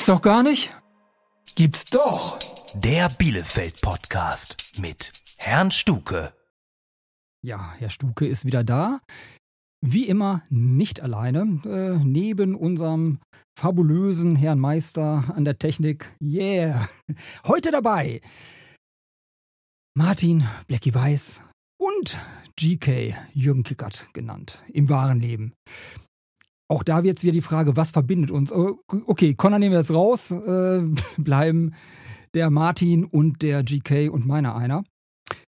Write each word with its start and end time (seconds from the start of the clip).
Gibt's 0.00 0.06
doch 0.06 0.22
gar 0.22 0.42
nicht? 0.42 0.74
Gibt's 1.56 1.84
doch. 1.84 2.38
Der 2.74 3.10
Bielefeld-Podcast 3.18 4.80
mit 4.80 5.12
Herrn 5.36 5.70
Stuke. 5.70 6.32
Ja, 7.44 7.74
Herr 7.74 7.90
Stuke 7.90 8.26
ist 8.26 8.46
wieder 8.46 8.64
da. 8.64 9.02
Wie 9.84 10.08
immer 10.08 10.42
nicht 10.48 11.02
alleine. 11.02 11.40
Äh, 11.66 12.02
neben 12.02 12.54
unserem 12.54 13.20
fabulösen 13.58 14.36
Herrn 14.36 14.58
Meister 14.58 15.34
an 15.36 15.44
der 15.44 15.58
Technik. 15.58 16.10
Yeah. 16.18 16.88
Heute 17.46 17.70
dabei 17.70 18.22
Martin 19.94 20.48
Blackie 20.66 20.94
Weiß 20.94 21.42
und 21.78 22.18
GK 22.56 23.14
Jürgen 23.34 23.64
Kickert 23.64 24.06
genannt. 24.14 24.64
Im 24.72 24.88
wahren 24.88 25.20
Leben. 25.20 25.52
Auch 26.70 26.84
da 26.84 26.98
wird 26.98 27.06
jetzt 27.06 27.24
wieder 27.24 27.32
die 27.32 27.40
Frage, 27.40 27.76
was 27.76 27.90
verbindet 27.90 28.30
uns? 28.30 28.52
Oh, 28.52 28.78
okay, 29.06 29.34
Connor 29.34 29.58
nehmen 29.58 29.72
wir 29.72 29.80
jetzt 29.80 29.92
raus, 29.92 30.30
äh, 30.30 30.82
bleiben 31.18 31.74
der 32.32 32.48
Martin 32.50 33.04
und 33.04 33.42
der 33.42 33.64
GK 33.64 34.08
und 34.08 34.24
meiner 34.24 34.54
einer. 34.54 34.84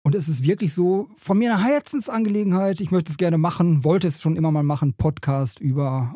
Und 0.05 0.15
es 0.15 0.27
ist 0.27 0.43
wirklich 0.43 0.73
so, 0.73 1.11
von 1.19 1.37
mir 1.37 1.53
eine 1.53 1.62
Herzensangelegenheit, 1.62 2.80
ich 2.80 2.91
möchte 2.91 3.11
es 3.11 3.19
gerne 3.19 3.37
machen, 3.37 3.84
wollte 3.84 4.09
es 4.09 4.23
schon 4.23 4.37
immer 4.37 4.51
mal 4.51 4.62
machen, 4.62 4.95
Podcast 4.95 5.61
über 5.61 6.15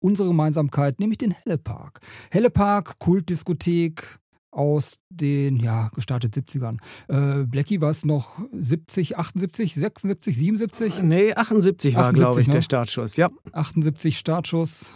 unsere 0.00 0.28
Gemeinsamkeit, 0.28 1.00
nämlich 1.00 1.18
den 1.18 1.32
Helle 1.32 1.58
Park. 1.58 1.98
Helle 2.30 2.50
Park, 2.50 3.00
Kultdiskothek, 3.00 4.20
aus 4.52 5.00
den, 5.08 5.56
ja, 5.56 5.88
gestartet 5.94 6.34
70ern. 6.34 6.76
Äh, 7.08 7.44
Blackie 7.46 7.80
war 7.80 7.90
es 7.90 8.04
noch 8.04 8.38
70, 8.52 9.18
78, 9.18 9.74
76, 9.74 10.36
77? 10.36 11.02
Nee, 11.02 11.34
78 11.34 11.96
war, 11.96 12.12
glaube 12.12 12.40
ich, 12.40 12.46
ne? 12.46 12.54
der 12.54 12.62
Startschuss, 12.62 13.16
ja. 13.16 13.30
78 13.52 14.18
Startschuss, 14.18 14.92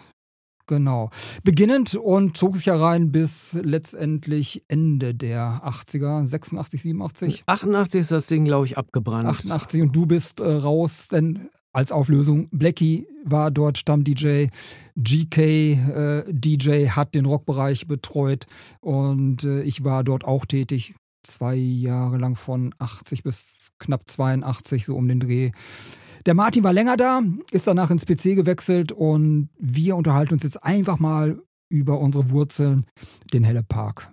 genau. 0.66 1.10
Beginnend 1.42 1.94
und 1.94 2.36
zog 2.36 2.56
sich 2.56 2.66
ja 2.66 2.76
rein 2.76 3.10
bis 3.10 3.58
letztendlich 3.62 4.62
Ende 4.68 5.14
der 5.14 5.62
80er, 5.64 6.26
86, 6.26 6.82
87? 6.82 7.42
88 7.46 8.00
ist 8.02 8.12
das 8.12 8.26
Ding, 8.26 8.44
glaube 8.44 8.66
ich, 8.66 8.76
abgebrannt. 8.76 9.26
88 9.26 9.80
und 9.80 9.96
du 9.96 10.04
bist 10.04 10.40
äh, 10.40 10.52
raus, 10.52 11.08
denn 11.10 11.48
als 11.76 11.92
Auflösung. 11.92 12.48
Blackie 12.50 13.06
war 13.24 13.50
dort 13.50 13.76
Stamm-DJ, 13.76 14.46
GK 14.96 15.38
äh, 15.38 16.24
DJ 16.28 16.88
hat 16.88 17.14
den 17.14 17.26
Rockbereich 17.26 17.86
betreut 17.86 18.46
und 18.80 19.44
äh, 19.44 19.62
ich 19.62 19.84
war 19.84 20.02
dort 20.02 20.24
auch 20.24 20.46
tätig. 20.46 20.94
Zwei 21.22 21.56
Jahre 21.56 22.16
lang 22.16 22.34
von 22.34 22.74
80 22.78 23.22
bis 23.22 23.72
knapp 23.78 24.08
82, 24.08 24.86
so 24.86 24.96
um 24.96 25.06
den 25.06 25.20
Dreh. 25.20 25.50
Der 26.24 26.34
Martin 26.34 26.64
war 26.64 26.72
länger 26.72 26.96
da, 26.96 27.22
ist 27.50 27.66
danach 27.66 27.90
ins 27.90 28.06
PC 28.06 28.36
gewechselt 28.36 28.92
und 28.92 29.50
wir 29.58 29.96
unterhalten 29.96 30.34
uns 30.34 30.44
jetzt 30.44 30.64
einfach 30.64 30.98
mal 30.98 31.42
über 31.68 32.00
unsere 32.00 32.30
Wurzeln, 32.30 32.86
den 33.32 33.44
Helle 33.44 33.62
Park 33.62 34.12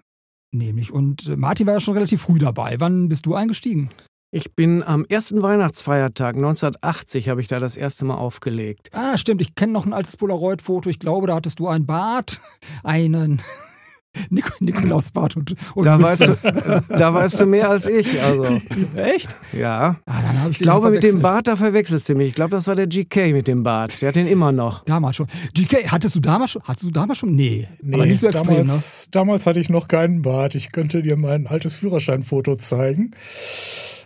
nämlich. 0.54 0.92
Und 0.92 1.28
äh, 1.28 1.36
Martin 1.36 1.66
war 1.66 1.76
ja 1.76 1.80
schon 1.80 1.96
relativ 1.96 2.22
früh 2.22 2.40
dabei. 2.40 2.76
Wann 2.80 3.10
bist 3.10 3.26
du 3.26 3.36
eingestiegen? 3.36 3.90
Ich 4.36 4.56
bin 4.56 4.82
am 4.82 5.06
ersten 5.06 5.44
Weihnachtsfeiertag 5.44 6.38
1980 6.38 7.30
habe 7.30 7.40
ich 7.40 7.48
da 7.48 7.60
das 7.60 7.78
erste 7.78 8.04
Mal 8.04 8.16
aufgelegt. 8.16 8.90
Ah, 8.92 9.16
stimmt. 9.16 9.44
Ich 9.44 9.54
kenne 9.54 9.74
noch 9.74 9.86
ein 9.86 9.94
altes 9.94 10.18
Polaroid-Foto. 10.18 10.90
Ich 10.90 10.98
glaube, 10.98 11.28
da 11.28 11.36
hattest 11.36 11.60
du 11.60 11.68
ein 11.68 11.86
Bart, 11.86 12.42
einen 12.84 13.44
Nik 14.32 14.52
Nikolausbart 14.60 15.38
und, 15.38 15.54
und 15.76 15.86
da 15.86 16.02
weißt, 16.02 16.30
du, 16.30 16.84
da 16.90 17.14
weißt 17.14 17.42
du 17.42 17.46
mehr 17.46 17.70
als 17.70 17.86
ich. 17.86 18.24
Also. 18.24 18.60
Echt? 18.96 19.38
Ja. 19.52 19.98
Ah, 20.08 20.22
dann 20.24 20.50
ich, 20.50 20.58
ich 20.58 20.64
glaube, 20.64 20.90
mit 20.90 21.04
dem 21.04 21.22
Bart, 21.22 21.48
da 21.48 21.56
verwechselst 21.56 22.10
du 22.10 22.16
mich. 22.16 22.30
Ich 22.30 22.36
glaube, 22.36 22.56
das 22.56 22.66
war 22.66 22.74
der 22.74 22.88
GK 22.88 23.34
mit 23.34 23.48
dem 23.48 23.62
Bart. 23.62 24.02
Der 24.02 24.08
hat 24.08 24.16
den 24.16 24.26
immer 24.26 24.52
noch. 24.52 24.84
Damals 24.86 25.18
schon. 25.18 25.28
GK, 25.54 25.92
hattest 25.92 26.16
du 26.16 26.20
damals 26.20 26.50
schon? 26.50 26.64
Hattest 26.64 26.88
du 26.88 26.92
damals 26.92 27.20
schon? 27.20 27.36
Nee. 27.36 27.68
nee 27.84 27.94
aber 27.94 28.08
nicht 28.08 28.20
so 28.20 28.28
extrem, 28.28 28.48
damals, 28.48 29.06
ne? 29.06 29.12
damals 29.12 29.46
hatte 29.46 29.60
ich 29.60 29.70
noch 29.70 29.88
keinen 29.88 30.24
Bart. 30.24 30.56
Ich 30.56 30.72
könnte 30.72 31.04
dir 31.04 31.18
mein 31.18 31.46
altes 31.46 31.76
Führerscheinfoto 31.76 32.56
zeigen 32.56 33.12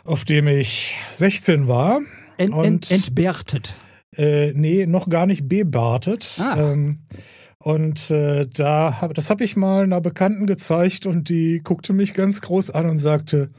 auf 0.08 0.24
dem 0.26 0.48
ich 0.48 0.96
16 1.12 1.68
war. 1.68 2.02
Ent, 2.38 2.54
ent, 2.54 2.92
entbärtet. 2.92 3.76
Äh, 4.16 4.54
nee, 4.54 4.86
noch 4.86 5.10
gar 5.10 5.26
nicht 5.26 5.48
bebartet. 5.48 6.40
Ah. 6.40 6.72
Ähm, 6.72 7.00
und 7.60 8.10
äh, 8.12 8.48
da 8.48 9.02
hab, 9.02 9.14
das 9.14 9.30
habe 9.30 9.44
ich 9.44 9.56
mal 9.56 9.84
einer 9.84 10.00
Bekannten 10.00 10.48
gezeigt 10.48 11.06
und 11.06 11.30
die 11.30 11.60
guckte 11.64 11.92
mich 11.94 12.14
ganz 12.14 12.42
groß 12.42 12.72
an 12.72 12.90
und 12.90 13.00
sagte: 13.00 13.50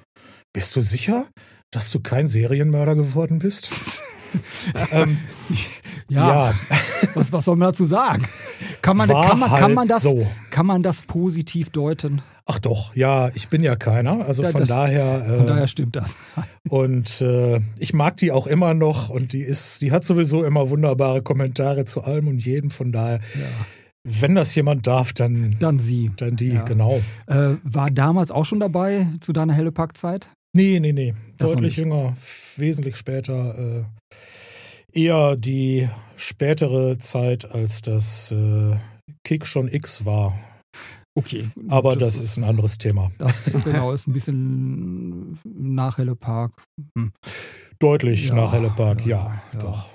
Bist 0.52 0.74
du 0.74 0.80
sicher, 0.80 1.26
dass 1.70 1.90
du 1.90 2.00
kein 2.00 2.28
Serienmörder 2.28 2.94
geworden 2.94 3.38
bist? 3.38 4.02
ähm, 4.92 5.18
ja, 6.08 6.50
ja. 6.50 6.54
Was, 7.14 7.32
was 7.32 7.44
soll 7.44 7.56
man 7.56 7.68
dazu 7.68 7.86
sagen? 7.86 8.26
Kann 8.82 8.96
man, 8.96 9.08
kann 9.08 9.38
man, 9.38 9.50
kann 9.50 9.62
halt 9.62 9.74
man, 9.74 9.88
das, 9.88 10.02
so. 10.02 10.26
kann 10.50 10.66
man 10.66 10.82
das 10.82 11.02
positiv 11.02 11.70
deuten? 11.70 12.22
Ach 12.46 12.58
doch, 12.58 12.94
ja, 12.94 13.30
ich 13.34 13.48
bin 13.48 13.62
ja 13.62 13.76
keiner. 13.76 14.26
Also 14.26 14.42
ja, 14.42 14.50
von 14.50 14.60
das, 14.60 14.70
daher. 14.70 15.26
Äh, 15.26 15.36
von 15.36 15.46
daher 15.46 15.68
stimmt 15.68 15.96
das. 15.96 16.18
und 16.68 17.20
äh, 17.20 17.60
ich 17.78 17.92
mag 17.92 18.16
die 18.16 18.32
auch 18.32 18.46
immer 18.46 18.72
noch 18.74 19.10
und 19.10 19.32
die 19.32 19.42
ist, 19.42 19.82
die 19.82 19.92
hat 19.92 20.06
sowieso 20.06 20.44
immer 20.44 20.70
wunderbare 20.70 21.22
Kommentare 21.22 21.84
zu 21.84 22.02
allem 22.02 22.28
und 22.28 22.44
jedem. 22.44 22.70
Von 22.70 22.92
daher. 22.92 23.20
Ja. 23.34 23.46
Wenn 24.04 24.34
das 24.34 24.54
jemand 24.54 24.86
darf, 24.86 25.12
dann, 25.12 25.56
dann 25.58 25.78
sie. 25.78 26.10
Dann 26.16 26.36
die, 26.36 26.54
ja. 26.54 26.62
genau. 26.62 27.02
Äh, 27.26 27.56
war 27.62 27.90
damals 27.90 28.30
auch 28.30 28.46
schon 28.46 28.60
dabei 28.60 29.06
zu 29.20 29.34
deiner 29.34 29.52
Hellepack-Zeit? 29.52 30.30
Nee, 30.54 30.80
nee, 30.80 30.92
nee. 30.92 31.14
Das 31.36 31.52
Deutlich 31.52 31.76
jünger, 31.76 32.16
wesentlich 32.56 32.96
später. 32.96 33.84
Eher 34.98 35.36
die 35.36 35.88
spätere 36.16 36.98
Zeit, 36.98 37.48
als 37.52 37.82
das 37.82 38.32
äh, 38.32 38.74
Kick 39.22 39.46
schon 39.46 39.68
X 39.68 40.04
war. 40.04 40.36
Okay. 41.14 41.46
Aber 41.68 41.94
das, 41.94 42.16
das 42.16 42.24
ist 42.24 42.36
ein 42.36 42.42
anderes 42.42 42.78
Thema. 42.78 43.12
Das 43.18 43.44
genau 43.64 43.92
ist 43.92 44.08
ein 44.08 44.12
bisschen 44.12 45.38
nach 45.44 45.98
Helle 45.98 46.16
Park. 46.16 46.64
Hm. 46.96 47.12
Deutlich 47.78 48.30
ja, 48.30 48.34
nach 48.34 48.52
Helle 48.52 48.70
Park, 48.70 49.06
ja, 49.06 49.40
ja, 49.52 49.58
doch. 49.60 49.86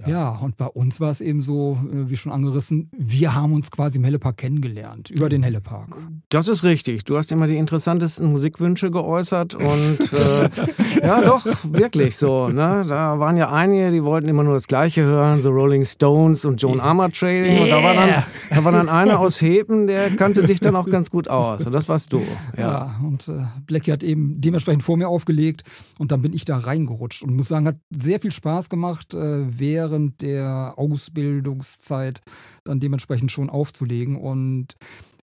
Ja. 0.00 0.08
ja. 0.08 0.28
und 0.30 0.56
bei 0.56 0.66
uns 0.66 1.00
war 1.00 1.10
es 1.10 1.20
eben 1.20 1.42
so, 1.42 1.78
äh, 1.92 2.10
wie 2.10 2.16
schon 2.16 2.32
angerissen, 2.32 2.90
wir 2.96 3.34
haben 3.34 3.52
uns 3.54 3.70
quasi 3.70 3.98
im 3.98 4.04
Hellepark 4.04 4.36
kennengelernt, 4.36 5.10
über 5.10 5.28
den 5.28 5.42
Hellepark. 5.42 5.96
Das 6.28 6.48
ist 6.48 6.64
richtig. 6.64 7.04
Du 7.04 7.16
hast 7.16 7.32
immer 7.32 7.46
die 7.46 7.56
interessantesten 7.56 8.30
Musikwünsche 8.30 8.90
geäußert 8.90 9.54
und 9.54 9.64
äh, 11.00 11.06
ja, 11.06 11.22
doch, 11.22 11.46
wirklich 11.62 12.16
so. 12.16 12.48
Ne? 12.48 12.84
Da 12.88 13.18
waren 13.18 13.36
ja 13.36 13.50
einige, 13.50 13.90
die 13.90 14.04
wollten 14.04 14.28
immer 14.28 14.42
nur 14.42 14.54
das 14.54 14.66
Gleiche 14.66 15.02
hören, 15.02 15.40
so 15.42 15.50
Rolling 15.50 15.84
Stones 15.84 16.44
und 16.44 16.60
Joan 16.60 16.80
Armour 16.80 17.10
Trading. 17.10 17.52
Yeah. 17.52 17.62
Und 17.62 17.70
da 17.70 17.82
war, 17.82 17.94
dann, 17.94 18.24
da 18.50 18.64
war 18.64 18.72
dann 18.72 18.88
einer 18.88 19.18
aus 19.18 19.40
Hepen, 19.40 19.86
der 19.86 20.10
kannte 20.10 20.46
sich 20.46 20.60
dann 20.60 20.76
auch 20.76 20.86
ganz 20.86 21.10
gut 21.10 21.28
aus. 21.28 21.64
Und 21.64 21.72
das 21.72 21.88
warst 21.88 22.12
du. 22.12 22.20
Ja, 22.56 22.62
ja 22.62 23.00
und 23.02 23.28
äh, 23.28 23.44
Blackie 23.66 23.92
hat 23.92 24.02
eben 24.02 24.40
dementsprechend 24.40 24.82
vor 24.82 24.96
mir 24.96 25.08
aufgelegt 25.08 25.62
und 25.98 26.12
dann 26.12 26.22
bin 26.22 26.34
ich 26.34 26.44
da 26.44 26.58
reingerutscht 26.58 27.22
und 27.22 27.34
muss 27.34 27.48
sagen, 27.48 27.66
hat 27.66 27.76
sehr 27.90 28.20
viel 28.20 28.32
Spaß 28.32 28.68
gemacht, 28.68 29.14
äh, 29.14 29.44
wer 29.48 29.85
während 29.90 30.22
der 30.22 30.74
Ausbildungszeit 30.76 32.20
dann 32.64 32.80
dementsprechend 32.80 33.30
schon 33.30 33.50
aufzulegen 33.50 34.16
und 34.16 34.74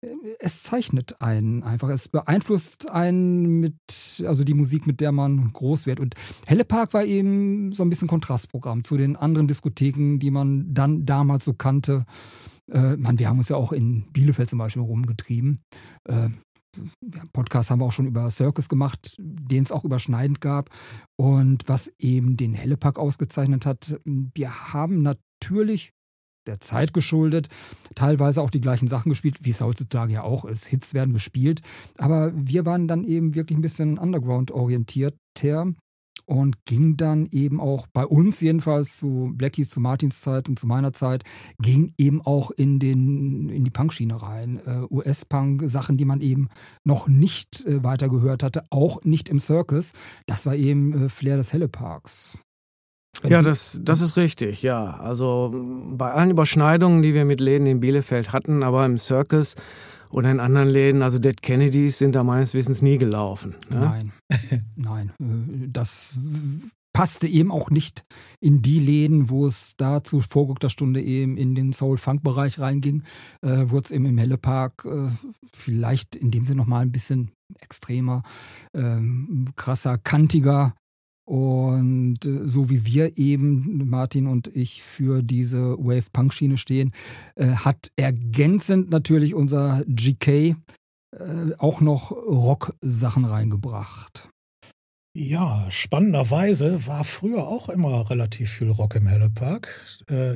äh, 0.01 0.07
es 0.39 0.63
zeichnet 0.63 1.21
einen 1.21 1.63
einfach. 1.63 1.89
Es 1.89 2.09
beeinflusst 2.09 2.91
einen 2.91 3.61
mit, 3.61 4.23
also 4.27 4.45
die 4.45 4.55
Musik, 4.55 4.87
mit 4.87 5.01
der 5.01 5.13
man 5.13 5.53
groß 5.53 5.87
wird. 5.87 6.01
Und 6.01 6.15
Helle 6.47 6.65
Park 6.65 6.95
war 6.95 7.05
eben 7.05 7.73
so 7.73 7.83
ein 7.83 7.91
bisschen 7.91 8.09
Kontrastprogramm 8.09 8.85
zu 8.85 8.97
den 8.97 9.17
anderen 9.17 9.49
Diskotheken, 9.49 10.19
die 10.19 10.31
man 10.31 10.73
dann 10.73 11.05
damals 11.05 11.45
so 11.45 11.55
kannte. 11.55 12.05
Äh, 12.71 12.97
man, 12.97 13.19
wir 13.19 13.29
haben 13.29 13.39
uns 13.39 13.49
ja 13.49 13.57
auch 13.57 13.73
in 13.73 14.13
Bielefeld 14.13 14.49
zum 14.49 14.59
Beispiel 14.59 14.83
rumgetrieben. 14.83 15.63
Äh, 16.05 16.29
Podcast 17.33 17.71
haben 17.71 17.81
wir 17.81 17.87
auch 17.87 17.93
schon 17.93 18.07
über 18.07 18.31
Circus 18.31 18.69
gemacht, 18.69 19.17
den 19.19 19.63
es 19.63 19.73
auch 19.73 19.85
überschneidend 19.85 20.41
gab. 20.41 20.71
Und 21.17 21.69
was 21.69 21.93
eben 21.99 22.37
den 22.37 22.55
Hellepack 22.55 22.99
ausgezeichnet 22.99 23.67
hat, 23.67 24.01
wir 24.05 24.73
haben 24.73 25.03
natürlich 25.03 25.93
der 26.47 26.61
Zeit 26.61 26.93
geschuldet, 26.93 27.49
teilweise 27.95 28.43
auch 28.43 28.51
die 28.51 28.61
gleichen 28.61 28.89
Sachen 28.89 29.11
gespielt, 29.11 29.39
wie 29.43 29.51
es 29.51 29.61
heutzutage 29.61 30.15
ja 30.15 30.23
auch 30.23 30.45
ist. 30.45 30.67
Hits 30.67 30.95
werden 30.95 31.15
gespielt. 31.15 31.61
Aber 31.99 32.33
wir 32.35 32.67
waren 32.67 32.89
dann 32.89 33.05
eben 33.05 33.35
wirklich 33.35 33.59
ein 33.59 33.63
bisschen 33.63 33.99
underground-orientierter 33.99 35.73
und 36.33 36.65
ging 36.65 36.97
dann 36.97 37.27
eben 37.31 37.61
auch 37.61 37.87
bei 37.87 38.07
uns 38.07 38.41
jedenfalls 38.41 38.97
zu 38.97 39.33
Blackies, 39.35 39.69
zu 39.69 39.81
Martins 39.81 40.23
Zeit 40.23 40.49
und 40.49 40.59
zu 40.59 40.67
meiner 40.67 40.95
Zeit, 40.95 41.25
ging 41.61 41.93
eben 41.99 42.23
auch 42.23 42.51
in, 42.51 42.79
den, 42.79 43.51
in 43.51 43.65
die 43.65 43.71
Punkschiene 43.71 44.23
rein. 44.23 44.59
Äh, 44.65 44.87
US-Punk, 44.91 45.63
Sachen, 45.67 45.99
die 45.99 46.07
man 46.07 46.23
eben 46.23 46.49
noch 46.85 47.07
nicht 47.07 47.67
äh, 47.67 47.85
weiter 47.85 48.09
gehört 48.09 48.43
hatte, 48.43 48.65
auch 48.71 49.03
nicht 49.05 49.29
im 49.29 49.39
Circus. 49.39 49.93
Das 50.25 50.47
war 50.47 50.55
eben 50.55 51.05
äh, 51.05 51.09
Flair 51.11 51.37
des 51.37 51.53
Helleparks. 51.53 52.39
Ja, 53.29 53.43
das, 53.43 53.79
das 53.83 54.01
ist 54.01 54.17
richtig, 54.17 54.63
ja. 54.63 54.97
Also 54.97 55.53
bei 55.55 56.13
allen 56.13 56.31
Überschneidungen, 56.31 57.03
die 57.03 57.13
wir 57.13 57.27
mit 57.27 57.41
Läden 57.41 57.67
in 57.67 57.81
Bielefeld 57.81 58.33
hatten, 58.33 58.63
aber 58.63 58.87
im 58.87 58.97
Circus 58.97 59.55
oder 60.13 60.31
in 60.31 60.41
anderen 60.41 60.69
Läden, 60.69 61.03
also 61.03 61.19
Dead 61.19 61.41
Kennedys 61.41 61.99
sind 61.99 62.15
da 62.15 62.23
meines 62.23 62.55
Wissens 62.55 62.83
nie 62.83 62.99
gelaufen. 62.99 63.57
Ne? 63.71 63.81
Nein, 63.81 64.13
nein. 64.77 65.13
Das 65.73 66.19
passte 66.93 67.27
eben 67.27 67.51
auch 67.51 67.71
nicht 67.71 68.05
in 68.41 68.63
die 68.63 68.79
Läden, 68.79 69.31
wo 69.31 69.47
es 69.47 69.75
da 69.77 70.05
zu 70.05 70.21
vorguckter 70.21 70.69
Stunde 70.69 71.01
eben 71.01 71.37
in 71.37 71.55
den 71.55 71.73
Soul-Funk-Bereich 71.73 72.59
reinging, 72.59 73.03
äh, 73.41 73.71
wurde 73.71 73.87
es 73.87 73.91
eben 73.91 74.05
im 74.05 74.19
Helle 74.19 74.39
Park 74.39 74.85
äh, 74.85 75.09
vielleicht 75.51 76.15
in 76.15 76.31
dem 76.31 76.45
Sinne 76.45 76.59
nochmal 76.59 76.83
ein 76.83 76.93
bisschen 76.93 77.31
extremer, 77.61 78.23
ähm, 78.75 79.49
krasser, 79.57 79.99
kantiger. 79.99 80.75
Und 81.33 82.27
äh, 82.27 82.47
so 82.47 82.69
wie 82.69 82.85
wir 82.85 83.17
eben, 83.17 83.89
Martin 83.89 84.27
und 84.27 84.49
ich, 84.49 84.83
für 84.83 85.23
diese 85.23 85.79
Wave-Punk-Schiene 85.79 86.59
stehen, 86.59 86.93
äh, 87.37 87.47
hat 87.53 87.91
ergänzend 87.97 88.91
natürlich 88.91 89.35
unser 89.35 89.83
GK 89.87 90.29
äh, 90.29 90.55
auch 91.57 91.81
noch 91.81 92.11
Rock-Sachen 92.11 93.25
reingebracht. 93.25 94.29
Ja, 95.17 95.71
spannenderweise 95.71 96.87
war 96.87 97.03
früher 97.05 97.49
auch 97.49 97.71
immer 97.71 98.11
relativ 98.11 98.51
viel 98.51 98.69
Rock 98.69 98.97
im 98.97 99.07
Hellepark. 99.07 99.69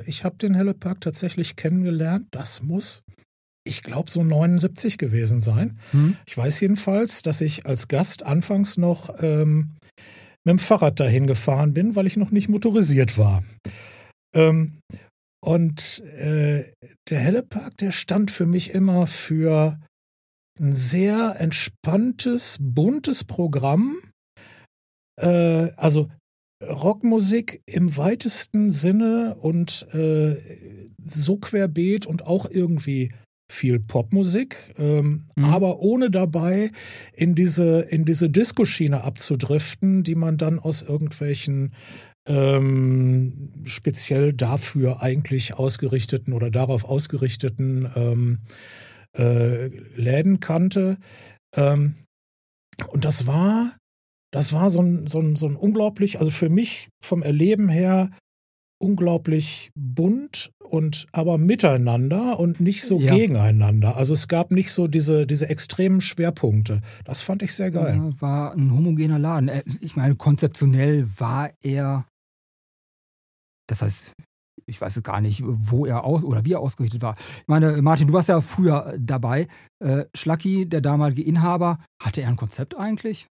Ich 0.05 0.23
habe 0.25 0.37
den 0.37 0.55
Hellepark 0.55 1.01
tatsächlich 1.01 1.57
kennengelernt. 1.57 2.27
Das 2.31 2.63
muss, 2.63 3.03
ich 3.65 3.83
glaube, 3.83 4.11
so 4.11 4.23
79 4.23 4.99
gewesen 4.99 5.41
sein. 5.41 5.79
Hm. 5.93 6.19
Ich 6.27 6.37
weiß 6.37 6.61
jedenfalls, 6.61 7.23
dass 7.23 7.41
ich 7.41 7.65
als 7.65 7.89
Gast 7.89 8.23
anfangs 8.23 8.77
noch 8.77 9.15
ähm, 9.23 9.76
mit 10.47 10.53
dem 10.53 10.59
Fahrrad 10.61 11.01
dahin 11.01 11.27
gefahren 11.27 11.75
bin, 11.75 11.97
weil 11.97 12.07
ich 12.07 12.17
noch 12.17 12.31
nicht 12.31 12.49
motorisiert 12.49 13.19
war. 13.19 13.43
Ähm, 14.35 14.79
und 15.45 16.01
äh, 16.05 16.73
der 17.11 17.19
Hellepark, 17.19 17.77
der 17.79 17.91
stand 17.91 18.31
für 18.31 18.47
mich 18.47 18.73
immer 18.73 19.07
für 19.07 19.81
ein 20.59 20.73
sehr 20.73 21.37
entspanntes, 21.39 22.59
buntes 22.61 23.25
Programm. 23.25 23.99
Äh, 25.21 25.73
also 25.77 26.09
Rockmusik 26.65 27.61
im 27.67 27.97
weitesten 27.97 28.71
Sinne 28.71 29.37
und 29.41 29.87
äh, 29.93 30.37
so 31.05 31.39
querbeet 31.39 32.07
und 32.07 32.25
auch 32.25 32.49
irgendwie 32.49 33.13
viel 33.49 33.79
Popmusik, 33.79 34.75
ähm, 34.79 35.27
mhm. 35.37 35.45
aber 35.45 35.79
ohne 35.79 36.11
dabei 36.11 36.71
in 37.13 37.35
diese, 37.35 37.81
in 37.81 38.05
diese 38.05 38.29
Disco-Schiene 38.29 39.05
abzudriften, 39.05 40.03
die 40.03 40.15
man 40.15 40.37
dann 40.37 40.59
aus 40.59 40.83
irgendwelchen 40.83 41.73
ähm, 42.29 43.53
speziell 43.65 44.33
dafür 44.33 45.01
eigentlich 45.01 45.55
ausgerichteten 45.55 46.33
oder 46.33 46.51
darauf 46.51 46.85
ausgerichteten 46.85 47.91
ähm, 47.95 48.39
äh, 49.17 49.69
Läden 49.95 50.41
kannte. 50.41 50.99
Ähm, 51.55 51.95
und 52.89 53.05
das 53.05 53.27
war, 53.27 53.77
das 54.33 54.53
war 54.53 54.71
so 54.71 54.83
ein, 54.83 55.07
so, 55.07 55.21
ein, 55.21 55.37
so 55.37 55.47
ein 55.47 55.57
unglaublich, 55.57 56.19
also 56.19 56.31
für 56.31 56.51
mich 56.51 56.89
vom 57.03 57.23
Erleben 57.23 57.69
her 57.69 58.11
unglaublich 58.79 59.71
bunt 59.75 60.53
und 60.59 61.07
aber 61.13 61.39
miteinander 61.39 62.39
und 62.39 62.61
nicht 62.61 62.85
so 62.85 63.01
ja. 63.01 63.15
gegeneinander. 63.15 63.97
Also 63.97 64.15
es 64.15 64.29
gab 64.29 64.51
nicht 64.51 64.73
so 64.73 64.87
diese, 64.87 65.27
diese 65.27 65.49
extremen 65.49 66.01
Schwerpunkte. 66.01 66.81
Das 67.05 67.21
fand 67.21 67.43
ich 67.43 67.55
sehr 67.55 67.71
geil. 67.71 67.97
Ja, 67.97 68.21
war 68.21 68.53
ein 68.55 68.73
homogener 68.73 69.19
Laden. 69.19 69.49
Äh, 69.49 69.63
ich 69.81 69.97
meine, 69.97 70.17
konzeptionell 70.17 71.07
war 71.19 71.51
er, 71.63 72.07
das 73.69 73.83
heißt, 73.83 74.13
ich 74.69 74.81
weiß 74.81 75.03
gar 75.03 75.21
nicht, 75.21 75.43
wo 75.45 75.87
er 75.87 76.05
aus 76.05 76.25
oder 76.25 76.45
wie 76.45 76.55
er 76.55 76.61
ausgerichtet 76.61 77.01
war. 77.01 77.15
Ich 77.19 77.49
meine, 77.49 77.81
Martin, 77.83 78.09
du 78.09 78.13
warst 78.13 78.29
ja 78.29 78.41
früher 78.41 78.97
dabei. 78.99 79.47
Äh, 79.79 80.07
Schlacki, 80.15 80.69
der 80.69 80.81
damalige 80.81 81.23
Inhaber, 81.23 81.79
hatte 82.03 82.23
er 82.23 82.29
ein 82.29 82.37
Konzept 82.37 82.77
eigentlich? 82.77 83.29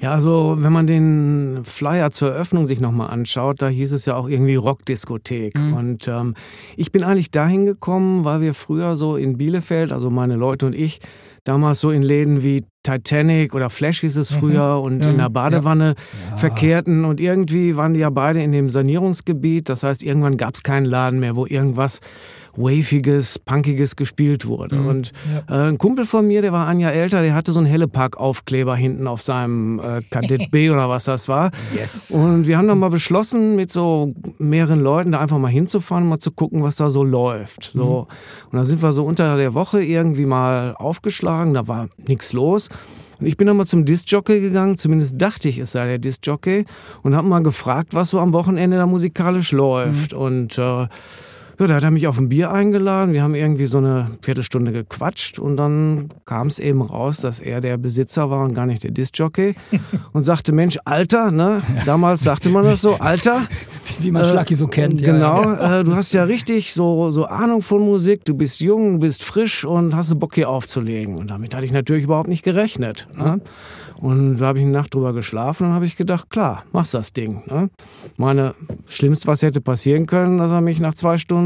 Ja, 0.00 0.12
also 0.12 0.56
wenn 0.58 0.72
man 0.72 0.86
den 0.86 1.60
Flyer 1.64 2.10
zur 2.10 2.32
Eröffnung 2.32 2.66
sich 2.66 2.80
nochmal 2.80 3.10
anschaut, 3.10 3.62
da 3.62 3.68
hieß 3.68 3.92
es 3.92 4.06
ja 4.06 4.16
auch 4.16 4.28
irgendwie 4.28 4.56
Rockdiskothek. 4.56 5.56
Mhm. 5.56 5.72
Und 5.74 6.08
ähm, 6.08 6.34
ich 6.76 6.92
bin 6.92 7.04
eigentlich 7.04 7.30
dahin 7.30 7.66
gekommen, 7.66 8.24
weil 8.24 8.40
wir 8.40 8.54
früher 8.54 8.96
so 8.96 9.16
in 9.16 9.36
Bielefeld, 9.36 9.92
also 9.92 10.10
meine 10.10 10.36
Leute 10.36 10.66
und 10.66 10.74
ich, 10.74 11.00
damals 11.44 11.80
so 11.80 11.90
in 11.90 12.02
Läden 12.02 12.42
wie 12.42 12.64
Titanic 12.82 13.54
oder 13.54 13.70
Flash 13.70 14.00
hieß 14.00 14.16
es 14.16 14.30
mhm. 14.32 14.38
früher 14.38 14.78
mhm. 14.78 14.84
und 14.84 15.00
ja. 15.02 15.10
in 15.10 15.18
der 15.18 15.30
Badewanne 15.30 15.94
ja. 16.30 16.36
verkehrten 16.36 17.04
und 17.04 17.20
irgendwie 17.20 17.76
waren 17.76 17.94
die 17.94 18.00
ja 18.00 18.10
beide 18.10 18.42
in 18.42 18.52
dem 18.52 18.70
Sanierungsgebiet. 18.70 19.68
Das 19.68 19.82
heißt, 19.82 20.02
irgendwann 20.02 20.36
gab 20.36 20.54
es 20.54 20.62
keinen 20.62 20.86
Laden 20.86 21.20
mehr, 21.20 21.36
wo 21.36 21.46
irgendwas 21.46 22.00
waviges, 22.56 23.38
punkiges 23.38 23.96
gespielt 23.96 24.46
wurde. 24.46 24.76
Mhm. 24.76 24.86
Und 24.86 25.12
ja. 25.48 25.66
äh, 25.66 25.68
ein 25.68 25.78
Kumpel 25.78 26.06
von 26.06 26.26
mir, 26.26 26.42
der 26.42 26.52
war 26.52 26.66
ein 26.66 26.80
Jahr 26.80 26.92
älter, 26.92 27.22
der 27.22 27.34
hatte 27.34 27.52
so 27.52 27.58
einen 27.58 27.66
Hellepark-Aufkleber 27.66 28.76
hinten 28.76 29.06
auf 29.06 29.22
seinem 29.22 29.80
äh, 29.80 30.02
Kadett 30.10 30.50
B 30.50 30.70
oder 30.74 30.88
was 30.88 31.04
das 31.04 31.28
war. 31.28 31.50
Yes. 31.74 32.10
Und 32.10 32.46
wir 32.46 32.58
haben 32.58 32.68
dann 32.68 32.78
mal 32.78 32.90
beschlossen, 32.90 33.56
mit 33.56 33.72
so 33.72 34.14
mehreren 34.38 34.80
Leuten 34.80 35.12
da 35.12 35.20
einfach 35.20 35.38
mal 35.38 35.48
hinzufahren, 35.48 36.08
mal 36.08 36.18
zu 36.18 36.30
gucken, 36.30 36.62
was 36.62 36.76
da 36.76 36.90
so 36.90 37.02
läuft. 37.02 37.72
So. 37.74 38.08
Mhm. 38.08 38.50
Und 38.50 38.58
da 38.58 38.64
sind 38.64 38.82
wir 38.82 38.92
so 38.92 39.04
unter 39.04 39.36
der 39.36 39.54
Woche 39.54 39.82
irgendwie 39.82 40.26
mal 40.26 40.74
aufgeschlagen, 40.76 41.54
da 41.54 41.66
war 41.68 41.88
nichts 42.06 42.32
los. 42.32 42.68
Und 43.20 43.26
ich 43.26 43.36
bin 43.36 43.46
dann 43.46 43.56
mal 43.56 43.66
zum 43.66 43.84
Disc-Jockey 43.84 44.40
gegangen, 44.40 44.76
zumindest 44.76 45.14
dachte 45.20 45.48
ich, 45.48 45.58
es 45.58 45.72
sei 45.72 45.86
der 45.86 45.98
Disc-Jockey, 45.98 46.64
und 47.02 47.14
habe 47.16 47.28
mal 47.28 47.42
gefragt, 47.42 47.94
was 47.94 48.10
so 48.10 48.18
am 48.18 48.32
Wochenende 48.32 48.76
da 48.76 48.86
musikalisch 48.86 49.52
läuft. 49.52 50.12
Mhm. 50.12 50.18
Und 50.18 50.58
äh, 50.58 50.88
ja, 51.58 51.66
da 51.66 51.74
hat 51.74 51.84
er 51.84 51.90
mich 51.90 52.06
auf 52.06 52.18
ein 52.18 52.28
Bier 52.28 52.50
eingeladen. 52.50 53.12
Wir 53.12 53.22
haben 53.22 53.34
irgendwie 53.34 53.66
so 53.66 53.78
eine 53.78 54.18
Viertelstunde 54.22 54.72
gequatscht 54.72 55.38
und 55.38 55.56
dann 55.56 56.08
kam 56.24 56.48
es 56.48 56.58
eben 56.58 56.82
raus, 56.82 57.18
dass 57.18 57.40
er 57.40 57.60
der 57.60 57.76
Besitzer 57.76 58.30
war 58.30 58.44
und 58.44 58.54
gar 58.54 58.66
nicht 58.66 58.82
der 58.82 58.90
Discjockey 58.90 59.54
und 60.12 60.22
sagte, 60.24 60.52
Mensch, 60.52 60.78
Alter, 60.84 61.30
ne? 61.30 61.62
Damals 61.86 62.22
sagte 62.22 62.48
man 62.48 62.64
das 62.64 62.82
so, 62.82 62.94
Alter. 62.94 63.42
Wie 63.98 64.10
man 64.10 64.24
Schlacki 64.24 64.54
so 64.54 64.66
kennt. 64.66 65.02
Genau, 65.02 65.42
ja. 65.42 65.80
Äh, 65.80 65.84
du 65.84 65.94
hast 65.94 66.12
ja 66.12 66.24
richtig 66.24 66.72
so, 66.72 67.10
so 67.10 67.26
Ahnung 67.26 67.62
von 67.62 67.82
Musik, 67.82 68.24
du 68.24 68.34
bist 68.34 68.60
jung, 68.60 68.94
du 68.94 68.98
bist 69.00 69.22
frisch 69.22 69.64
und 69.64 69.94
hast 69.94 70.18
Bock 70.18 70.34
hier 70.34 70.48
aufzulegen. 70.48 71.16
Und 71.16 71.30
damit 71.30 71.54
hatte 71.54 71.64
ich 71.64 71.72
natürlich 71.72 72.04
überhaupt 72.04 72.28
nicht 72.28 72.42
gerechnet. 72.42 73.06
Ne? 73.16 73.40
Und 73.96 74.36
da 74.36 74.46
habe 74.46 74.58
ich 74.58 74.64
eine 74.64 74.72
Nacht 74.72 74.94
drüber 74.94 75.12
geschlafen 75.12 75.68
und 75.68 75.72
habe 75.72 75.86
ich 75.86 75.96
gedacht, 75.96 76.30
klar, 76.30 76.62
machst 76.72 76.94
das 76.94 77.12
Ding. 77.12 77.42
Ne? 77.46 77.70
Meine, 78.16 78.54
schlimmst, 78.86 79.26
was 79.26 79.42
hätte 79.42 79.60
passieren 79.60 80.06
können, 80.06 80.38
dass 80.38 80.50
er 80.50 80.60
mich 80.60 80.80
nach 80.80 80.94
zwei 80.94 81.16
Stunden 81.16 81.43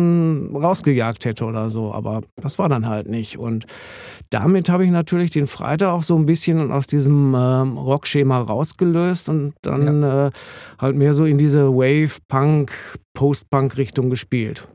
rausgejagt 0.54 1.24
hätte 1.24 1.44
oder 1.44 1.70
so. 1.70 1.92
Aber 1.92 2.22
das 2.36 2.58
war 2.58 2.68
dann 2.68 2.86
halt 2.86 3.08
nicht. 3.08 3.38
Und 3.38 3.66
damit 4.30 4.68
habe 4.68 4.84
ich 4.84 4.90
natürlich 4.90 5.30
den 5.30 5.46
Freitag 5.46 5.90
auch 5.90 6.02
so 6.02 6.16
ein 6.16 6.26
bisschen 6.26 6.70
aus 6.72 6.86
diesem 6.86 7.34
ähm, 7.36 7.78
Rockschema 7.78 8.38
rausgelöst 8.38 9.28
und 9.28 9.54
dann 9.62 10.02
ja. 10.02 10.26
äh, 10.26 10.30
halt 10.78 10.96
mehr 10.96 11.14
so 11.14 11.24
in 11.24 11.38
diese 11.38 11.68
Wave, 11.68 12.18
Punk, 12.28 12.72
Post-Punk-Richtung 13.14 14.10
gespielt. 14.10 14.68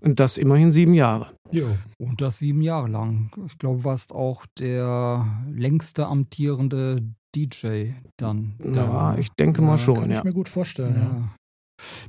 Und 0.00 0.20
das 0.20 0.36
immerhin 0.36 0.70
sieben 0.70 0.94
Jahre. 0.94 1.30
Jo. 1.52 1.66
Und 1.98 2.20
das 2.20 2.38
sieben 2.38 2.60
Jahre 2.60 2.88
lang. 2.88 3.30
Ich 3.46 3.58
glaube, 3.58 3.78
du 3.78 3.84
warst 3.84 4.12
auch 4.12 4.44
der 4.58 5.26
längste 5.50 6.06
amtierende 6.06 7.02
DJ 7.34 7.92
dann. 8.16 8.54
Ja, 8.74 9.16
ich 9.16 9.30
denke 9.30 9.62
mal 9.62 9.78
schon. 9.78 10.00
Kann 10.00 10.10
ich 10.10 10.24
mir 10.24 10.32
gut 10.32 10.48
vorstellen, 10.48 10.94
ja. 10.94 11.34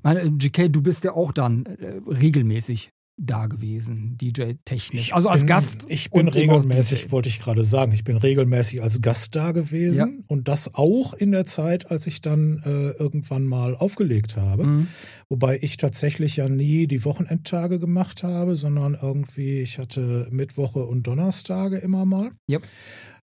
Meine, 0.04 0.32
GK, 0.32 0.70
du 0.70 0.82
bist 0.82 1.04
ja 1.04 1.14
auch 1.14 1.32
dann 1.32 1.66
äh, 1.66 2.00
regelmäßig 2.08 2.92
da 3.18 3.48
gewesen, 3.48 4.18
DJ-technisch. 4.18 5.14
Also 5.14 5.30
als 5.30 5.42
bin, 5.42 5.48
Gast. 5.48 5.86
Ich 5.88 6.12
bin 6.12 6.28
regelmäßig, 6.28 7.12
wollte 7.12 7.30
ich 7.30 7.40
gerade 7.40 7.64
sagen, 7.64 7.94
ich 7.94 8.04
bin 8.04 8.18
regelmäßig 8.18 8.84
als 8.84 9.02
Gast 9.02 9.36
da 9.36 9.52
gewesen 9.54 10.18
ja. 10.18 10.24
und 10.28 10.48
das 10.50 10.76
auch 10.76 11.14
in 11.14 11.32
der 11.32 11.46
Zeit, 11.46 11.90
als 11.92 12.08
ich 12.08 12.22
dann 12.22 12.62
äh, 12.66 12.90
irgendwann 12.92 13.46
mal 13.46 13.76
aufgelegt 13.76 14.36
habe. 14.36 14.66
Mhm. 14.66 14.88
Wobei 15.30 15.60
ich 15.62 15.78
tatsächlich 15.78 16.38
ja 16.38 16.50
nie 16.50 16.88
die 16.88 17.06
Wochenendtage 17.06 17.80
gemacht 17.80 18.24
habe, 18.24 18.56
sondern 18.56 18.98
irgendwie, 19.02 19.62
ich 19.62 19.80
hatte 19.80 20.28
Mittwoche 20.30 20.86
und 20.86 21.08
Donnerstage 21.08 21.78
immer 21.78 22.06
mal. 22.06 22.32
Ja. 22.50 22.60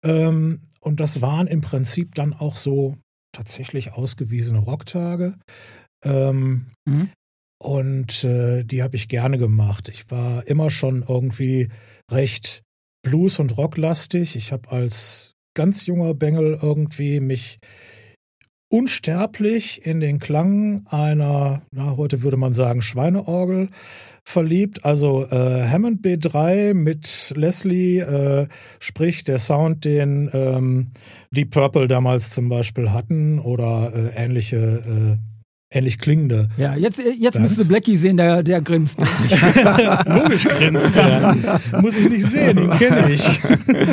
Ähm, 0.04 0.62
und 0.80 0.98
das 0.98 1.22
waren 1.22 1.46
im 1.46 1.60
Prinzip 1.60 2.14
dann 2.16 2.32
auch 2.32 2.56
so 2.56 2.96
tatsächlich 3.32 3.92
ausgewiesene 3.92 4.58
Rocktage. 4.58 5.36
Ähm, 6.06 6.66
mhm. 6.84 7.10
Und 7.58 8.24
äh, 8.24 8.64
die 8.64 8.82
habe 8.82 8.96
ich 8.96 9.08
gerne 9.08 9.38
gemacht. 9.38 9.88
Ich 9.88 10.10
war 10.10 10.46
immer 10.46 10.70
schon 10.70 11.04
irgendwie 11.08 11.68
recht 12.10 12.62
Blues- 13.02 13.40
und 13.40 13.56
Rocklastig. 13.56 14.36
Ich 14.36 14.52
habe 14.52 14.70
als 14.70 15.34
ganz 15.54 15.86
junger 15.86 16.14
Bengel 16.14 16.58
irgendwie 16.60 17.20
mich 17.20 17.58
unsterblich 18.68 19.86
in 19.86 20.00
den 20.00 20.18
Klang 20.18 20.86
einer, 20.88 21.62
na, 21.70 21.96
heute 21.96 22.22
würde 22.22 22.36
man 22.36 22.52
sagen, 22.52 22.82
Schweineorgel 22.82 23.68
verliebt. 24.24 24.84
Also 24.84 25.24
äh, 25.24 25.68
Hammond 25.68 26.04
B3 26.04 26.74
mit 26.74 27.32
Leslie, 27.36 28.00
äh, 28.00 28.48
sprich 28.80 29.24
der 29.24 29.38
Sound, 29.38 29.84
den 29.84 30.30
ähm, 30.32 30.90
die 31.30 31.44
Purple 31.44 31.86
damals 31.86 32.30
zum 32.30 32.48
Beispiel 32.48 32.90
hatten 32.90 33.38
oder 33.38 33.92
äh, 33.94 34.22
ähnliche 34.22 35.18
ähnlich 35.70 35.98
klingende. 35.98 36.48
Ja, 36.56 36.76
jetzt, 36.76 37.02
jetzt 37.18 37.38
müsste 37.38 37.64
Blackie 37.64 37.96
sehen, 37.96 38.16
der, 38.16 38.42
der 38.42 38.60
grinst. 38.60 38.98
Logisch 40.06 40.44
grinst 40.44 40.96
er. 40.96 41.36
Muss 41.80 41.98
ich 41.98 42.08
nicht 42.08 42.26
sehen, 42.26 42.56
den 42.56 42.70
kenne 42.70 43.10
ich. 43.10 43.40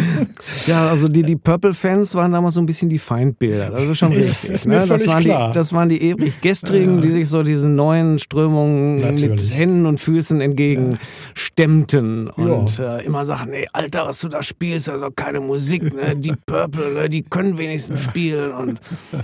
ja, 0.68 0.90
also 0.90 1.08
die, 1.08 1.24
die 1.24 1.36
Purple-Fans 1.36 2.14
waren 2.16 2.32
damals 2.32 2.54
so 2.56 2.62
ein 2.62 2.66
bisschen 2.66 2.90
die 2.90 3.00
Feindbilder. 3.00 3.72
Das 3.72 3.84
ist 3.84 3.98
schon 3.98 4.12
ist, 4.12 4.44
richtig. 4.44 4.50
Ist 4.52 4.68
mir 4.68 4.80
ne? 4.80 4.88
völlig 4.88 5.04
das, 5.06 5.14
waren 5.14 5.24
klar. 5.24 5.48
Die, 5.52 5.54
das 5.56 5.74
waren 5.74 5.90
die 5.90 6.02
ewig 6.04 6.42
Gestrigen, 6.42 7.02
die 7.02 7.10
sich 7.10 7.28
so 7.28 7.42
diesen 7.44 7.76
neuen 7.76 8.20
Strömungen 8.20 8.98
Natürlich. 8.98 9.30
mit 9.30 9.58
Händen 9.58 9.86
und 9.86 10.00
Füßen 10.00 10.42
entgegenstemmten 10.42 12.30
und 12.30 12.80
äh, 12.80 13.04
immer 13.04 13.26
sagten, 13.26 13.54
ey, 13.54 13.68
Alter, 13.74 14.08
was 14.08 14.20
du 14.20 14.28
da 14.28 14.44
spielst, 14.44 14.90
also 14.90 15.10
keine 15.10 15.40
Musik, 15.40 15.94
ne? 15.94 16.16
die 16.16 16.34
Purple, 16.46 16.94
ne? 16.94 17.10
die 17.10 17.24
können 17.24 17.58
wenigstens 17.58 18.00
spielen 18.02 18.52
und 18.52 18.80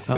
ja. 0.08 0.18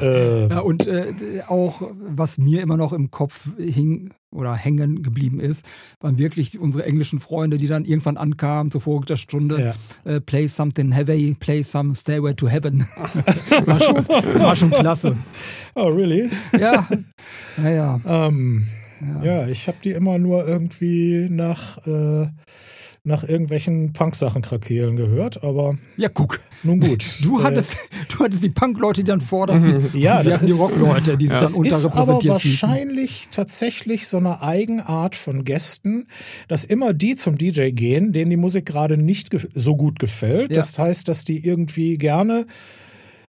Äh, 0.00 0.48
Ja, 0.50 0.60
und 0.60 0.86
äh, 0.86 1.12
auch, 1.46 1.57
was 1.66 2.38
mir 2.38 2.62
immer 2.62 2.76
noch 2.76 2.92
im 2.92 3.10
Kopf 3.10 3.48
hing 3.58 4.10
oder 4.30 4.54
hängen 4.54 5.02
geblieben 5.02 5.40
ist, 5.40 5.66
waren 6.00 6.18
wirklich 6.18 6.58
unsere 6.58 6.84
englischen 6.84 7.18
Freunde, 7.18 7.56
die 7.56 7.66
dann 7.66 7.84
irgendwann 7.84 8.16
ankamen 8.16 8.70
zur 8.70 8.80
voriger 8.80 9.16
Stunde. 9.16 9.74
Äh, 10.04 10.20
play 10.20 10.46
something 10.46 10.92
heavy, 10.92 11.34
play 11.38 11.62
some 11.62 11.94
Stairway 11.94 12.34
to 12.34 12.48
Heaven. 12.48 12.80
war, 13.64 13.80
schon, 13.80 14.08
war 14.08 14.56
schon 14.56 14.70
klasse. 14.70 15.16
oh, 15.74 15.88
really? 15.88 16.30
Ja, 16.58 16.88
ja, 17.62 18.00
ja. 19.22 19.24
Ja. 19.42 19.48
ich 19.48 19.68
habe 19.68 19.78
die 19.82 19.90
immer 19.92 20.18
nur 20.18 20.46
irgendwie 20.46 21.28
nach, 21.30 21.78
äh, 21.86 22.26
nach 23.04 23.22
irgendwelchen 23.26 23.92
Punk-Sachen 23.94 24.42
krakeelen 24.42 24.96
gehört, 24.96 25.42
aber 25.42 25.76
Ja, 25.96 26.08
guck. 26.08 26.40
nun 26.62 26.80
gut. 26.80 27.04
Du 27.22 27.40
Äh, 27.40 27.44
hattest, 27.44 27.76
du 28.10 28.24
hattest 28.24 28.42
die 28.44 28.50
Punk-Leute, 28.50 29.02
die 29.02 29.08
dann 29.10 29.20
forderten. 29.20 29.88
Ja, 29.94 30.18
und 30.18 30.26
das 30.26 30.26
wir 30.26 30.34
hatten 30.34 30.46
die 30.46 30.52
ist- 30.52 30.58
Rock-Leute, 30.60 31.16
die 31.16 31.28
sich 31.28 31.38
Das 31.38 31.54
dann 31.54 31.64
ist 31.64 31.72
aber 31.74 31.84
unterrepräsentiert 32.00 32.42
fühlten. 32.42 32.62
wahrscheinlich 32.62 33.28
tatsächlich 33.30 34.08
so 34.08 34.18
eine 34.18 34.42
Eigenart 34.42 35.16
von 35.16 35.44
Gästen, 35.44 36.06
dass 36.48 36.64
immer 36.64 36.92
die 36.92 37.16
zum 37.16 37.38
DJ 37.38 37.70
gehen, 37.70 38.12
denen 38.12 38.30
die 38.30 38.36
Musik 38.36 38.66
gerade 38.66 38.98
nicht 38.98 39.30
so 39.54 39.76
gut 39.76 39.98
gefällt. 39.98 40.50
Ja. 40.50 40.56
Das 40.56 40.78
heißt, 40.78 41.08
dass 41.08 41.24
die 41.24 41.44
irgendwie 41.46 41.96
gerne 41.96 42.46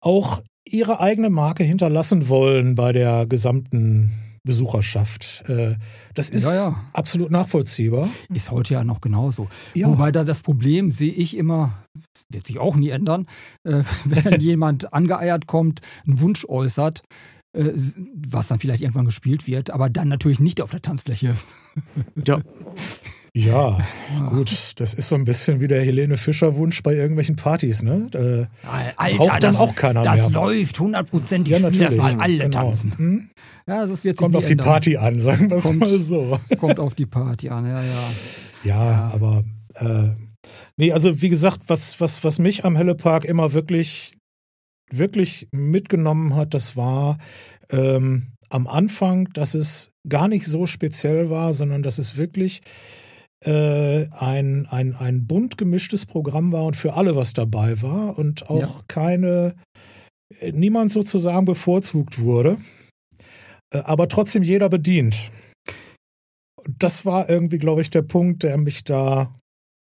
auch 0.00 0.40
ihre 0.64 1.00
eigene 1.00 1.30
Marke 1.30 1.64
hinterlassen 1.64 2.28
wollen 2.28 2.74
bei 2.74 2.92
der 2.92 3.26
gesamten 3.26 4.12
Besucherschaft. 4.48 5.44
Äh, 5.48 5.76
Das 6.14 6.30
ist 6.30 6.44
Ja, 6.44 6.54
ja. 6.54 6.84
absolut 6.94 7.30
nachvollziehbar. 7.30 8.08
Ist 8.32 8.50
heute 8.50 8.72
ja 8.74 8.82
noch 8.82 9.00
genauso. 9.02 9.46
Ja. 9.74 9.88
Wobei 9.88 10.10
da 10.10 10.24
das 10.24 10.40
Problem 10.42 10.90
sehe 10.90 11.12
ich 11.12 11.36
immer, 11.36 11.84
wird 12.30 12.46
sich 12.46 12.58
auch 12.58 12.74
nie 12.74 12.88
ändern, 12.88 13.26
äh, 13.64 13.82
wenn 14.06 14.24
dann 14.24 14.40
jemand 14.40 14.92
angeeiert 14.94 15.46
kommt, 15.46 15.82
einen 16.06 16.18
Wunsch 16.20 16.46
äußert, 16.48 17.02
äh, 17.52 17.72
was 18.26 18.48
dann 18.48 18.58
vielleicht 18.58 18.82
irgendwann 18.82 19.04
gespielt 19.04 19.46
wird, 19.46 19.70
aber 19.70 19.90
dann 19.90 20.08
natürlich 20.08 20.40
nicht 20.40 20.62
auf 20.62 20.70
der 20.70 20.80
Tanzfläche. 20.82 21.34
ja. 22.24 22.40
Ja, 23.34 23.78
gut, 24.30 24.72
das 24.80 24.94
ist 24.94 25.08
so 25.08 25.14
ein 25.14 25.24
bisschen 25.24 25.60
wie 25.60 25.68
der 25.68 25.82
Helene 25.82 26.16
Fischer-Wunsch 26.16 26.82
bei 26.82 26.94
irgendwelchen 26.94 27.36
Partys, 27.36 27.82
ne? 27.82 28.08
Äh, 28.14 29.16
braucht 29.16 29.42
dann 29.42 29.56
auch 29.56 29.74
keiner 29.74 30.02
das 30.02 30.30
mehr. 30.30 30.40
läuft 30.40 30.80
hundertprozentig. 30.80 31.52
Ja, 31.52 31.58
Ja, 31.58 31.62
natürlich. 31.64 31.94
erstmal 31.98 32.16
alle 32.20 32.38
Genau. 32.38 32.50
tanzen. 32.64 32.92
Hm? 32.96 33.30
Ja, 33.66 33.82
das 33.86 34.02
wird 34.04 34.16
sich 34.16 34.16
Kommt 34.16 34.34
auf 34.34 34.46
die 34.46 34.52
ändern. 34.52 34.66
Party 34.66 34.96
an, 34.96 35.20
sagen 35.20 35.50
wir 35.50 35.56
es 35.58 35.72
mal 35.72 36.00
so. 36.00 36.40
Kommt 36.58 36.78
auf 36.80 36.94
die 36.94 37.06
Party 37.06 37.48
an, 37.50 37.66
ja, 37.66 37.82
ja. 37.82 38.10
Ja, 38.64 39.10
aber 39.14 39.44
äh, 39.74 40.08
nee, 40.76 40.92
also 40.92 41.20
wie 41.22 41.28
gesagt, 41.28 41.60
was, 41.68 42.00
was, 42.00 42.24
was 42.24 42.38
mich 42.38 42.64
am 42.64 42.76
Helle 42.76 42.94
Park 42.94 43.24
immer 43.24 43.52
wirklich, 43.52 44.16
wirklich 44.90 45.48
mitgenommen 45.52 46.34
hat, 46.34 46.54
das 46.54 46.76
war 46.76 47.18
ähm, 47.70 48.28
am 48.48 48.66
Anfang, 48.66 49.28
dass 49.34 49.54
es 49.54 49.92
gar 50.08 50.26
nicht 50.28 50.46
so 50.46 50.66
speziell 50.66 51.28
war, 51.28 51.52
sondern 51.52 51.82
dass 51.82 51.98
es 51.98 52.16
wirklich 52.16 52.62
äh, 53.44 54.08
ein, 54.10 54.66
ein, 54.66 54.94
ein 54.96 55.26
bunt 55.26 55.58
gemischtes 55.58 56.06
Programm 56.06 56.52
war 56.52 56.64
und 56.64 56.76
für 56.76 56.94
alle 56.94 57.14
was 57.16 57.32
dabei 57.32 57.80
war 57.82 58.18
und 58.18 58.50
auch 58.50 58.60
Ja. 58.60 58.80
keine, 58.88 59.54
äh, 60.40 60.52
niemand 60.52 60.92
sozusagen 60.92 61.44
bevorzugt 61.44 62.18
wurde, 62.18 62.58
äh, 63.72 63.78
aber 63.78 64.08
trotzdem 64.08 64.42
jeder 64.42 64.68
bedient. 64.68 65.30
Das 66.78 67.06
war 67.06 67.30
irgendwie, 67.30 67.58
glaube 67.58 67.80
ich, 67.80 67.90
der 67.90 68.02
Punkt, 68.02 68.42
der 68.42 68.58
mich 68.58 68.84
da 68.84 69.32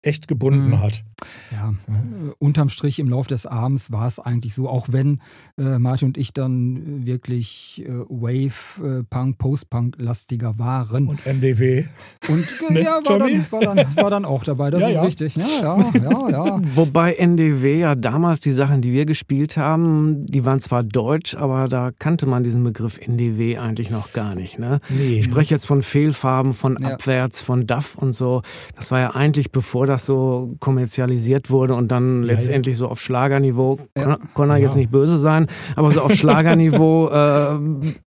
echt 0.04 0.28
gebunden 0.28 0.68
Mhm. 0.70 0.80
hat. 0.82 1.04
Ja, 1.52 1.70
äh, 1.88 2.32
unterm 2.40 2.70
Strich 2.70 3.00
im 3.00 3.10
Lauf 3.10 3.28
des 3.28 3.46
Abends 3.46 3.92
war 3.92 4.08
es 4.08 4.20
eigentlich 4.20 4.54
so, 4.54 4.68
auch 4.70 4.88
wenn 4.92 5.22
äh, 5.58 5.80
Martin 5.80 6.10
und 6.10 6.18
ich 6.18 6.34
dann 6.34 7.02
äh, 7.04 7.06
wirklich 7.06 7.84
äh, 7.86 7.90
Wave, 8.10 9.00
äh, 9.00 9.04
Punk, 9.10 9.38
Post-Punk-lastiger 9.38 10.60
waren. 10.60 11.08
Und 11.08 11.26
MDW. 11.26 11.86
Und 12.30 12.44
äh, 12.70 12.74
Ne, 12.74 12.82
ja, 12.84 12.92
war 12.96 13.04
Tommy? 13.04 13.32
dann, 13.34 13.52
war, 13.52 13.76
dann, 13.76 13.96
war 13.98 14.10
dann 14.10 14.26
auch 14.26 14.44
dabei, 14.44 14.70
das 14.72 14.82
Ja, 14.84 14.88
ist 14.90 14.96
ja. 14.96 15.02
richtig. 15.04 15.36
Ja, 15.36 15.46
ja, 15.62 15.92
ja, 15.94 16.30
ja. 16.30 16.62
Wobei 16.76 17.14
NDW 17.14 17.80
ja 17.80 17.96
damals 17.96 18.40
die 18.40 18.52
Sachen, 18.52 18.82
die 18.82 18.92
wir 18.92 19.06
gespielt 19.06 19.58
haben, 19.58 20.26
die 20.26 20.44
waren 20.46 20.60
zwar 20.60 20.84
deutsch, 20.84 21.36
aber 21.36 21.68
da 21.68 21.92
kannte 21.98 22.26
man 22.26 22.44
diesen 22.44 22.64
Begriff 22.64 22.98
NDW 23.00 23.58
eigentlich 23.58 23.90
noch 23.90 24.12
gar 24.14 24.36
nicht. 24.36 24.60
Ne? 24.60 24.80
Nee. 24.90 25.20
Ich 25.20 25.26
spreche 25.26 25.54
jetzt 25.54 25.66
von 25.66 25.82
Fehlfarben, 25.84 26.54
von 26.54 26.78
Ja. 26.82 26.90
Abwärts, 26.96 27.42
von 27.42 27.68
DAF 27.68 27.96
und 27.96 28.14
so. 28.14 28.42
Das 28.76 28.92
war 28.92 29.00
ja 29.00 29.12
eigentlich, 29.16 29.52
bevor 29.52 29.86
das 29.86 29.93
so 30.00 30.56
kommerzialisiert 30.60 31.50
wurde 31.50 31.76
und 31.76 31.92
dann 31.92 32.24
Ja, 32.24 32.30
ja. 32.30 32.36
letztendlich 32.36 32.78
so 32.78 32.88
auf 32.88 33.00
Schlagerniveau, 33.02 33.80
Ja. 33.98 34.18
kann, 34.36 34.50
er 34.50 34.58
Ja. 34.58 34.68
jetzt 34.68 34.76
nicht 34.76 34.92
böse 34.92 35.18
sein, 35.18 35.48
aber 35.76 35.92
so 35.92 36.02
auf 36.02 36.14
Schlagerniveau 36.14 37.10
äh, 37.10 37.60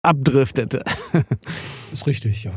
abdriftete. 0.02 0.84
Ist 1.92 2.08
richtig, 2.08 2.44
ja. 2.44 2.52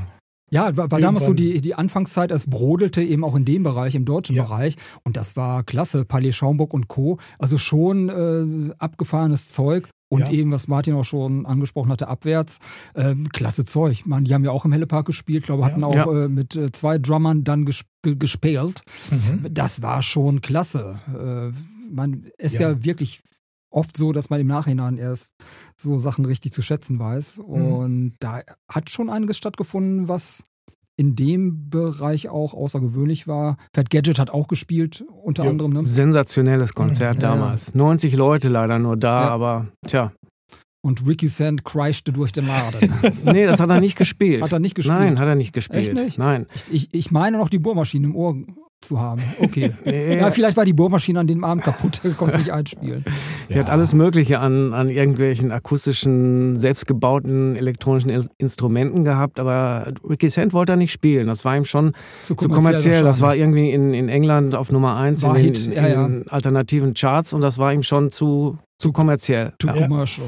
Ja, 0.50 0.76
war, 0.76 0.90
war 0.92 1.00
damals 1.00 1.24
so 1.24 1.32
die, 1.34 1.60
die 1.60 1.74
Anfangszeit, 1.74 2.30
es 2.30 2.48
brodelte 2.48 3.02
eben 3.02 3.24
auch 3.24 3.34
in 3.34 3.44
dem 3.44 3.64
Bereich, 3.64 3.96
im 3.96 4.04
deutschen 4.04 4.36
Ja. 4.36 4.44
Bereich. 4.44 4.76
Und 5.02 5.16
das 5.16 5.36
war 5.36 5.64
klasse. 5.64 6.04
Palais 6.04 6.30
Schaumburg 6.32 6.72
und 6.72 6.86
Co. 6.86 7.18
Also 7.40 7.58
schon 7.58 8.08
äh, 8.08 8.72
abgefahrenes 8.78 9.50
Zeug. 9.50 9.88
Und 10.08 10.20
Ja. 10.20 10.30
eben, 10.30 10.52
was 10.52 10.68
Martin 10.68 10.94
auch 10.94 11.04
schon 11.04 11.46
angesprochen 11.46 11.90
hatte, 11.90 12.06
abwärts. 12.08 12.58
Ähm, 12.94 13.28
klasse 13.30 13.64
Zeug. 13.64 14.06
Man, 14.06 14.24
die 14.24 14.34
haben 14.34 14.44
ja 14.44 14.52
auch 14.52 14.64
im 14.64 14.72
Hellepark 14.72 15.06
gespielt, 15.06 15.44
glaube 15.44 15.64
hatten 15.64 15.80
Ja. 15.80 15.86
auch 15.86 15.94
Ja. 15.94 16.24
äh, 16.24 16.28
mit 16.28 16.54
äh, 16.54 16.70
zwei 16.70 16.98
Drummern 16.98 17.42
dann 17.42 17.64
ges 17.66 17.82
ge- 18.02 18.14
gespielt. 18.16 18.82
Mhm. 19.10 19.46
Das 19.50 19.82
war 19.82 20.02
schon 20.02 20.40
klasse. 20.42 21.00
Äh, 21.08 21.92
man 21.92 22.26
ist 22.38 22.54
ja. 22.58 22.70
Ja. 22.70 22.84
wirklich 22.84 23.20
oft 23.70 23.96
so, 23.96 24.12
dass 24.12 24.30
man 24.30 24.40
im 24.40 24.46
Nachhinein 24.46 24.96
erst 24.96 25.32
so 25.76 25.98
Sachen 25.98 26.24
richtig 26.24 26.52
zu 26.52 26.62
schätzen 26.62 26.98
weiß. 27.00 27.38
Mhm. 27.38 27.44
Und 27.44 28.14
da 28.20 28.42
hat 28.68 28.90
schon 28.90 29.10
einiges 29.10 29.36
stattgefunden, 29.36 30.06
was 30.08 30.44
in 30.98 31.14
dem 31.14 31.68
Bereich 31.68 32.28
auch 32.28 32.54
außergewöhnlich 32.54 33.28
war. 33.28 33.56
Fat 33.74 33.90
Gadget 33.90 34.18
hat 34.18 34.30
auch 34.30 34.48
gespielt, 34.48 35.04
unter 35.22 35.44
Ja. 35.44 35.50
anderem. 35.50 35.72
Ne? 35.72 35.82
Sensationelles 35.84 36.72
Konzert 36.74 37.16
Mhm. 37.16 37.22
Ja, 37.22 37.28
ja. 37.28 37.34
damals. 37.36 37.74
90 37.74 38.14
Leute 38.16 38.48
leider 38.48 38.78
nur 38.78 38.96
da, 38.96 39.24
Ja. 39.24 39.28
aber 39.30 39.68
tja. 39.86 40.12
Und 40.82 41.06
Ricky 41.06 41.28
Sand 41.28 41.64
crashte 41.64 42.12
durch 42.12 42.30
den 42.32 42.46
Laden. 42.46 42.92
Nee, 43.24 43.44
das 43.46 43.58
hat 43.60 43.70
er 43.70 43.80
nicht 43.80 43.96
gespielt. 43.96 44.42
Hat 44.42 44.52
er 44.52 44.58
nicht 44.60 44.74
gespielt? 44.76 44.98
Nein, 44.98 45.18
hat 45.18 45.26
er 45.26 45.34
nicht 45.34 45.52
gespielt. 45.52 45.88
Echt 45.88 45.94
nicht? 45.94 46.18
Nein. 46.18 46.46
ich, 46.54 46.72
ich, 46.72 46.94
ich 46.94 47.10
meine 47.10 47.38
noch 47.38 47.48
die 47.48 47.58
Bohrmaschine 47.58 48.06
im 48.06 48.14
Ohr 48.14 48.36
zu 48.82 49.00
haben. 49.00 49.22
Okay. 49.40 49.72
Ja, 49.86 50.30
vielleicht 50.30 50.56
war 50.56 50.64
die 50.64 50.72
Bohrmaschine 50.72 51.20
an 51.20 51.26
dem 51.26 51.44
Abend 51.44 51.64
kaputt, 51.64 52.00
konnte 52.16 52.38
nicht 52.38 52.50
einspielen. 52.52 53.04
Der 53.48 53.60
hat 53.60 53.70
alles 53.70 53.92
Mögliche 53.94 54.38
an, 54.38 54.72
an 54.72 54.88
irgendwelchen 54.88 55.50
akustischen, 55.52 56.58
selbstgebauten 56.58 57.56
elektronischen 57.56 58.28
Instrumenten 58.38 59.04
gehabt, 59.04 59.40
aber 59.40 59.92
Ricky 60.08 60.28
Sand 60.28 60.52
wollte 60.52 60.72
er 60.74 60.76
nicht 60.76 60.92
spielen. 60.92 61.26
Das 61.26 61.44
war 61.44 61.56
ihm 61.56 61.64
schon 61.64 61.92
Zu 62.22 62.34
zu 62.34 62.48
kommerziell. 62.48 63.02
Das 63.02 63.20
war 63.20 63.34
irgendwie 63.36 63.70
in, 63.70 63.94
in 63.94 64.08
England 64.08 64.54
auf 64.54 64.70
Nummer 64.72 64.96
eins 64.96 65.22
War 65.22 65.36
in, 65.38 65.52
den, 65.54 65.64
in, 65.64 65.72
ja, 65.72 65.88
ja. 65.88 66.08
alternativen 66.28 66.94
Charts 66.94 67.32
und 67.32 67.40
das 67.40 67.58
war 67.58 67.72
ihm 67.72 67.82
schon 67.82 68.10
zu, 68.10 68.58
zu 68.78 68.92
kommerziell. 68.92 69.52
Too 69.58 69.68
Ja. 69.68 69.86
commercial. 69.86 70.26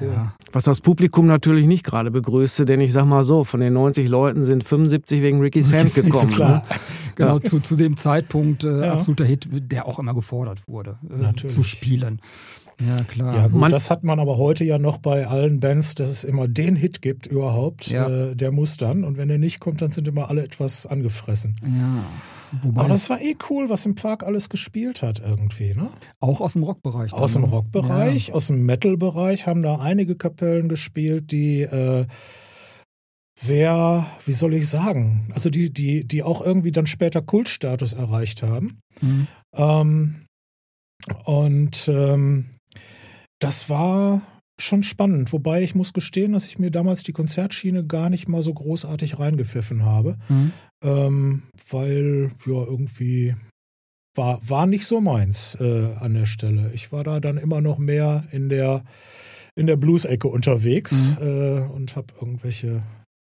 Cool. 0.00 0.08
Ja. 0.14 0.32
Was 0.52 0.64
das 0.64 0.80
Publikum 0.80 1.26
natürlich 1.26 1.66
nicht 1.66 1.84
gerade 1.84 2.10
begrüßte, 2.10 2.64
denn 2.64 2.80
ich 2.80 2.92
sag 2.94 3.04
mal 3.04 3.24
so, 3.24 3.44
von 3.44 3.60
den 3.60 3.74
90 3.74 4.08
Leuten 4.08 4.42
sind 4.42 4.64
75 4.64 5.20
wegen 5.20 5.40
Ricky 5.40 5.62
Sand 5.62 5.84
Ist 5.84 5.96
gekommen. 5.96 6.30
klar. 6.30 6.64
Ne? 6.68 6.76
Genau, 7.14 7.38
zu, 7.38 7.60
zu 7.60 7.76
dem 7.76 7.96
Zeitpunkt 7.96 8.64
äh, 8.64 8.86
Ja. 8.86 8.92
absoluter 8.94 9.24
Hit, 9.24 9.48
der 9.50 9.86
auch 9.86 9.98
immer 9.98 10.14
gefordert 10.14 10.66
wurde, 10.66 10.98
äh, 11.10 11.48
zu 11.48 11.62
spielen. 11.62 12.20
Ja, 12.80 13.04
klar. 13.04 13.34
Ja, 13.36 13.46
gut, 13.48 13.60
Man- 13.60 13.70
das 13.70 13.90
hat 13.90 14.02
man 14.02 14.18
aber 14.18 14.38
heute 14.38 14.64
ja 14.64 14.78
noch 14.78 14.98
bei 14.98 15.26
allen 15.26 15.60
Bands, 15.60 15.94
dass 15.94 16.08
es 16.08 16.24
immer 16.24 16.48
den 16.48 16.74
Hit 16.74 17.00
gibt 17.02 17.26
überhaupt. 17.26 17.86
Ja. 17.88 18.08
Äh, 18.08 18.34
der 18.36 18.50
muss 18.50 18.76
dann. 18.76 19.04
Und 19.04 19.16
wenn 19.18 19.28
der 19.28 19.38
nicht 19.38 19.60
kommt, 19.60 19.82
dann 19.82 19.90
sind 19.90 20.08
immer 20.08 20.28
alle 20.30 20.42
etwas 20.42 20.86
angefressen. 20.86 21.56
Ja. 21.62 22.04
Wobei 22.62 22.80
Aber 22.80 22.88
das 22.90 23.08
war 23.08 23.20
eh 23.20 23.34
cool, 23.48 23.70
was 23.70 23.86
im 23.86 23.94
Park 23.94 24.24
alles 24.24 24.50
gespielt 24.50 25.02
hat 25.02 25.20
irgendwie, 25.24 25.74
ne? 25.74 25.88
auch 26.20 26.40
aus 26.42 26.52
dem 26.52 26.62
Rockbereich. 26.64 27.12
Aus 27.14 27.32
dem 27.32 27.42
ne? 27.42 27.48
Rockbereich, 27.48 28.34
aus 28.34 28.48
dem 28.48 28.66
Metal-Bereich 28.66 29.46
haben 29.46 29.62
da 29.62 29.76
einige 29.78 30.16
Kapellen 30.16 30.68
gespielt, 30.68 31.30
die 31.32 31.62
äh, 31.62 32.04
sehr, 33.38 34.06
wie 34.26 34.32
soll 34.32 34.54
ich 34.54 34.68
sagen, 34.68 35.30
also 35.34 35.50
die, 35.50 35.72
die, 35.72 36.04
die 36.04 36.22
auch 36.22 36.44
irgendwie 36.44 36.72
dann 36.72 36.86
später 36.86 37.22
Kultstatus 37.22 37.92
erreicht 37.92 38.42
haben. 38.42 38.80
Mhm. 39.00 39.26
Ähm, 39.54 40.14
und 41.24 41.88
ähm, 41.88 42.50
das 43.40 43.68
war 43.68 44.22
schon 44.60 44.82
spannend. 44.82 45.32
Wobei 45.32 45.62
ich 45.62 45.74
muss 45.74 45.92
gestehen, 45.92 46.32
dass 46.32 46.46
ich 46.46 46.58
mir 46.58 46.70
damals 46.70 47.02
die 47.02 47.12
Konzertschiene 47.12 47.84
gar 47.84 48.10
nicht 48.10 48.28
mal 48.28 48.42
so 48.42 48.52
großartig 48.54 49.18
reingepfiffen 49.18 49.84
habe. 49.84 50.18
Mhm. 50.28 50.52
Ähm, 50.84 51.42
weil, 51.70 52.30
ja, 52.46 52.64
irgendwie 52.64 53.34
war, 54.14 54.40
war 54.48 54.66
nicht 54.66 54.86
so 54.86 55.00
meins 55.00 55.56
äh, 55.60 55.94
an 55.98 56.14
der 56.14 56.26
Stelle. 56.26 56.70
Ich 56.74 56.92
war 56.92 57.02
da 57.02 57.18
dann 57.18 57.38
immer 57.38 57.60
noch 57.60 57.78
mehr 57.78 58.24
in 58.30 58.48
der, 58.50 58.84
in 59.56 59.66
der 59.66 59.76
Blues-Ecke 59.76 60.28
unterwegs 60.28 61.18
Mhm. 61.18 61.26
äh, 61.26 61.60
und 61.62 61.96
habe 61.96 62.12
irgendwelche 62.20 62.82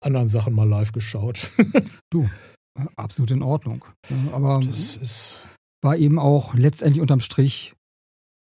anderen 0.02 0.28
Sachen 0.28 0.54
mal 0.54 0.68
live 0.68 0.92
geschaut. 0.92 1.52
Du, 2.10 2.30
absolut 2.96 3.32
in 3.32 3.44
Ordnung. 3.44 3.84
Aber 4.32 4.62
Das 4.64 4.96
ist 4.96 5.48
war 5.82 5.98
eben 5.98 6.20
auch 6.20 6.54
letztendlich 6.54 7.02
unterm 7.02 7.20
Strich 7.20 7.74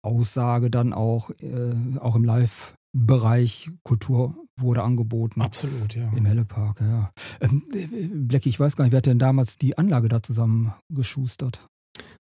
Aussage 0.03 0.71
dann 0.71 0.93
auch, 0.93 1.31
äh, 1.41 1.75
auch 1.99 2.15
im 2.15 2.25
Live-Bereich 2.25 3.71
Kultur 3.83 4.37
wurde 4.59 4.83
angeboten. 4.83 5.43
absolut, 5.43 5.95
ja. 5.95 6.11
Im 6.15 6.25
Hellepark, 6.25 6.81
ja. 6.81 7.11
Ähm, 7.41 7.65
äh, 7.75 8.09
Blackie, 8.09 8.49
ich 8.49 8.61
weiß 8.61 8.77
gar 8.77 8.85
nicht, 8.85 8.93
wer 8.93 8.99
hat 8.99 9.07
denn 9.07 9.19
damals 9.19 9.59
die 9.59 9.77
Anlage 9.77 10.09
da 10.09 10.23
zusammen 10.23 10.73
geschustert? 10.93 11.67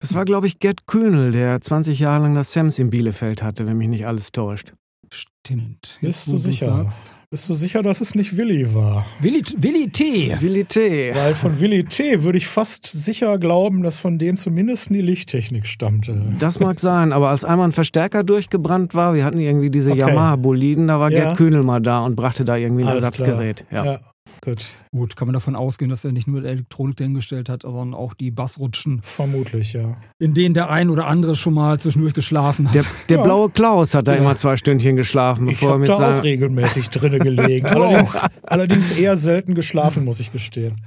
Das 0.00 0.14
war, 0.14 0.24
glaube 0.24 0.46
ich, 0.46 0.58
Gerd 0.58 0.86
Kühnel, 0.86 1.32
der 1.32 1.60
20 1.60 1.98
Jahre 1.98 2.24
lang 2.24 2.34
das 2.34 2.52
Sams 2.52 2.78
in 2.78 2.90
Bielefeld 2.90 3.42
hatte, 3.42 3.66
wenn 3.66 3.76
mich 3.76 3.88
nicht 3.88 4.06
alles 4.06 4.32
täuscht. 4.32 4.74
Stimmt. 5.14 5.98
Bist 6.00 6.26
du 6.32 6.36
sicher? 6.36 6.66
sagst. 6.84 7.16
Bist 7.30 7.48
du 7.50 7.54
sicher, 7.54 7.82
dass 7.82 8.00
es 8.00 8.14
nicht 8.14 8.36
Willi 8.36 8.74
war? 8.74 9.06
Willi, 9.20 9.42
Willi 9.58 9.88
T. 9.90 10.36
Willi 10.40 10.64
T. 10.64 11.14
Weil 11.14 11.34
von 11.34 11.60
Willi 11.60 11.84
T. 11.84 12.22
würde 12.24 12.38
ich 12.38 12.46
fast 12.46 12.86
sicher 12.86 13.38
glauben, 13.38 13.82
dass 13.82 13.98
von 13.98 14.18
dem 14.18 14.36
zumindest 14.36 14.90
die 14.90 15.00
Lichttechnik 15.00 15.66
stammte. 15.66 16.20
Das 16.38 16.58
mag 16.60 16.80
sein, 16.80 17.12
aber 17.12 17.28
als 17.30 17.44
einmal 17.44 17.68
ein 17.68 17.72
Verstärker 17.72 18.24
durchgebrannt 18.24 18.94
war, 18.94 19.14
wir 19.14 19.24
hatten 19.24 19.38
irgendwie 19.38 19.70
diese 19.70 19.92
Okay. 19.92 20.00
Yamaha-Boliden, 20.00 20.88
da 20.88 20.98
war 21.00 21.10
Ja. 21.10 21.24
Gerd 21.24 21.36
Kühnel 21.36 21.62
mal 21.62 21.80
da 21.80 22.00
und 22.00 22.16
brachte 22.16 22.44
da 22.44 22.56
irgendwie 22.56 22.82
ein 22.82 22.88
Alles 22.88 23.04
Ersatzgerät. 23.04 23.66
klar. 23.68 23.84
Ja. 23.84 23.92
ja, 23.92 24.00
gut. 24.44 24.66
Gut, 24.92 25.16
kann 25.16 25.26
man 25.26 25.32
davon 25.32 25.56
ausgehen, 25.56 25.88
dass 25.90 26.04
er 26.04 26.12
nicht 26.12 26.26
nur 26.28 26.40
die 26.42 26.48
Elektronik 26.48 26.96
dahingestellt 26.96 27.48
hat, 27.48 27.62
sondern 27.62 27.94
auch 27.94 28.14
die 28.14 28.30
Bassrutschen, 28.30 29.00
Vermutlich, 29.02 29.72
ja. 29.72 29.96
in 30.18 30.34
denen 30.34 30.54
der 30.54 30.70
ein 30.70 30.90
oder 30.90 31.06
andere 31.06 31.34
schon 31.36 31.54
mal 31.54 31.78
zwischendurch 31.80 32.14
geschlafen 32.14 32.68
hat. 32.68 32.74
Der, 32.74 32.84
der 33.08 33.16
Ja. 33.18 33.24
blaue 33.24 33.50
Klaus 33.50 33.94
hat 33.94 34.06
da 34.08 34.12
Ja. 34.12 34.18
immer 34.18 34.36
zwei 34.36 34.56
Stündchen 34.56 34.96
geschlafen, 34.96 35.48
Ich 35.48 35.58
bevor 35.60 35.70
er 35.70 35.72
habe 35.74 35.84
da 35.86 36.18
auch 36.18 36.22
regelmäßig 36.22 36.90
drinne 36.90 37.18
gelegen. 37.18 37.66
allerdings, 37.68 38.20
allerdings 38.42 38.92
eher 38.92 39.16
selten 39.16 39.54
geschlafen, 39.54 40.04
muss 40.04 40.20
ich 40.20 40.30
gestehen. 40.32 40.80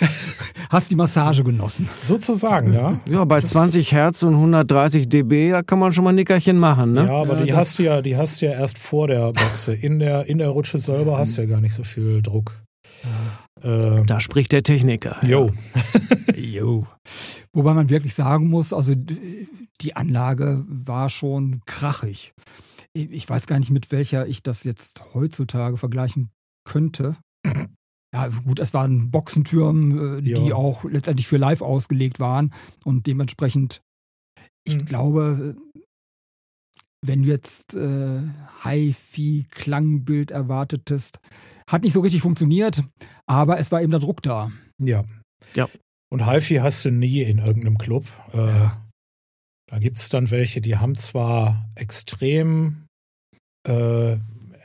Hast 0.70 0.90
die 0.90 0.96
Massage 0.96 1.42
genossen. 1.44 1.88
Sozusagen, 1.98 2.72
ja. 2.72 3.00
Ja, 3.08 3.24
bei 3.24 3.40
Das- 3.40 3.50
20 3.50 3.92
Hertz 3.92 4.22
und 4.22 4.34
130 4.34 5.08
dB, 5.08 5.50
da 5.50 5.62
kann 5.62 5.78
man 5.78 5.92
schon 5.92 6.04
mal 6.04 6.10
ein 6.10 6.16
Nickerchen 6.16 6.58
machen, 6.58 6.92
ne? 6.92 7.06
Ja, 7.06 7.12
aber 7.22 7.38
Ja, 7.38 7.44
die 7.44 7.52
hast 7.54 7.78
du 7.78 7.82
ja, 7.84 8.02
die 8.02 8.16
hast 8.16 8.40
du 8.42 8.46
ja 8.46 8.52
erst 8.52 8.78
vor 8.78 9.08
der 9.08 9.32
Boxe. 9.32 9.72
In 9.74 9.98
der, 9.98 10.26
in 10.26 10.38
der 10.38 10.48
Rutsche 10.50 10.78
selber 10.78 11.18
hast 11.18 11.36
du 11.38 11.42
ja 11.42 11.48
gar 11.48 11.60
nicht 11.60 11.74
so 11.74 11.84
viel 11.84 12.20
Druck. 12.22 12.52
Äh, 13.62 14.02
Da 14.04 14.20
spricht 14.20 14.52
der 14.52 14.62
Techniker. 14.62 15.16
jo. 15.24 15.50
Jo. 16.36 16.86
Wobei 17.52 17.74
man 17.74 17.90
wirklich 17.90 18.14
sagen 18.14 18.48
muss, 18.48 18.72
also 18.72 18.94
die 19.80 19.96
Anlage 19.96 20.64
war 20.68 21.10
schon 21.10 21.60
krachig. 21.66 22.32
Ich 22.92 23.10
ich 23.10 23.28
weiß 23.28 23.46
gar 23.48 23.58
nicht, 23.58 23.70
mit 23.70 23.90
welcher 23.90 24.26
ich 24.28 24.42
das 24.44 24.62
jetzt 24.64 25.02
heutzutage 25.14 25.76
vergleichen 25.76 26.30
könnte. 26.64 27.16
Ja, 28.14 28.28
gut, 28.28 28.58
es 28.58 28.72
waren 28.72 29.10
Boxentürme, 29.10 30.18
äh, 30.18 30.22
die 30.22 30.30
Ja. 30.30 30.54
auch 30.54 30.84
letztendlich 30.84 31.26
für 31.28 31.36
live 31.36 31.60
ausgelegt 31.60 32.20
waren 32.20 32.52
und 32.84 33.06
dementsprechend, 33.06 33.82
ich 34.64 34.76
Mhm. 34.76 34.84
glaube, 34.86 35.56
wenn 37.04 37.22
du 37.22 37.28
jetzt 37.28 37.74
äh, 37.74 38.22
Hi-Fi-Klangbild 38.64 40.30
erwartetest, 40.30 41.18
hat 41.68 41.82
nicht 41.82 41.92
so 41.92 42.00
richtig 42.00 42.22
funktioniert, 42.22 42.82
aber 43.26 43.58
es 43.58 43.70
war 43.70 43.82
eben 43.82 43.90
der 43.90 44.00
Druck 44.00 44.22
da. 44.22 44.50
Ja. 44.80 45.04
Ja. 45.54 45.68
Und 46.10 46.26
HiFi 46.26 46.56
hast 46.56 46.84
du 46.84 46.90
nie 46.90 47.22
in 47.22 47.38
irgendeinem 47.38 47.78
Club. 47.78 48.06
Äh, 48.32 48.70
Da 49.70 49.78
gibt 49.78 49.98
es 49.98 50.08
dann 50.08 50.30
welche, 50.30 50.62
die 50.62 50.78
haben 50.78 50.94
zwar 50.96 51.68
extrem, 51.74 52.86
äh, 53.68 54.16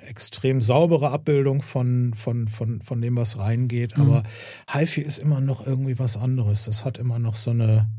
extrem 0.04 0.62
saubere 0.62 1.10
Abbildung 1.12 1.62
von, 1.62 2.14
von, 2.16 2.48
von, 2.48 2.82
von 2.82 3.02
dem, 3.02 3.16
was 3.18 3.38
reingeht, 3.38 3.98
Mhm. 3.98 4.04
aber 4.04 4.24
HiFi 4.72 5.02
ist 5.02 5.18
immer 5.20 5.42
noch 5.42 5.66
irgendwie 5.66 6.00
was 6.00 6.18
anderes. 6.18 6.66
Das 6.66 6.86
hat 6.86 6.98
immer 6.98 7.20
noch 7.20 7.36
so 7.36 7.52
eine, 7.52 7.90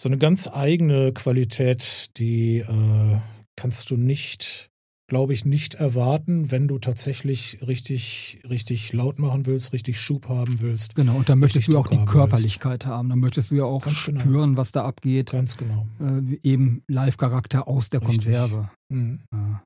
so 0.00 0.08
eine 0.08 0.18
ganz 0.18 0.48
eigene 0.48 1.12
Qualität, 1.12 2.10
die 2.16 2.58
äh, 2.58 3.18
kannst 3.56 3.90
du 3.90 3.96
nicht, 3.96 4.68
glaube 5.06 5.32
ich, 5.34 5.44
nicht 5.44 5.74
erwarten, 5.74 6.50
wenn 6.50 6.66
du 6.66 6.78
tatsächlich 6.78 7.58
richtig, 7.64 8.40
richtig 8.48 8.92
laut 8.92 9.18
machen 9.18 9.46
willst, 9.46 9.72
richtig 9.72 10.00
Schub 10.00 10.28
haben 10.28 10.60
willst. 10.60 10.94
Genau, 10.96 11.14
und 11.16 11.28
da 11.28 11.36
möchtest 11.36 11.72
du 11.72 11.78
auch 11.78 11.86
die 11.88 11.98
haben 11.98 12.06
Körperlichkeit 12.06 12.86
haben. 12.86 13.10
Da 13.10 13.16
möchtest 13.16 13.50
du 13.50 13.54
ja 13.56 13.64
auch 13.64 13.84
Ganz 13.84 14.04
genau. 14.04 14.20
spüren, 14.20 14.56
was 14.56 14.72
da 14.72 14.84
abgeht. 14.84 15.30
Ganz 15.32 15.56
genau. 15.56 15.86
Äh, 16.00 16.38
eben 16.42 16.82
Live-Charakter 16.88 17.68
aus 17.68 17.90
der 17.90 18.00
Richtig. 18.00 18.24
Konserve. 18.24 18.70
Mhm. 18.88 19.20
Ja. 19.32 19.62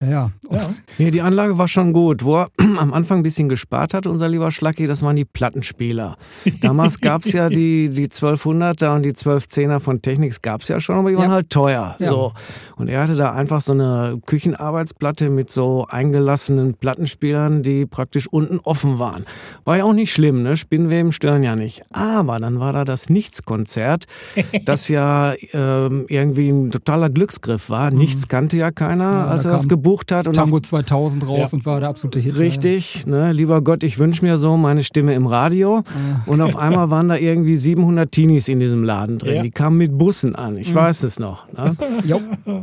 Ja, 0.00 0.30
ja. 0.50 0.58
Ja. 0.98 1.10
Die 1.10 1.20
Anlage 1.22 1.58
war 1.58 1.66
schon 1.66 1.92
gut. 1.92 2.24
Wo 2.24 2.36
er 2.42 2.48
am 2.78 2.92
Anfang 2.94 3.18
ein 3.18 3.22
bisschen 3.24 3.48
gespart 3.48 3.94
hat, 3.94 4.06
unser 4.06 4.28
lieber 4.28 4.52
Schlacki, 4.52 4.86
das 4.86 5.02
waren 5.02 5.16
die 5.16 5.24
Plattenspieler. 5.24 6.16
Damals 6.60 7.00
gab 7.00 7.24
es 7.24 7.32
ja 7.32 7.48
die, 7.48 7.90
die 7.90 8.06
1200er 8.06 8.94
und 8.94 9.02
die 9.04 9.12
1210er 9.12 9.80
von 9.80 10.00
Technics 10.00 10.40
gab 10.40 10.62
es 10.62 10.68
ja 10.68 10.78
schon, 10.78 10.96
aber 10.98 11.10
die 11.10 11.16
waren 11.16 11.24
Ja. 11.30 11.32
halt 11.32 11.50
teuer. 11.50 11.96
So. 11.98 12.32
Und 12.76 12.86
er 12.88 13.02
hatte 13.02 13.16
da 13.16 13.32
einfach 13.32 13.60
so 13.60 13.72
eine 13.72 14.20
Küchenarbeitsplatte 14.24 15.30
mit 15.30 15.50
so 15.50 15.86
eingelassenen 15.90 16.74
Plattenspielern, 16.74 17.64
die 17.64 17.84
praktisch 17.84 18.28
unten 18.28 18.60
offen 18.60 19.00
waren. 19.00 19.24
War 19.64 19.78
ja 19.78 19.84
auch 19.84 19.92
nicht 19.92 20.12
schlimm, 20.12 20.42
ne? 20.44 20.56
Spinnweben 20.56 21.10
stören 21.10 21.42
ja 21.42 21.56
nicht. 21.56 21.82
Aber 21.92 22.38
dann 22.38 22.60
war 22.60 22.72
da 22.72 22.84
das 22.84 23.10
Nichts-Konzert, 23.10 24.04
das 24.64 24.86
ja 24.88 25.34
ähm, 25.52 26.06
irgendwie 26.08 26.50
ein 26.50 26.70
totaler 26.70 27.10
Glücksgriff 27.10 27.68
war. 27.68 27.90
Nichts 27.90 28.28
kannte 28.28 28.56
ja 28.56 28.70
keiner, 28.70 29.26
als 29.28 29.44
er 29.44 29.57
kam 29.62 29.68
gebucht 29.68 30.12
hat. 30.12 30.28
Und 30.28 30.34
Tango 30.34 30.60
2000 30.60 31.26
raus 31.26 31.38
Ja. 31.38 31.48
und 31.52 31.66
war 31.66 31.80
der 31.80 31.88
absolute 31.88 32.20
Hit. 32.20 32.38
Richtig, 32.38 33.06
ne? 33.06 33.32
lieber 33.32 33.60
Gott, 33.62 33.82
ich 33.82 33.98
wünsche 33.98 34.24
mir 34.24 34.36
so 34.38 34.56
meine 34.56 34.82
Stimme 34.84 35.14
im 35.14 35.26
Radio. 35.26 35.76
Ja. 35.86 36.22
Und 36.26 36.40
auf 36.40 36.56
einmal 36.58 36.90
waren 36.90 37.08
da 37.08 37.16
irgendwie 37.16 37.56
700 37.56 38.10
Teenies 38.10 38.48
in 38.48 38.60
diesem 38.60 38.84
Laden 38.84 39.18
drin. 39.18 39.36
Ja. 39.36 39.42
Die 39.42 39.50
kamen 39.50 39.76
mit 39.76 39.96
Bussen 39.96 40.34
an, 40.36 40.56
ich 40.56 40.74
weiß 40.74 41.02
es 41.02 41.18
noch. 41.18 41.46
Ne? 41.52 41.76
Jo. 42.04 42.20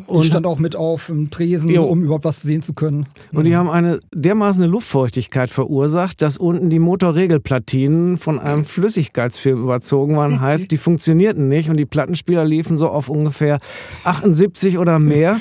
Und- 0.08 0.22
Ich 0.22 0.28
stand 0.28 0.46
auch 0.46 0.60
mit 0.60 0.76
auf 0.76 1.08
dem 1.08 1.30
Tresen, 1.30 1.70
Jo. 1.70 1.84
um 1.84 2.04
überhaupt 2.04 2.26
was 2.26 2.42
sehen 2.42 2.62
zu 2.62 2.74
können. 2.74 3.06
Und 3.34 3.46
die 3.46 3.56
haben 3.56 3.70
eine 3.70 4.00
dermaßen 4.14 4.62
eine 4.64 4.72
Luftfeuchtigkeit 4.72 5.50
verursacht, 5.50 6.22
dass 6.22 6.38
unten 6.38 6.70
die 6.70 6.80
Motorregelplatinen 6.80 8.18
von 8.18 8.40
einem 8.40 8.66
Flüssigkeitsfilm 8.66 9.62
überzogen 9.64 10.16
waren. 10.16 10.40
Heißt, 10.46 10.72
die 10.72 10.78
funktionierten 10.78 11.48
nicht 11.50 11.70
und 11.70 11.78
die 11.78 11.86
Plattenspieler 11.86 12.46
liefen 12.46 12.78
so 12.78 12.88
auf 12.90 13.10
ungefähr 13.10 13.60
78 14.04 14.78
oder 14.78 15.00
mehr 15.00 15.38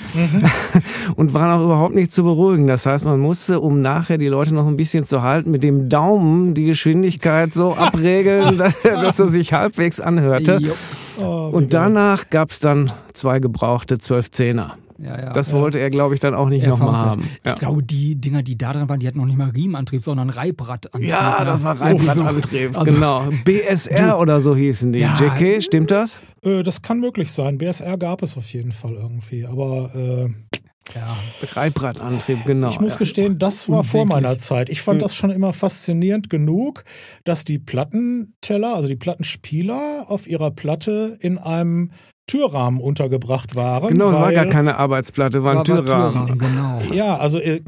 und 1.17 1.35
waren 1.35 1.44
auch 1.51 1.65
überhaupt 1.65 1.95
nicht 1.95 2.13
zu 2.13 2.23
beruhigen. 2.23 2.67
Das 2.67 2.87
heißt, 2.87 3.05
man 3.05 3.19
musste, 3.21 3.61
um 3.61 3.81
nachher 3.83 4.19
die 4.19 4.29
Leute 4.29 4.55
noch 4.55 4.67
ein 4.67 4.77
bisschen 4.77 5.05
zu 5.05 5.23
halten, 5.23 5.51
mit 5.51 5.63
dem 5.63 5.89
Daumen 5.89 6.55
die 6.55 6.65
Geschwindigkeit 6.65 7.53
so 7.53 7.75
abregeln, 7.79 8.59
dass 8.83 9.19
er 9.21 9.29
sich 9.29 9.53
halbwegs 9.53 10.01
anhörte. 10.01 10.61
Oh, 11.21 11.51
Und 11.53 11.75
danach 11.75 12.29
gab 12.31 12.51
es 12.51 12.59
dann 12.61 12.93
zwei 13.13 13.39
gebrauchte 13.39 13.97
12-10er. 13.97 14.71
Ja, 15.03 15.21
ja. 15.21 15.33
Das 15.33 15.53
wollte 15.53 15.81
er, 15.81 15.91
glaube 15.91 16.15
ich, 16.15 16.21
dann 16.21 16.35
auch 16.35 16.49
nicht 16.49 16.65
nochmal 16.67 16.95
haben. 16.97 17.23
Ich 17.23 17.51
Ja. 17.51 17.55
glaube, 17.57 17.83
die 17.83 18.15
Dinger, 18.15 18.45
die 18.45 18.57
da 18.57 18.73
dran 18.73 18.89
waren, 18.89 19.01
die 19.01 19.09
hatten 19.09 19.19
noch 19.19 19.25
nicht 19.27 19.37
mal 19.37 19.51
Riemenantrieb, 19.51 20.05
sondern 20.05 20.31
Reibrattantrieb. 20.31 21.11
Ja, 21.11 21.45
das 21.45 21.65
war 21.65 21.81
Reibrattantrieb, 21.81 22.79
Also- 22.79 22.95
genau. 22.95 23.25
BSR 23.45 24.19
oder 24.21 24.39
so 24.39 24.55
hießen 24.55 24.93
die. 24.93 25.01
Ja. 25.01 25.19
JK, 25.21 25.61
stimmt 25.63 25.91
das? 25.91 26.21
Äh, 26.43 26.63
das 26.63 26.81
kann 26.81 27.01
möglich 27.01 27.33
sein. 27.33 27.59
BSR 27.59 27.99
gab 27.99 28.23
es 28.23 28.37
auf 28.37 28.47
jeden 28.53 28.71
Fall 28.71 28.93
irgendwie. 28.95 29.45
Aber 29.47 29.91
äh, 29.97 30.29
Ja. 30.95 31.17
Reibrattantrieb, 31.55 32.45
genau. 32.45 32.69
ich 32.69 32.79
muss 32.81 32.93
ja. 32.95 32.99
gestehen, 32.99 33.39
das 33.39 33.69
war 33.69 33.85
vor 33.85 34.05
meiner 34.05 34.39
Zeit. 34.39 34.69
Ich 34.69 34.83
fand 34.83 35.01
das 35.03 35.15
schon 35.17 35.31
immer 35.31 35.53
faszinierend 35.53 36.29
genug, 36.29 36.85
dass 37.25 37.45
die 37.45 37.59
Plattenteller, 37.59 38.75
also 38.75 38.89
die 38.89 38.97
Plattenspieler, 38.97 40.05
auf 40.09 40.27
ihrer 40.27 40.51
Platte 40.51 41.17
in 41.21 41.39
einem 41.39 41.91
Türrahmen 42.27 42.81
untergebracht 42.81 43.55
waren. 43.55 43.89
Genau, 43.89 44.11
es 44.11 44.17
war 44.17 44.33
gar 44.33 44.47
keine 44.47 44.77
Arbeitsplatte, 44.77 45.43
war 45.43 45.53
ein 45.53 45.57
War 45.57 45.65
bei 45.65 45.73
Türrahmen. 45.83 46.39
genau. 46.39 46.81
Ja, 46.93 47.17
also 47.17 47.39
äh, 47.39 47.63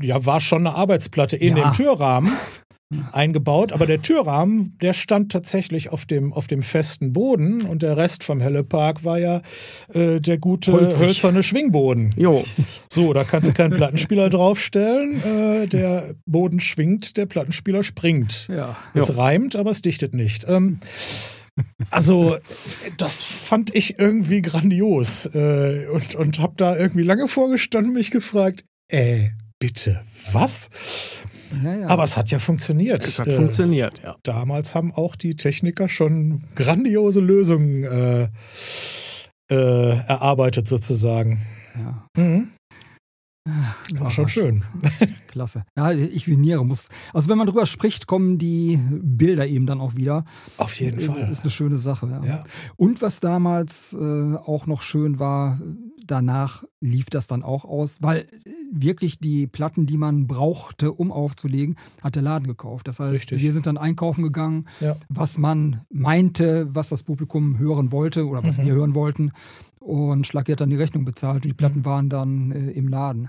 ja, 0.00 0.24
war 0.26 0.40
schon 0.40 0.66
eine 0.66 0.76
Arbeitsplatte 0.76 1.36
in 1.36 1.56
Ja. 1.56 1.70
dem 1.70 1.72
Türrahmen 1.74 2.32
eingebaut, 3.12 3.72
aber 3.72 3.86
der 3.86 4.00
Türrahmen, 4.00 4.76
der 4.80 4.94
stand 4.94 5.30
tatsächlich 5.30 5.90
auf 5.90 6.06
dem, 6.06 6.32
auf 6.32 6.46
dem 6.46 6.62
festen 6.62 7.12
Boden 7.12 7.62
und 7.62 7.82
der 7.82 7.96
Rest 7.98 8.24
vom 8.24 8.40
Hellepark 8.40 9.04
war 9.04 9.18
ja 9.18 9.42
äh, 9.92 10.20
der 10.20 10.38
gute 10.38 10.72
Holzig. 10.72 11.00
hölzerne 11.00 11.42
Schwingboden. 11.42 12.14
Jo, 12.16 12.44
So, 12.88 13.12
da 13.12 13.24
kannst 13.24 13.48
du 13.48 13.52
keinen 13.52 13.72
Plattenspieler 13.72 14.30
draufstellen, 14.30 15.22
äh, 15.22 15.66
der 15.66 16.14
Boden 16.24 16.60
schwingt, 16.60 17.16
der 17.18 17.26
Plattenspieler 17.26 17.82
springt. 17.82 18.48
Ja. 18.50 18.76
Es 18.94 19.14
reimt, 19.16 19.54
aber 19.56 19.70
es 19.70 19.82
dichtet 19.82 20.14
nicht. 20.14 20.46
Ähm, 20.48 20.80
Also, 21.90 22.36
das 22.98 23.20
fand 23.20 23.74
ich 23.74 23.98
irgendwie 23.98 24.42
grandios 24.42 25.26
äh, 25.34 25.86
und, 25.92 26.14
und 26.14 26.38
habe 26.38 26.54
da 26.56 26.76
irgendwie 26.76 27.02
lange 27.02 27.26
vorgestanden, 27.28 27.92
mich 27.92 28.10
gefragt, 28.12 28.64
äh, 28.90 29.30
bitte, 29.58 30.00
was? 30.32 30.70
Ja, 31.62 31.74
ja. 31.74 31.86
Aber 31.88 32.04
es 32.04 32.16
hat 32.16 32.30
ja 32.30 32.38
funktioniert. 32.38 33.04
Es 33.04 33.18
hat 33.18 33.26
äh, 33.26 33.36
funktioniert, 33.36 34.02
ja. 34.02 34.16
Damals 34.22 34.74
haben 34.74 34.92
auch 34.92 35.16
die 35.16 35.34
Techniker 35.34 35.88
schon 35.88 36.44
grandiose 36.54 37.20
Lösungen 37.20 37.84
äh, 37.84 38.28
äh, 39.50 39.98
erarbeitet, 40.06 40.68
sozusagen. 40.68 41.40
Ja. 41.76 42.06
Mhm. 42.22 42.48
War 43.98 44.10
schon 44.10 44.28
schön. 44.28 44.64
Klasse. 45.28 45.64
Ja, 45.76 45.92
ich 45.92 46.24
signiere. 46.24 46.64
Muss, 46.64 46.88
also 47.12 47.28
wenn 47.28 47.38
man 47.38 47.46
drüber 47.46 47.66
spricht, 47.66 48.06
kommen 48.06 48.38
die 48.38 48.78
Bilder 48.90 49.46
eben 49.46 49.66
dann 49.66 49.80
auch 49.80 49.94
wieder. 49.96 50.24
Auf 50.58 50.78
jeden 50.80 50.98
ist, 50.98 51.06
Fall. 51.06 51.30
Ist 51.30 51.42
eine 51.42 51.50
schöne 51.50 51.76
Sache. 51.76 52.08
Ja. 52.08 52.24
ja. 52.24 52.44
Und 52.76 53.00
was 53.00 53.20
damals 53.20 53.94
äh, 53.94 54.34
auch 54.34 54.66
noch 54.66 54.82
schön 54.82 55.18
war, 55.18 55.60
danach 56.08 56.64
lief 56.80 57.06
das 57.10 57.26
dann 57.26 57.42
auch 57.42 57.64
aus, 57.64 57.98
weil 58.00 58.26
wirklich 58.72 59.18
die 59.18 59.46
Platten, 59.46 59.86
die 59.86 59.96
man 59.96 60.26
brauchte, 60.26 60.92
um 60.92 61.12
aufzulegen, 61.12 61.76
hat 62.02 62.16
der 62.16 62.22
Laden 62.22 62.46
gekauft. 62.46 62.88
Das 62.88 62.98
heißt, 62.98 63.12
Richtig. 63.12 63.42
wir 63.42 63.52
sind 63.52 63.66
dann 63.66 63.78
einkaufen 63.78 64.22
gegangen, 64.22 64.66
ja. 64.80 64.96
was 65.08 65.38
man 65.38 65.82
meinte, 65.90 66.68
was 66.70 66.88
das 66.88 67.02
Publikum 67.02 67.58
hören 67.58 67.92
wollte 67.92 68.26
oder 68.26 68.42
was 68.42 68.58
mhm. 68.58 68.66
wir 68.66 68.74
hören 68.74 68.94
wollten. 68.94 69.32
Und 69.80 70.26
Schlag 70.26 70.48
hat 70.48 70.60
dann 70.60 70.70
die 70.70 70.76
Rechnung 70.76 71.04
bezahlt 71.04 71.44
und 71.44 71.48
die 71.48 71.54
Platten 71.54 71.80
mhm. 71.80 71.84
waren 71.84 72.08
dann 72.08 72.52
äh, 72.52 72.70
im 72.70 72.88
Laden. 72.88 73.28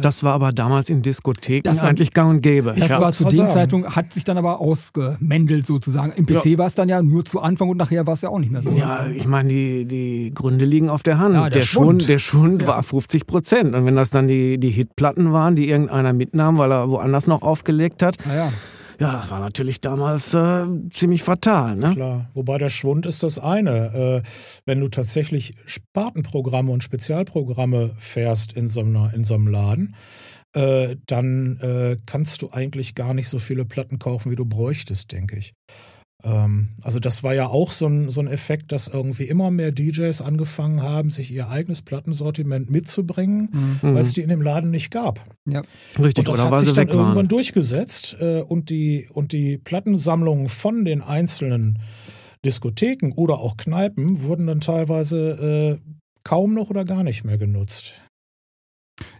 Das 0.00 0.22
war 0.22 0.32
aber 0.32 0.52
damals 0.52 0.88
in 0.88 1.02
Diskotheken 1.02 1.62
das 1.64 1.80
eigentlich 1.80 2.12
gang 2.12 2.30
und 2.30 2.40
gäbe. 2.40 2.74
Das 2.78 2.90
war 2.90 3.12
zu 3.12 3.24
dem 3.24 3.50
Zeitpunkt, 3.50 3.94
hat 3.94 4.12
sich 4.12 4.24
dann 4.24 4.38
aber 4.38 4.60
ausgemändelt 4.60 5.66
sozusagen. 5.66 6.12
Im 6.12 6.24
PC 6.24 6.46
ja. 6.46 6.58
war 6.58 6.66
es 6.66 6.74
dann 6.74 6.88
ja 6.88 7.02
nur 7.02 7.24
zu 7.24 7.40
Anfang 7.40 7.68
und 7.68 7.76
nachher 7.76 8.06
war 8.06 8.14
es 8.14 8.22
ja 8.22 8.30
auch 8.30 8.38
nicht 8.38 8.50
mehr 8.50 8.62
so. 8.62 8.70
Ja, 8.70 9.06
ich 9.06 9.26
meine, 9.26 9.48
die, 9.48 9.84
die 9.84 10.32
Gründe 10.34 10.64
liegen 10.64 10.88
auf 10.88 11.02
der 11.02 11.18
Hand. 11.18 11.34
Ja, 11.34 11.42
der, 11.42 11.50
der, 11.50 11.60
Schwund, 11.62 12.08
der 12.08 12.18
Schwund 12.18 12.62
ja. 12.62 12.68
war 12.68 12.82
50 12.82 13.26
Prozent. 13.26 13.74
Und 13.74 13.84
wenn 13.84 13.96
das 13.96 14.10
dann 14.10 14.28
die, 14.28 14.58
die 14.58 14.70
Hitplatten 14.70 15.32
waren, 15.32 15.56
die 15.56 15.68
irgendeiner 15.68 16.12
mitnahm, 16.12 16.58
weil 16.58 16.72
er 16.72 16.90
woanders 16.90 17.26
noch 17.26 17.42
aufgelegt 17.42 18.02
hat, 18.02 18.16
ja. 18.26 18.50
Ja, 18.98 19.12
das 19.12 19.30
war 19.30 19.40
natürlich 19.40 19.80
damals 19.80 20.34
äh, 20.34 20.66
ziemlich 20.92 21.22
fatal. 21.22 21.76
Ne? 21.76 21.94
Klar, 21.94 22.30
wobei 22.34 22.58
der 22.58 22.68
Schwund 22.68 23.06
ist 23.06 23.22
das 23.22 23.38
eine. 23.38 24.22
Äh, 24.24 24.28
wenn 24.64 24.80
du 24.80 24.88
tatsächlich 24.88 25.54
Spartenprogramme 25.66 26.70
und 26.70 26.82
Spezialprogramme 26.84 27.94
fährst 27.98 28.52
in 28.52 28.68
so, 28.68 28.80
einer, 28.80 29.12
in 29.14 29.24
so 29.24 29.34
einem 29.34 29.48
Laden, 29.48 29.96
äh, 30.54 30.96
dann 31.06 31.56
äh, 31.58 31.96
kannst 32.06 32.42
du 32.42 32.50
eigentlich 32.50 32.94
gar 32.94 33.14
nicht 33.14 33.28
so 33.28 33.38
viele 33.38 33.64
Platten 33.64 33.98
kaufen, 33.98 34.30
wie 34.30 34.36
du 34.36 34.44
bräuchtest, 34.44 35.12
denke 35.12 35.36
ich. 35.36 35.54
Ähm, 36.24 36.68
also 36.82 37.00
das 37.00 37.22
war 37.22 37.34
ja 37.34 37.46
auch 37.46 37.72
so 37.72 37.86
ein, 37.86 38.10
so 38.10 38.20
ein 38.20 38.28
Effekt, 38.28 38.72
dass 38.72 38.88
irgendwie 38.88 39.24
immer 39.24 39.50
mehr 39.50 39.72
DJs 39.72 40.20
angefangen 40.22 40.82
haben, 40.82 41.10
sich 41.10 41.32
ihr 41.32 41.48
eigenes 41.48 41.82
Plattensortiment 41.82 42.70
mitzubringen, 42.70 43.78
mhm. 43.82 43.94
weil 43.94 44.02
es 44.02 44.12
die 44.12 44.22
in 44.22 44.28
dem 44.28 44.42
Laden 44.42 44.70
nicht 44.70 44.90
gab. 44.90 45.24
Ja. 45.46 45.62
Richtig, 45.98 46.26
und 46.26 46.28
das 46.28 46.42
hat 46.42 46.60
sich 46.60 46.72
dann 46.72 46.88
irgendwann 46.88 47.16
waren. 47.16 47.28
durchgesetzt 47.28 48.16
äh, 48.20 48.40
und, 48.40 48.70
die, 48.70 49.08
und 49.12 49.32
die 49.32 49.58
Plattensammlungen 49.58 50.48
von 50.48 50.84
den 50.84 51.02
einzelnen 51.02 51.78
Diskotheken 52.44 53.12
oder 53.14 53.38
auch 53.38 53.56
Kneipen 53.56 54.22
wurden 54.22 54.46
dann 54.46 54.60
teilweise 54.60 55.78
äh, 55.82 55.92
kaum 56.24 56.54
noch 56.54 56.70
oder 56.70 56.84
gar 56.84 57.04
nicht 57.04 57.24
mehr 57.24 57.38
genutzt. 57.38 58.01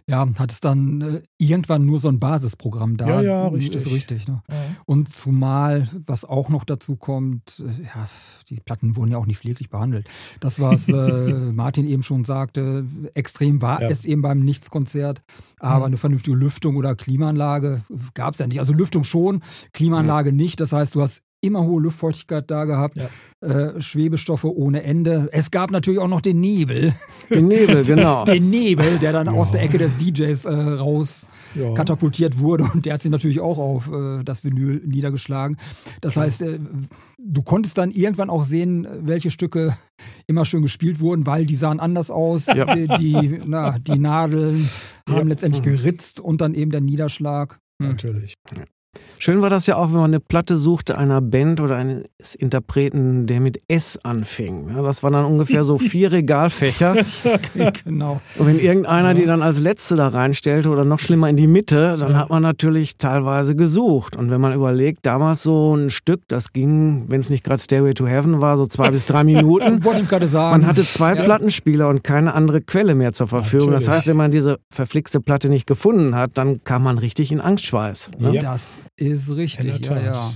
Ja, 0.07 0.27
hat 0.37 0.51
es 0.51 0.59
dann 0.59 1.01
äh, 1.01 1.21
irgendwann 1.37 1.85
nur 1.85 1.99
so 1.99 2.09
ein 2.09 2.19
Basisprogramm 2.19 2.97
da. 2.97 3.07
Ja, 3.07 3.21
ja, 3.21 3.47
richtig. 3.47 3.75
Ist 3.75 3.91
richtig. 3.91 4.27
Ne? 4.27 4.43
Ja. 4.49 4.55
Und 4.85 5.13
zumal, 5.13 5.87
was 6.05 6.25
auch 6.25 6.49
noch 6.49 6.65
dazu 6.65 6.97
kommt, 6.97 7.63
äh, 7.65 7.83
ja, 7.83 8.09
die 8.49 8.59
Platten 8.59 8.97
wurden 8.97 9.11
ja 9.11 9.17
auch 9.17 9.25
nicht 9.25 9.39
pfleglich 9.39 9.69
behandelt. 9.69 10.09
Das, 10.41 10.59
was 10.59 10.89
äh, 10.89 10.93
Martin 11.53 11.87
eben 11.87 12.03
schon 12.03 12.25
sagte, 12.25 12.85
extrem 13.13 13.61
war 13.61 13.81
ja. 13.81 13.89
es 13.89 14.03
eben 14.03 14.21
beim 14.21 14.39
Nichtskonzert. 14.39 15.21
Aber 15.59 15.79
mhm. 15.79 15.85
eine 15.85 15.97
vernünftige 15.97 16.35
Lüftung 16.35 16.75
oder 16.75 16.95
Klimaanlage 16.95 17.83
gab 18.13 18.33
es 18.33 18.39
ja 18.39 18.47
nicht. 18.47 18.59
Also 18.59 18.73
Lüftung 18.73 19.05
schon, 19.05 19.41
Klimaanlage 19.71 20.31
mhm. 20.31 20.37
nicht. 20.37 20.59
Das 20.59 20.73
heißt, 20.73 20.95
du 20.95 21.01
hast 21.01 21.21
immer 21.43 21.63
hohe 21.63 21.81
Luftfeuchtigkeit 21.81 22.49
da 22.49 22.65
gehabt, 22.65 22.97
ja. 22.97 23.47
äh, 23.47 23.81
Schwebestoffe 23.81 24.45
ohne 24.45 24.83
Ende. 24.83 25.29
Es 25.31 25.51
gab 25.51 25.71
natürlich 25.71 25.99
auch 25.99 26.07
noch 26.07 26.21
den 26.21 26.39
Nebel. 26.39 26.93
Den 27.29 27.47
Nebel, 27.47 27.83
genau. 27.85 28.23
den 28.23 28.49
Nebel, 28.49 28.97
der 28.99 29.11
dann 29.11 29.27
ja. 29.27 29.33
aus 29.33 29.51
der 29.51 29.61
Ecke 29.61 29.77
des 29.77 29.97
DJs 29.97 30.45
äh, 30.45 30.51
raus 30.51 31.27
ja. 31.55 31.73
katapultiert 31.73 32.39
wurde 32.39 32.65
und 32.73 32.85
der 32.85 32.93
hat 32.93 33.01
sich 33.01 33.11
natürlich 33.11 33.41
auch 33.41 33.57
auf 33.57 33.91
äh, 33.91 34.23
das 34.23 34.43
Vinyl 34.43 34.81
niedergeschlagen. 34.85 35.57
Das 36.01 36.15
heißt, 36.15 36.41
äh, 36.43 36.59
du 37.19 37.41
konntest 37.41 37.77
dann 37.77 37.91
irgendwann 37.91 38.29
auch 38.29 38.45
sehen, 38.45 38.87
welche 39.01 39.29
Stücke 39.29 39.75
immer 40.27 40.45
schön 40.45 40.61
gespielt 40.61 40.99
wurden, 40.99 41.25
weil 41.25 41.45
die 41.45 41.55
sahen 41.55 41.79
anders 41.79 42.09
aus. 42.09 42.45
Die, 42.45 42.87
die, 42.99 43.41
na, 43.45 43.77
die 43.79 43.99
Nadeln 43.99 44.69
haben 45.09 45.27
letztendlich 45.27 45.63
geritzt 45.63 46.19
und 46.19 46.41
dann 46.41 46.53
eben 46.53 46.71
der 46.71 46.81
Niederschlag. 46.81 47.59
Hm. 47.81 47.89
Natürlich. 47.89 48.33
Schön 49.23 49.41
war 49.41 49.49
das 49.49 49.67
ja 49.67 49.77
auch, 49.77 49.93
wenn 49.93 50.01
man 50.01 50.11
eine 50.11 50.19
Platte 50.19 50.57
suchte 50.57 50.97
einer 50.97 51.21
Band 51.21 51.61
oder 51.61 51.77
eines 51.77 52.35
Interpreten, 52.37 53.25
der 53.25 53.39
mit 53.39 53.57
S 53.69 53.97
anfing. 54.03 54.71
Ja, 54.75 54.81
das 54.81 55.01
waren 55.01 55.13
dann 55.13 55.23
ungefähr 55.23 55.63
so 55.63 55.77
vier 55.77 56.11
Regalfächer. 56.11 56.97
genau. 57.85 58.19
Und 58.37 58.47
wenn 58.47 58.59
irgendeiner 58.59 59.09
ja. 59.09 59.13
die 59.13 59.25
dann 59.25 59.41
als 59.41 59.59
letzte 59.59 59.95
da 59.95 60.09
reinstellte 60.09 60.67
oder 60.67 60.83
noch 60.83 60.99
schlimmer 60.99 61.29
in 61.29 61.37
die 61.37 61.47
Mitte, 61.47 61.95
dann 61.97 62.11
ja. 62.11 62.17
hat 62.17 62.31
man 62.31 62.43
natürlich 62.43 62.97
teilweise 62.97 63.55
gesucht. 63.55 64.17
Und 64.17 64.29
wenn 64.29 64.41
man 64.41 64.53
überlegt, 64.53 65.05
damals 65.05 65.41
so 65.41 65.73
ein 65.73 65.89
Stück, 65.89 66.27
das 66.27 66.51
ging, 66.51 67.05
wenn 67.07 67.21
es 67.21 67.29
nicht 67.29 67.45
gerade 67.45 67.61
Stairway 67.61 67.93
to 67.93 68.05
Heaven 68.05 68.41
war, 68.41 68.57
so 68.57 68.67
zwei 68.67 68.91
bis 68.91 69.05
drei 69.05 69.23
Minuten. 69.23 69.85
Wollte 69.85 70.01
ich 70.01 70.09
gerade 70.09 70.27
sagen. 70.27 70.59
Man 70.59 70.67
hatte 70.67 70.83
zwei 70.83 71.15
Plattenspieler 71.15 71.87
und 71.87 72.03
keine 72.03 72.33
andere 72.33 72.59
Quelle 72.59 72.93
mehr 72.93 73.13
zur 73.13 73.27
Verfügung. 73.27 73.69
Natürlich. 73.69 73.85
Das 73.85 73.95
heißt, 73.95 74.07
wenn 74.07 74.17
man 74.17 74.31
diese 74.31 74.59
verflixte 74.69 75.21
Platte 75.21 75.47
nicht 75.47 75.65
gefunden 75.65 76.15
hat, 76.15 76.31
dann 76.37 76.61
kam 76.65 76.83
man 76.83 76.97
richtig 76.97 77.31
in 77.31 77.39
Angstschweiß. 77.39 78.11
Ne? 78.19 78.39
Das 78.39 78.82
ist 78.95 79.35
richtig, 79.35 79.85
ja, 79.87 79.99
ja. 79.99 80.33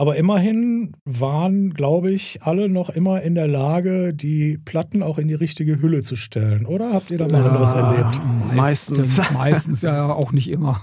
Aber 0.00 0.16
immerhin 0.16 0.94
waren, 1.04 1.74
glaube 1.74 2.10
ich, 2.10 2.38
alle 2.40 2.70
noch 2.70 2.88
immer 2.88 3.20
in 3.20 3.34
der 3.34 3.46
Lage, 3.46 4.14
die 4.14 4.56
Platten 4.56 5.02
auch 5.02 5.18
in 5.18 5.28
die 5.28 5.34
richtige 5.34 5.82
Hülle 5.82 6.02
zu 6.02 6.16
stellen, 6.16 6.64
oder? 6.64 6.94
Habt 6.94 7.10
ihr 7.10 7.18
da 7.18 7.28
mal 7.28 7.42
ja, 7.42 7.48
anderes 7.50 7.74
erlebt? 7.74 8.22
Meistens. 8.54 9.20
Meistens, 9.34 9.82
ja, 9.82 10.10
auch 10.10 10.32
nicht 10.32 10.48
immer. 10.48 10.80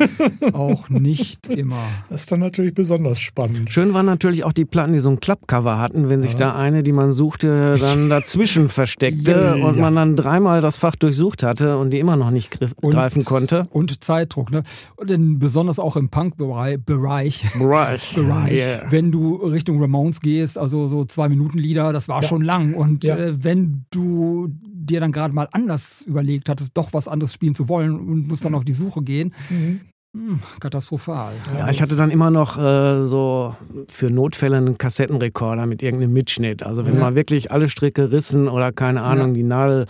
auch 0.52 0.90
nicht 0.90 1.46
immer. 1.46 1.82
Das 2.10 2.24
ist 2.24 2.32
dann 2.32 2.40
natürlich 2.40 2.74
besonders 2.74 3.20
spannend. 3.20 3.72
Schön 3.72 3.94
waren 3.94 4.04
natürlich 4.04 4.44
auch 4.44 4.52
die 4.52 4.66
Platten, 4.66 4.92
die 4.92 5.00
so 5.00 5.08
ein 5.08 5.18
Klappcover 5.18 5.78
hatten, 5.78 6.10
wenn 6.10 6.20
sich 6.20 6.32
ja. 6.32 6.48
da 6.48 6.56
eine, 6.56 6.82
die 6.82 6.92
man 6.92 7.14
suchte, 7.14 7.78
dann 7.80 8.10
dazwischen 8.10 8.68
versteckte 8.68 9.54
ja, 9.56 9.64
und 9.64 9.78
man 9.78 9.96
dann 9.96 10.14
dreimal 10.14 10.60
das 10.60 10.76
Fach 10.76 10.94
durchsucht 10.94 11.42
hatte 11.42 11.78
und 11.78 11.88
die 11.88 12.00
immer 12.00 12.16
noch 12.16 12.30
nicht 12.30 12.58
und, 12.82 12.90
greifen 12.90 13.24
konnte. 13.24 13.66
Und 13.70 14.04
Zeitdruck, 14.04 14.50
ne? 14.50 14.62
Und 14.96 15.08
denn 15.08 15.38
besonders 15.38 15.78
auch 15.78 15.96
im 15.96 16.10
Punk-Bereich. 16.10 16.84
Bereich. 16.84 17.46
Bereich. 17.58 18.14
Bereich 18.14 18.57
yeah. 18.58 18.90
wenn 18.90 19.10
du 19.12 19.36
Richtung 19.36 19.80
Ramones 19.80 20.20
gehst, 20.20 20.58
also 20.58 20.88
so 20.88 21.04
zwei 21.04 21.28
Minuten 21.28 21.58
Lieder, 21.58 21.92
das 21.92 22.08
war 22.08 22.22
ja. 22.22 22.28
schon 22.28 22.42
lang. 22.42 22.74
Und 22.74 23.04
ja. 23.04 23.16
äh, 23.16 23.44
wenn 23.44 23.86
du 23.90 24.48
dir 24.50 25.00
dann 25.00 25.12
gerade 25.12 25.34
mal 25.34 25.48
anders 25.52 26.02
überlegt 26.02 26.48
hattest, 26.48 26.76
doch 26.76 26.92
was 26.92 27.08
anderes 27.08 27.32
spielen 27.32 27.54
zu 27.54 27.68
wollen 27.68 27.94
und 27.98 28.28
musst 28.28 28.44
dann 28.44 28.54
auf 28.54 28.64
die 28.64 28.72
Suche 28.72 29.02
gehen, 29.02 29.34
mhm. 29.50 29.80
Hm, 30.14 30.40
katastrophal. 30.58 31.34
Ja, 31.58 31.68
ich 31.68 31.82
hatte 31.82 31.94
dann 31.94 32.08
immer 32.08 32.30
noch 32.30 32.56
äh, 32.56 33.04
so 33.04 33.54
für 33.90 34.08
Notfälle 34.08 34.56
einen 34.56 34.78
Kassettenrekorder 34.78 35.66
mit 35.66 35.82
irgendeinem 35.82 36.14
Mitschnitt. 36.14 36.62
Also 36.62 36.86
wenn 36.86 36.94
ja. 36.94 37.00
mal 37.00 37.14
wirklich 37.14 37.52
alle 37.52 37.68
Stricke 37.68 38.10
rissen 38.10 38.48
oder 38.48 38.72
keine 38.72 39.02
Ahnung, 39.02 39.28
ja. 39.28 39.34
die 39.34 39.42
Nadel 39.42 39.84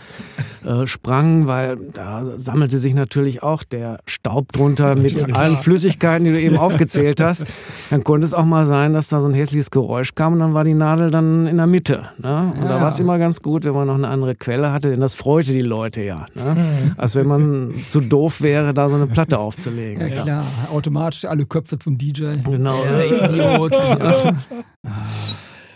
äh, 0.65 0.85
sprang, 0.87 1.47
weil 1.47 1.77
da 1.93 2.25
sammelte 2.37 2.79
sich 2.79 2.95
natürlich 2.95 3.43
auch 3.43 3.63
der 3.63 4.01
Staub 4.07 4.51
drunter 4.51 4.95
mit 5.01 5.33
allen 5.33 5.55
Flüssigkeiten, 5.55 6.25
die 6.25 6.31
du 6.33 6.41
eben 6.41 6.57
aufgezählt 6.57 7.21
hast. 7.21 7.45
Dann 7.89 8.03
konnte 8.03 8.25
es 8.25 8.33
auch 8.33 8.43
mal 8.43 8.65
sein, 8.65 8.91
dass 8.91 9.07
da 9.07 9.21
so 9.21 9.27
ein 9.29 9.33
hässliches 9.33 9.71
Geräusch 9.71 10.15
kam 10.15 10.33
und 10.33 10.39
dann 10.39 10.53
war 10.53 10.65
die 10.65 10.73
Nadel 10.73 11.11
dann 11.11 11.47
in 11.47 11.55
der 11.55 11.67
Mitte. 11.67 12.09
Ne? 12.17 12.53
Und 12.59 12.65
da 12.65 12.81
war 12.81 12.89
es 12.89 12.99
immer 12.99 13.19
ganz 13.19 13.41
gut, 13.41 13.63
wenn 13.63 13.73
man 13.73 13.87
noch 13.87 13.95
eine 13.95 14.09
andere 14.09 14.35
Quelle 14.35 14.73
hatte, 14.73 14.91
denn 14.91 14.99
das 14.99 15.13
freute 15.13 15.53
die 15.53 15.61
Leute 15.61 16.01
ja. 16.01 16.25
Ne? 16.35 16.55
Mhm. 16.55 16.91
Als 16.97 17.15
wenn 17.15 17.25
man 17.25 17.73
zu 17.87 18.01
doof 18.01 18.41
wäre, 18.41 18.73
da 18.73 18.89
so 18.89 18.97
eine 18.97 19.07
Platte 19.07 19.39
aufzulegen 19.39 20.08
ja, 20.09 20.23
klar. 20.23 20.45
Automatisch 20.71 21.25
alle 21.25 21.45
Köpfe 21.45 21.79
zum 21.79 21.97
DJ. 21.97 22.33
Genau. 22.43 22.85
Ja, 22.85 23.03
Idiot. 23.03 23.71
ja. 23.73 24.33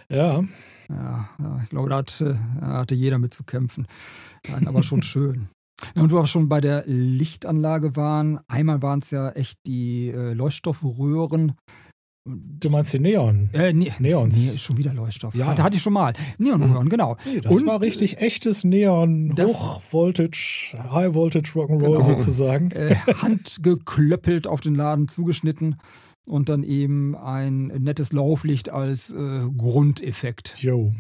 ja. 0.10 0.44
Ja, 0.90 1.30
ich 1.64 1.70
glaube, 1.70 1.90
da 1.90 1.98
hatte, 1.98 2.40
hatte 2.62 2.96
jeder 2.96 3.18
mit 3.18 3.34
zu 3.34 3.44
kämpfen. 3.44 3.88
Nein, 4.50 4.68
aber 4.68 4.84
schon 4.84 5.02
schön. 5.02 5.50
und 5.96 6.12
wo 6.12 6.18
wir 6.18 6.28
schon 6.28 6.50
bei 6.50 6.62
der 6.62 6.84
Lichtanlage 6.86 7.96
waren, 7.96 8.40
einmal 8.48 8.82
waren 8.82 9.00
es 9.00 9.12
ja 9.12 9.30
echt 9.32 9.66
die 9.66 10.10
äh, 10.10 10.34
Leuchtstoffröhren, 10.34 11.54
Du 12.26 12.70
meinst 12.70 12.94
die 12.94 13.00
Neon? 13.00 13.50
Äh, 13.52 13.74
ne 13.74 13.92
Neons. 14.00 14.38
Nee, 14.38 14.58
schon 14.58 14.78
wieder 14.78 14.94
Leuchtstoff. 14.94 15.36
Ja. 15.36 15.54
Da 15.54 15.64
hatte 15.64 15.76
ich 15.76 15.82
schon 15.82 15.92
mal. 15.92 16.14
Neon-Röhren, 16.38 16.88
genau. 16.88 17.18
Nee, 17.26 17.42
das 17.42 17.58
und, 17.58 17.68
war 17.68 17.82
richtig 17.82 18.20
echtes 18.20 18.64
Neon, 18.64 19.36
Hochvoltage, 19.38 20.72
High-Voltage 20.74 21.52
Rock'n'Roll 21.54 22.02
genau. 22.02 22.02
sozusagen. 22.02 22.72
Äh, 22.72 22.96
handgeklöppelt 23.22 24.48
auf 24.48 24.62
den 24.62 24.76
Laden 24.76 25.10
zugeschnitten. 25.10 25.76
und 26.26 26.48
dann 26.48 26.64
eben 26.64 27.16
ein 27.16 27.68
nettes 27.68 28.14
Lauflicht 28.14 28.70
als 28.70 29.12
äh, 29.12 29.42
Grundeffekt. 29.58 30.64
Jo. 30.64 30.94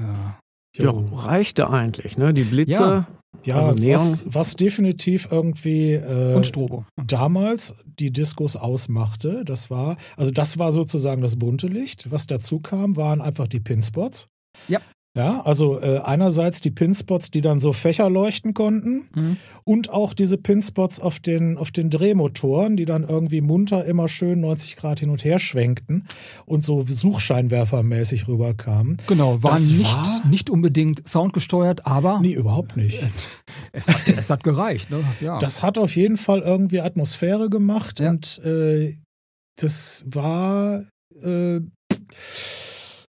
Ja. 0.00 0.38
Ja, 0.76 0.92
reichte 0.92 1.70
eigentlich, 1.70 2.18
ne? 2.18 2.34
Die 2.34 2.44
Blitze. 2.44 2.72
Ja. 2.72 3.06
Ja, 3.44 3.56
Also 3.56 3.72
Neon. 3.72 3.94
was, 4.00 4.24
was 4.26 4.56
definitiv 4.56 5.28
irgendwie 5.30 5.92
äh, 5.94 6.34
Und 6.34 6.46
Strobo. 6.46 6.84
damals 7.06 7.74
die 7.98 8.10
Diskos 8.12 8.56
ausmachte, 8.56 9.44
das 9.44 9.70
war, 9.70 9.96
also 10.16 10.30
das 10.30 10.58
war 10.58 10.72
sozusagen 10.72 11.22
das 11.22 11.36
bunte 11.36 11.66
Licht. 11.68 12.10
Was 12.10 12.26
dazu 12.26 12.60
kam, 12.60 12.96
waren 12.96 13.20
einfach 13.20 13.48
die 13.48 13.60
Pinspots. 13.60 14.28
Ja. 14.68 14.80
Ja, 15.16 15.40
also 15.40 15.80
äh, 15.80 15.98
einerseits 16.04 16.60
die 16.60 16.70
Pinspots, 16.70 17.30
die 17.30 17.40
dann 17.40 17.58
so 17.58 17.72
Fächer 17.72 18.08
leuchten 18.10 18.52
konnten 18.54 19.08
Mhm. 19.14 19.36
und 19.64 19.90
auch 19.90 20.12
diese 20.14 20.36
Pinspots 20.36 21.00
auf 21.00 21.18
den, 21.20 21.56
auf 21.56 21.70
den 21.72 21.88
Drehmotoren, 21.90 22.76
die 22.76 22.84
dann 22.84 23.02
irgendwie 23.02 23.40
munter 23.40 23.84
immer 23.86 24.08
schön 24.08 24.40
90 24.40 24.76
Grad 24.76 25.00
hin 25.00 25.08
und 25.10 25.24
her 25.24 25.38
schwenkten 25.38 26.06
und 26.44 26.62
so 26.62 26.84
suchscheinwerfermäßig 26.86 28.28
rüberkamen. 28.28 28.98
Genau, 29.06 29.42
waren 29.42 29.52
Das 29.54 29.70
nicht, 29.70 29.94
war- 29.96 30.26
nicht 30.28 30.50
unbedingt 30.50 31.08
soundgesteuert, 31.08 31.86
aber 31.86 32.20
Nee, 32.20 32.34
überhaupt 32.34 32.76
nicht. 32.76 33.02
es, 33.72 33.88
hat, 33.88 34.08
es 34.16 34.28
hat 34.30 34.44
gereicht. 34.44 34.90
Ne? 34.90 35.02
Ja. 35.20 35.38
Das 35.38 35.62
hat 35.62 35.78
auf 35.78 35.96
jeden 35.96 36.18
Fall 36.18 36.40
irgendwie 36.40 36.80
Atmosphäre 36.80 37.48
gemacht 37.48 38.00
Ja. 38.00 38.10
und 38.10 38.38
äh, 38.44 38.94
das 39.58 40.04
war 40.06 40.84
äh, 41.22 41.60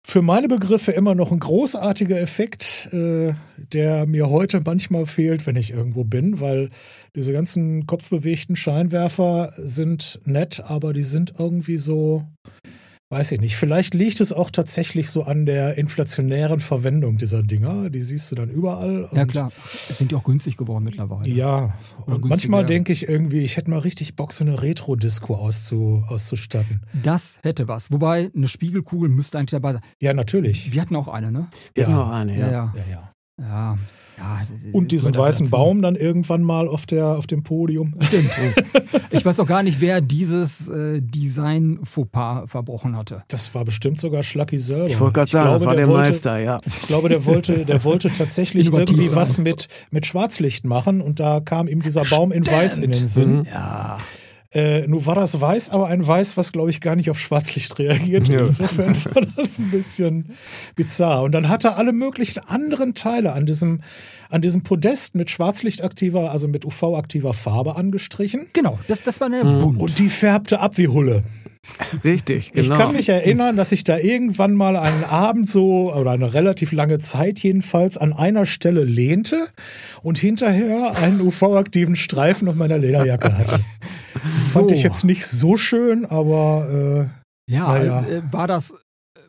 für 0.08 0.22
meine 0.22 0.46
Begriffe 0.46 0.92
immer 0.92 1.16
noch 1.16 1.32
ein 1.32 1.40
großartiger 1.40 2.20
Effekt, 2.20 2.88
äh, 2.92 3.32
der 3.72 4.06
mir 4.06 4.30
heute 4.30 4.62
manchmal 4.64 5.04
fehlt, 5.04 5.48
wenn 5.48 5.56
ich 5.56 5.72
irgendwo 5.72 6.04
bin, 6.04 6.38
weil 6.38 6.70
diese 7.16 7.32
ganzen 7.32 7.86
kopfbewegten 7.86 8.54
Scheinwerfer 8.54 9.52
sind 9.56 10.20
nett, 10.24 10.62
aber 10.64 10.92
die 10.92 11.02
sind 11.02 11.34
irgendwie 11.36 11.76
so, 11.76 12.22
weiß 13.08 13.32
ich 13.32 13.40
nicht, 13.40 13.56
vielleicht 13.56 13.94
liegt 13.94 14.20
es 14.20 14.32
auch 14.32 14.50
tatsächlich 14.50 15.10
so 15.10 15.22
an 15.22 15.46
der 15.46 15.78
inflationären 15.78 16.58
Verwendung 16.60 17.18
dieser 17.18 17.42
Dinger. 17.42 17.88
Die 17.90 18.00
siehst 18.02 18.30
du 18.32 18.36
dann 18.36 18.50
überall. 18.50 19.08
ja 19.12 19.24
klar, 19.26 19.50
es 19.88 19.98
sind 19.98 20.10
ja 20.12 20.18
auch 20.18 20.24
günstig 20.24 20.56
geworden 20.56 20.84
mittlerweile. 20.84 21.28
ja, 21.28 21.74
Oder 22.06 22.16
und 22.16 22.24
manchmal 22.24 22.66
denke 22.66 22.92
ich 22.92 23.08
irgendwie, 23.08 23.40
ich 23.42 23.56
hätte 23.56 23.70
mal 23.70 23.78
richtig 23.78 24.16
Bock, 24.16 24.32
so 24.32 24.44
eine 24.44 24.60
Retro-Disco 24.60 25.36
auszu, 25.36 26.02
auszustatten. 26.08 26.82
Das 27.02 27.38
hätte 27.42 27.68
was. 27.68 27.92
Wobei, 27.92 28.30
eine 28.34 28.48
Spiegelkugel 28.48 29.08
müsste 29.08 29.38
eigentlich 29.38 29.50
dabei 29.52 29.74
sein. 29.74 29.82
Ja, 30.00 30.12
natürlich. 30.12 30.72
Wir 30.72 30.82
hatten 30.82 30.96
auch 30.96 31.08
eine, 31.08 31.30
ne? 31.30 31.48
Wir 31.74 31.84
hatten 31.84 31.92
Ja. 31.92 31.98
noch 31.98 32.10
eine, 32.12 32.38
ja. 32.38 32.50
ja. 32.50 32.72
Ja, 32.74 32.82
ja. 32.90 33.12
Ja, 33.38 33.76
ja, 34.18 34.40
Und 34.72 34.92
diesen 34.92 35.14
weißen. 35.14 35.50
Baum 35.50 35.82
dann 35.82 35.94
irgendwann 35.94 36.42
mal 36.42 36.68
auf, 36.68 36.86
der, 36.86 37.18
auf 37.18 37.26
dem 37.26 37.42
Podium. 37.42 37.94
Stimmt. 38.00 38.30
ich 39.10 39.24
weiß 39.24 39.40
auch 39.40 39.46
gar 39.46 39.62
nicht, 39.62 39.80
wer 39.80 40.00
dieses 40.00 40.68
äh, 40.68 41.02
Design-Fauxpas 41.02 42.44
verbrochen 42.46 42.96
hatte. 42.96 43.24
Das 43.28 43.54
war 43.54 43.64
bestimmt 43.64 44.00
sogar 44.00 44.22
Schlacky 44.22 44.58
selber. 44.58 44.86
Ich 44.86 44.98
wollte 44.98 45.12
gerade 45.12 45.30
sagen, 45.30 45.44
glaube, 45.44 45.58
das 45.58 45.66
war 45.66 45.76
der, 45.76 45.86
wollte, 45.88 46.08
Meister, 46.08 46.38
ja. 46.38 46.60
Ich 46.64 46.80
glaube, 46.86 47.10
der 47.10 47.26
wollte, 47.26 47.64
der 47.66 47.84
wollte 47.84 48.08
tatsächlich 48.08 48.66
Innovativ 48.66 48.90
irgendwie 48.90 49.08
sein. 49.08 49.16
was 49.16 49.38
mit, 49.38 49.68
mit 49.90 50.06
Schwarzlicht 50.06 50.64
machen 50.64 51.02
und 51.02 51.20
da 51.20 51.40
kam 51.40 51.68
ihm 51.68 51.82
dieser 51.82 52.04
Baum 52.04 52.32
in 52.32 52.46
Weiß 52.46 52.78
in 52.78 52.92
den 52.92 53.08
Sinn. 53.08 53.46
Ja. 53.50 53.98
Äh, 54.56 54.86
nun 54.86 55.04
war 55.04 55.14
das 55.14 55.38
Weiß, 55.38 55.68
aber 55.68 55.88
ein 55.88 56.06
Weiß, 56.06 56.38
was 56.38 56.50
glaube 56.50 56.70
ich 56.70 56.80
gar 56.80 56.96
nicht 56.96 57.10
auf 57.10 57.20
Schwarzlicht 57.20 57.78
reagiert. 57.78 58.26
Ja. 58.28 58.40
Insofern 58.46 58.96
war 59.14 59.22
das 59.36 59.58
ein 59.58 59.70
bisschen 59.70 60.30
bizarr. 60.76 61.24
Und 61.24 61.32
dann 61.32 61.50
hat 61.50 61.64
er 61.66 61.76
alle 61.76 61.92
möglichen 61.92 62.40
anderen 62.40 62.94
Teile 62.94 63.34
an 63.34 63.44
diesem, 63.44 63.82
an 64.30 64.40
diesem 64.40 64.62
Podest 64.62 65.14
mit 65.14 65.28
Schwarzlichtaktiver, 65.30 66.30
also 66.30 66.48
mit 66.48 66.64
UV-aktiver 66.64 67.34
Farbe 67.34 67.76
angestrichen. 67.76 68.46
Genau, 68.54 68.78
das, 68.88 69.02
das 69.02 69.20
war 69.20 69.26
eine 69.26 69.44
Mhm. 69.44 69.58
bunt. 69.58 69.78
Und 69.78 69.98
die 69.98 70.08
färbte 70.08 70.58
ab 70.60 70.78
wie 70.78 70.88
Hulle. 70.88 71.22
Richtig, 72.02 72.52
genau. 72.52 72.72
Ich 72.72 72.78
kann 72.80 72.92
mich 72.94 73.08
erinnern, 73.10 73.56
dass 73.56 73.72
ich 73.72 73.84
da 73.84 73.98
irgendwann 73.98 74.54
mal 74.54 74.76
einen 74.76 75.04
Abend 75.04 75.50
so, 75.50 75.92
oder 75.92 76.12
eine 76.12 76.32
relativ 76.32 76.72
lange 76.72 76.98
Zeit 77.00 77.40
jedenfalls, 77.40 77.98
an 77.98 78.14
einer 78.14 78.46
Stelle 78.46 78.84
lehnte 78.84 79.48
und 80.02 80.16
hinterher 80.16 80.96
einen 80.96 81.20
UV-aktiven 81.20 81.96
Streifen 81.96 82.48
auf 82.48 82.54
meiner 82.54 82.78
Lederjacke 82.78 83.36
hatte. 83.36 83.60
Fand 84.26 84.70
ich 84.72 84.82
jetzt 84.82 85.04
nicht 85.04 85.26
so 85.26 85.56
schön, 85.56 86.04
aber 86.04 87.08
ja, 87.48 87.68
naja. 87.68 88.00
äh, 88.02 88.22
war 88.32 88.46
das 88.48 88.74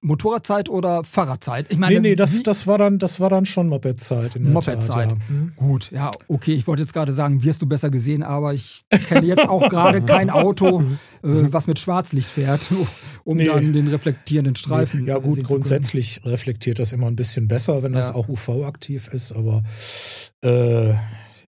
Motorradzeit 0.02 0.70
oder 0.70 1.04
Fahrradzeit? 1.04 1.68
Ich 1.70 1.78
äh, 1.78 1.80
meine, 1.80 1.96
nee, 1.96 2.10
nee, 2.10 2.16
das, 2.16 2.42
das, 2.44 2.68
war 2.68 2.78
dann, 2.78 3.00
das 3.00 3.20
war 3.20 3.30
dann 3.30 3.46
schon 3.46 3.68
Moped-Zeit. 3.68 4.36
in 4.36 4.44
der 4.44 4.54
Moped-Zeit. 4.54 5.12
Ja. 5.12 5.18
Hm. 5.28 5.54
Gut, 5.56 5.92
ja, 5.92 6.12
okay, 6.28 6.54
ich 6.54 6.68
wollte 6.68 6.82
jetzt 6.84 6.94
gerade 6.94 7.14
sagen, 7.14 7.44
wirst 7.44 7.62
du 7.62 7.66
besser 7.68 7.90
gesehen, 7.90 8.24
aber 8.24 8.54
ich 8.54 8.84
kenne 9.08 9.26
jetzt 9.26 9.48
auch 9.48 9.70
gerade 9.70 10.02
kein 10.06 10.30
Auto, 10.30 10.82
äh, 10.82 10.86
was 11.24 11.68
mit 11.68 11.80
Schwarzlicht 11.80 12.28
fährt, 12.30 12.62
um 13.24 13.38
Nee. 13.38 13.48
dann 13.48 13.74
den 13.74 13.88
reflektierenden 13.88 14.56
Streifen 14.56 15.06
Ja 15.06 15.18
äh, 15.18 15.22
gut, 15.22 15.44
grundsätzlich 15.44 16.22
reflektiert 16.26 16.80
das 16.80 16.94
immer 16.94 17.08
ein 17.08 17.16
bisschen 17.16 17.48
besser, 17.48 17.84
wenn 17.84 17.94
das 17.94 18.10
Ja. 18.10 18.16
auch 18.16 18.28
UV-aktiv 18.30 19.10
ist, 19.14 19.34
aber 19.34 19.64
äh, 20.44 20.94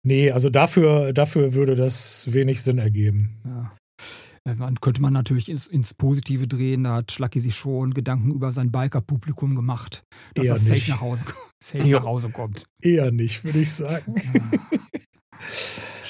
nee, 0.05 0.31
also 0.31 0.49
dafür, 0.49 1.11
dafür 1.11 1.53
würde 1.53 1.75
das 1.75 2.31
wenig 2.31 2.61
Sinn 2.63 2.77
ergeben. 2.77 3.41
Ja. 3.45 3.71
Äh, 4.47 4.55
Man 4.55 4.75
könnte 4.79 5.01
man 5.01 5.11
natürlich 5.13 5.49
ins, 5.49 5.67
ins 5.67 5.93
Positive 5.93 6.47
drehen, 6.47 6.83
da 6.85 6.95
hat 6.95 7.11
Schlacki 7.11 7.41
sich 7.41 7.55
schon 7.55 7.93
Gedanken 7.93 8.31
über 8.31 8.51
sein 8.51 8.71
Biker-Publikum 8.71 9.55
gemacht, 9.55 10.03
dass 10.35 10.45
Eher 10.45 10.53
das 10.53 10.65
safe 10.65 10.91
nach 10.91 11.01
Hause, 11.01 11.25
safe 11.63 11.89
nach 11.89 12.05
Hause 12.05 12.29
kommt. 12.29 12.65
Eher 12.81 13.11
nicht, 13.11 13.43
würde 13.43 13.59
ich 13.59 13.71
sagen. 13.71 14.15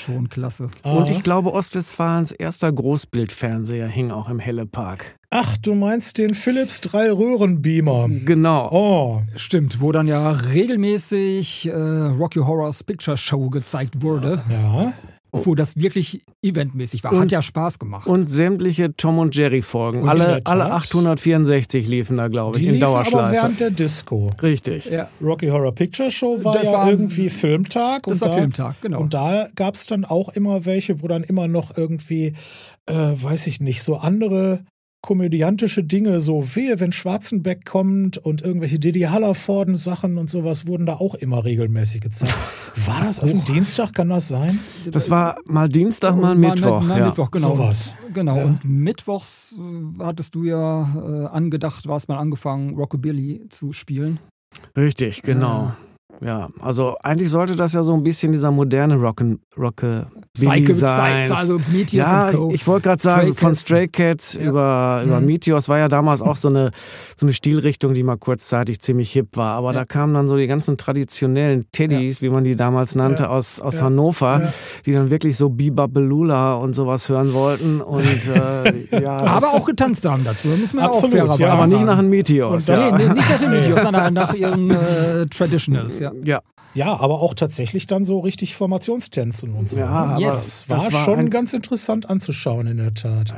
Schon 0.05 0.29
klasse. 0.29 0.65
Und 0.83 1.07
Ah. 1.07 1.07
ich 1.09 1.23
glaube, 1.23 1.51
Ostwestfalens 1.53 2.31
erster 2.31 2.71
Großbildfernseher 2.71 3.87
hing 3.87 4.11
auch 4.11 4.29
im 4.29 4.39
Hellepark. 4.39 5.17
Ach, 5.31 5.57
du 5.57 5.73
meinst 5.75 6.17
den 6.17 6.33
Philips 6.33 6.81
Drei-Röhren-Beamer. 6.81 8.07
Genau. 8.25 8.69
Oh, 8.71 9.21
Stimmt, 9.35 9.81
wo 9.81 9.91
dann 9.91 10.07
ja 10.07 10.29
regelmäßig 10.31 11.67
äh, 11.67 11.71
Rocky 11.73 12.39
Horrors 12.39 12.83
Picture 12.83 13.17
Show 13.17 13.49
gezeigt 13.49 14.01
wurde, 14.01 14.41
ja. 14.49 14.93
Wo 15.43 15.55
das 15.55 15.75
wirklich 15.77 16.23
eventmäßig 16.41 17.03
war. 17.03 17.11
Hat 17.11 17.19
Und- 17.19 17.31
ja 17.31 17.41
Spaß 17.41 17.79
gemacht. 17.79 18.07
Und 18.07 18.31
sämtliche 18.31 18.95
Tom 18.95 19.19
und 19.19 19.35
Jerry 19.35 19.61
Folgen. 19.61 20.03
Und 20.03 20.09
Alle, 20.09 20.39
alle 20.45 20.71
864 20.71 21.87
liefen 21.87 22.17
da, 22.17 22.27
glaube 22.27 22.57
ich, 22.57 22.63
Die 22.63 22.67
in 22.67 22.73
liefen 22.75 22.85
aber 22.85 22.93
Dauerschleife. 23.03 23.31
während 23.33 23.59
der 23.59 23.71
Disco. 23.71 24.31
Richtig. 24.41 24.85
ja, 24.85 25.09
Rocky 25.21 25.47
Horror 25.47 25.73
Picture 25.73 26.11
Show 26.11 26.43
war 26.43 26.53
Das 26.53 26.63
ja 26.63 26.71
war- 26.73 26.89
irgendwie 26.89 27.29
Filmtag. 27.29 28.03
das 28.03 28.21
und 28.21 28.21
war 28.21 28.29
da, 28.29 28.35
Filmtag, 28.41 28.75
genau. 28.81 29.01
Und 29.01 29.13
da 29.13 29.47
gab 29.55 29.75
es 29.75 29.85
dann 29.85 30.05
auch 30.05 30.29
immer 30.29 30.65
welche, 30.65 31.01
wo 31.01 31.07
dann 31.07 31.23
immer 31.23 31.47
noch 31.47 31.75
irgendwie, 31.77 32.33
äh, 32.87 32.93
weiß 32.93 33.47
ich 33.47 33.59
nicht, 33.59 33.81
so 33.83 33.95
andere 33.95 34.63
komödiantische 35.05 35.83
Dinge, 35.83 36.19
so 36.19 36.55
wehe, 36.55 36.79
wenn 36.79 36.91
Schwarzenbeck 36.91 37.63
kommt 37.63 38.17
und 38.17 38.41
irgendwelche 38.41 38.79
Didi 38.79 39.01
Hallervorden 39.01 39.75
Sachen 39.75 40.17
und 40.17 40.29
sowas 40.31 40.65
wurden 40.65 40.85
da 40.87 40.95
auch 40.95 41.13
immer 41.15 41.45
regelmäßig 41.45 42.01
gezeigt. 42.01 42.33
War 42.87 43.03
das 43.03 43.19
auf 43.19 43.29
dem 43.29 43.45
Dienstag, 43.45 43.93
kann 43.93 44.09
das 44.09 44.27
sein? 44.27 44.59
Das 44.89 45.09
war 45.11 45.37
mal 45.45 45.69
Dienstag, 45.69 46.15
mal 46.17 46.35
Mittwoch. 46.35 46.81
Mal, 46.81 46.99
ja. 46.99 47.05
Mittwoch, 47.07 47.29
genau. 47.31 47.55
Sowas. 47.55 47.95
Genau, 48.13 48.37
Ja. 48.37 48.45
und 48.45 48.65
mittwochs 48.65 49.55
äh, 49.57 50.03
hattest 50.03 50.33
du 50.33 50.43
ja 50.43 50.89
äh, 50.95 51.25
angedacht, 51.27 51.87
warst 51.87 52.09
mal 52.09 52.17
angefangen, 52.17 52.75
Rockabilly 52.75 53.45
zu 53.49 53.71
spielen. 53.73 54.19
Richtig, 54.75 55.21
genau. 55.21 55.73
Ja, 56.21 56.49
also 56.61 56.95
eigentlich 57.03 57.29
sollte 57.29 57.55
das 57.55 57.73
ja 57.73 57.83
so 57.83 57.93
ein 57.93 58.03
bisschen 58.03 58.31
dieser 58.31 58.51
moderne 58.51 58.95
Rocken, 58.95 59.39
Rocke 59.57 60.07
Psyche, 60.33 60.73
sein. 60.73 61.31
Also 61.31 61.59
Meteors 61.71 61.93
ja, 62.11 62.25
and 62.27 62.35
Co. 62.37 62.51
ich 62.53 62.65
wollte 62.67 62.89
gerade 62.89 63.01
sagen, 63.01 63.21
Stray 63.27 63.33
von. 63.35 63.55
Stray 63.55 63.87
Cats 63.87 64.33
Ja. 64.33 64.41
über, 64.41 65.01
über 65.05 65.19
Mhm. 65.19 65.25
Meteors 65.25 65.69
war 65.69 65.77
ja 65.77 65.87
damals 65.87 66.21
auch 66.21 66.35
so 66.35 66.47
eine, 66.49 66.71
so 67.17 67.25
eine 67.25 67.33
Stilrichtung, 67.33 67.93
die 67.93 68.03
mal 68.03 68.17
kurzzeitig 68.17 68.79
ziemlich 68.79 69.11
hip 69.11 69.35
war. 69.37 69.55
Aber 69.57 69.69
Ja. 69.73 69.79
da 69.79 69.85
kamen 69.85 70.13
dann 70.13 70.27
so 70.27 70.35
die 70.37 70.47
ganzen 70.47 70.77
traditionellen 70.77 71.65
Teddys, 71.71 72.21
wie 72.21 72.29
man 72.29 72.43
die 72.43 72.55
damals 72.55 72.95
nannte, 72.95 73.23
Ja. 73.23 73.29
aus, 73.29 73.59
aus 73.59 73.75
Ja. 73.79 73.85
Hannover, 73.85 74.41
Ja. 74.43 74.53
die 74.85 74.91
dann 74.93 75.09
wirklich 75.09 75.37
so 75.37 75.49
Bebop 75.49 75.95
und 75.95 76.73
sowas 76.73 77.07
hören 77.09 77.33
wollten. 77.33 77.81
Und 77.81 78.03
äh, 78.05 79.01
ja, 79.01 79.17
aber 79.17 79.47
auch 79.47 79.65
getanzt 79.65 80.05
haben 80.05 80.23
dazu, 80.23 80.49
das 80.49 80.59
muss 80.59 80.73
man 80.73 80.85
Absolut, 80.85 81.15
ja 81.15 81.23
auch 81.23 81.37
fairerweise 81.37 81.43
ja. 81.43 81.53
aber 81.53 81.67
nicht 81.67 81.85
nach 81.85 81.99
den 81.99 82.09
Meteors. 82.09 82.53
Und 82.53 82.69
das- 82.69 82.91
ja. 82.91 82.97
Nee, 82.97 83.07
nee, 83.07 83.13
nicht 83.13 83.29
nach 83.29 83.39
den 83.39 83.51
Meteors, 83.51 83.81
sondern 83.83 84.13
nach 84.13 84.33
ihren 84.33 84.71
äh, 84.71 85.25
Traditionals, 85.27 85.99
ja. 86.13 86.23
ja. 86.25 86.41
Ja, 86.73 86.99
aber 86.99 87.21
auch 87.21 87.33
tatsächlich 87.35 87.87
dann 87.87 88.03
so 88.03 88.19
richtig 88.19 88.53
Formationstänzen 88.55 89.51
und 89.53 89.69
so. 89.69 89.79
Ja, 89.79 89.87
aber 89.87 90.19
Yes. 90.19 90.31
das 90.33 90.69
war, 90.69 90.77
das 90.77 90.93
war 90.93 91.05
schon 91.05 91.19
ein- 91.19 91.29
ganz 91.29 91.53
interessant 91.53 92.09
anzuschauen 92.09 92.67
in 92.67 92.77
der 92.77 92.93
Tat. 92.93 93.33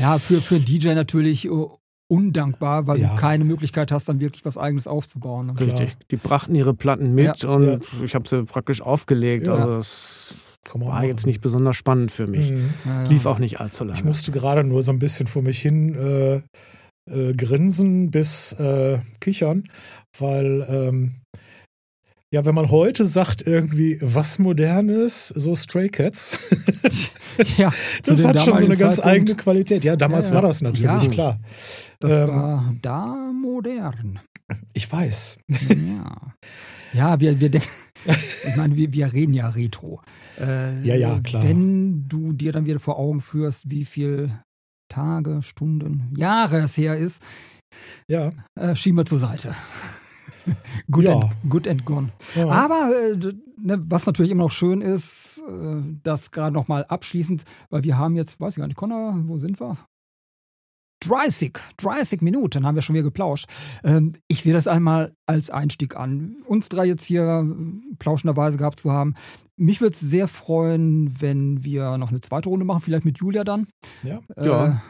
Ja, 0.00 0.18
für, 0.18 0.40
für 0.40 0.54
einen 0.54 0.64
DJ 0.64 0.94
natürlich 0.94 1.44
äh, 1.44 1.50
undankbar, 2.10 2.86
weil 2.86 2.98
Ja. 3.00 3.10
du 3.14 3.20
keine 3.20 3.44
Möglichkeit 3.44 3.92
hast, 3.92 4.08
dann 4.08 4.20
wirklich 4.20 4.44
was 4.46 4.56
Eigenes 4.56 4.86
aufzubauen. 4.86 5.48
ne? 5.48 5.60
Richtig. 5.60 5.96
Die 6.10 6.16
brachten 6.16 6.54
ihre 6.54 6.72
Platten 6.72 7.14
mit 7.14 7.44
und 7.44 7.66
Ja. 7.66 7.78
ich 8.02 8.14
habe 8.14 8.26
sie 8.26 8.42
praktisch 8.44 8.80
aufgelegt. 8.80 9.48
Ja. 9.48 9.54
Also 9.56 9.72
das 9.72 10.34
war 10.72 10.88
machen. 10.88 11.06
jetzt 11.08 11.26
nicht 11.26 11.42
besonders 11.42 11.76
spannend 11.76 12.10
für 12.10 12.26
mich. 12.26 12.50
Mhm. 12.50 12.70
Ja, 12.86 13.02
ja. 13.02 13.08
Lief 13.10 13.26
auch 13.26 13.38
nicht 13.38 13.60
allzu 13.60 13.84
Ich 13.84 13.90
lange. 13.90 14.04
musste 14.04 14.32
gerade 14.32 14.64
nur 14.64 14.82
so 14.82 14.92
ein 14.92 14.98
bisschen 14.98 15.26
vor 15.26 15.42
mich 15.42 15.58
hin 15.60 15.94
äh, 15.94 16.36
äh, 17.10 17.34
grinsen 17.34 18.10
bis 18.10 18.52
äh, 18.54 19.00
kichern, 19.20 19.64
weil 20.18 20.66
ähm, 20.70 21.16
Ja, 22.30 22.44
wenn 22.44 22.54
man 22.54 22.70
heute 22.70 23.06
sagt 23.06 23.46
irgendwie 23.46 23.98
was 24.02 24.38
modernes, 24.38 25.28
so 25.28 25.54
Stray 25.54 25.88
Cats, 25.88 26.38
ja, 27.56 27.72
das 28.04 28.22
hat 28.24 28.38
schon 28.42 28.58
so 28.58 28.64
eine 28.66 28.76
ganz 28.76 28.96
Zeitpunkt, 28.96 29.06
eigene 29.06 29.34
Qualität. 29.36 29.82
Ja, 29.84 29.96
damals 29.96 30.28
Ja, 30.28 30.34
war 30.34 30.42
das 30.42 30.60
natürlich, 30.60 31.04
Ja. 31.04 31.10
klar. 31.10 31.40
Das 32.00 32.22
Ähm, 32.22 32.28
war 32.28 32.74
da 32.82 33.32
modern. 33.32 34.20
Ich 34.74 34.90
weiß. 34.92 35.38
Ja, 35.48 36.34
ja 36.92 37.20
wir, 37.20 37.40
wir 37.40 37.50
denken, 37.50 37.68
ich 38.46 38.56
meine, 38.56 38.76
wir, 38.76 38.92
wir 38.92 39.10
reden 39.12 39.32
ja 39.32 39.48
retro. 39.48 40.02
Äh, 40.38 40.82
Ja, 40.86 40.96
ja, 40.96 41.20
klar. 41.20 41.42
Wenn 41.42 42.08
du 42.08 42.32
dir 42.34 42.52
dann 42.52 42.66
wieder 42.66 42.78
vor 42.80 42.98
Augen 42.98 43.22
führst, 43.22 43.70
wie 43.70 43.86
viel 43.86 44.30
Tage, 44.90 45.42
Stunden, 45.42 46.12
Jahre 46.16 46.58
es 46.58 46.76
her 46.76 46.94
ist, 46.96 47.22
Ja. 48.08 48.32
äh, 48.54 48.76
schieben 48.76 48.98
wir 48.98 49.06
zur 49.06 49.18
Seite. 49.18 49.54
good, 50.90 51.04
Ja. 51.04 51.12
and, 51.20 51.32
good 51.48 51.68
and 51.68 51.84
gone. 51.84 52.08
ja. 52.34 52.48
Aber 52.48 52.90
äh, 52.94 53.16
ne, 53.56 53.78
was 53.88 54.06
natürlich 54.06 54.30
immer 54.32 54.44
noch 54.44 54.50
schön 54.52 54.80
ist, 54.80 55.42
äh, 55.48 55.82
das 56.02 56.30
gerade 56.30 56.52
nochmal 56.54 56.84
abschließend, 56.84 57.44
weil 57.70 57.84
wir 57.84 57.98
haben 57.98 58.16
jetzt, 58.16 58.40
weiß 58.40 58.54
ich 58.54 58.60
gar 58.60 58.66
nicht, 58.66 58.76
Connor, 58.76 59.14
wo 59.26 59.38
sind 59.38 59.60
wir? 59.60 59.76
30, 61.00 61.56
30 61.76 62.22
Minuten 62.22 62.66
haben 62.66 62.74
wir 62.74 62.82
schon 62.82 62.94
wieder 62.94 63.04
geplauscht. 63.04 63.46
Ähm, 63.84 64.14
ich 64.26 64.42
sehe 64.42 64.52
das 64.52 64.66
einmal 64.66 65.12
als 65.26 65.48
Einstieg 65.48 65.96
an. 65.96 66.34
Uns 66.46 66.68
drei 66.68 66.86
jetzt 66.86 67.04
hier 67.04 67.22
äh, 67.46 67.94
plauschenderweise 68.00 68.58
gehabt 68.58 68.80
zu 68.80 68.90
haben. 68.90 69.14
Mich 69.56 69.80
würde 69.80 69.92
es 69.94 70.00
sehr 70.00 70.26
freuen, 70.26 71.20
wenn 71.20 71.62
wir 71.64 71.98
noch 71.98 72.10
eine 72.10 72.20
zweite 72.20 72.48
Runde 72.48 72.64
machen, 72.64 72.80
vielleicht 72.80 73.04
mit 73.04 73.18
Julia 73.18 73.44
dann. 73.44 73.68
ja. 74.02 74.18
Ja. 74.42 74.82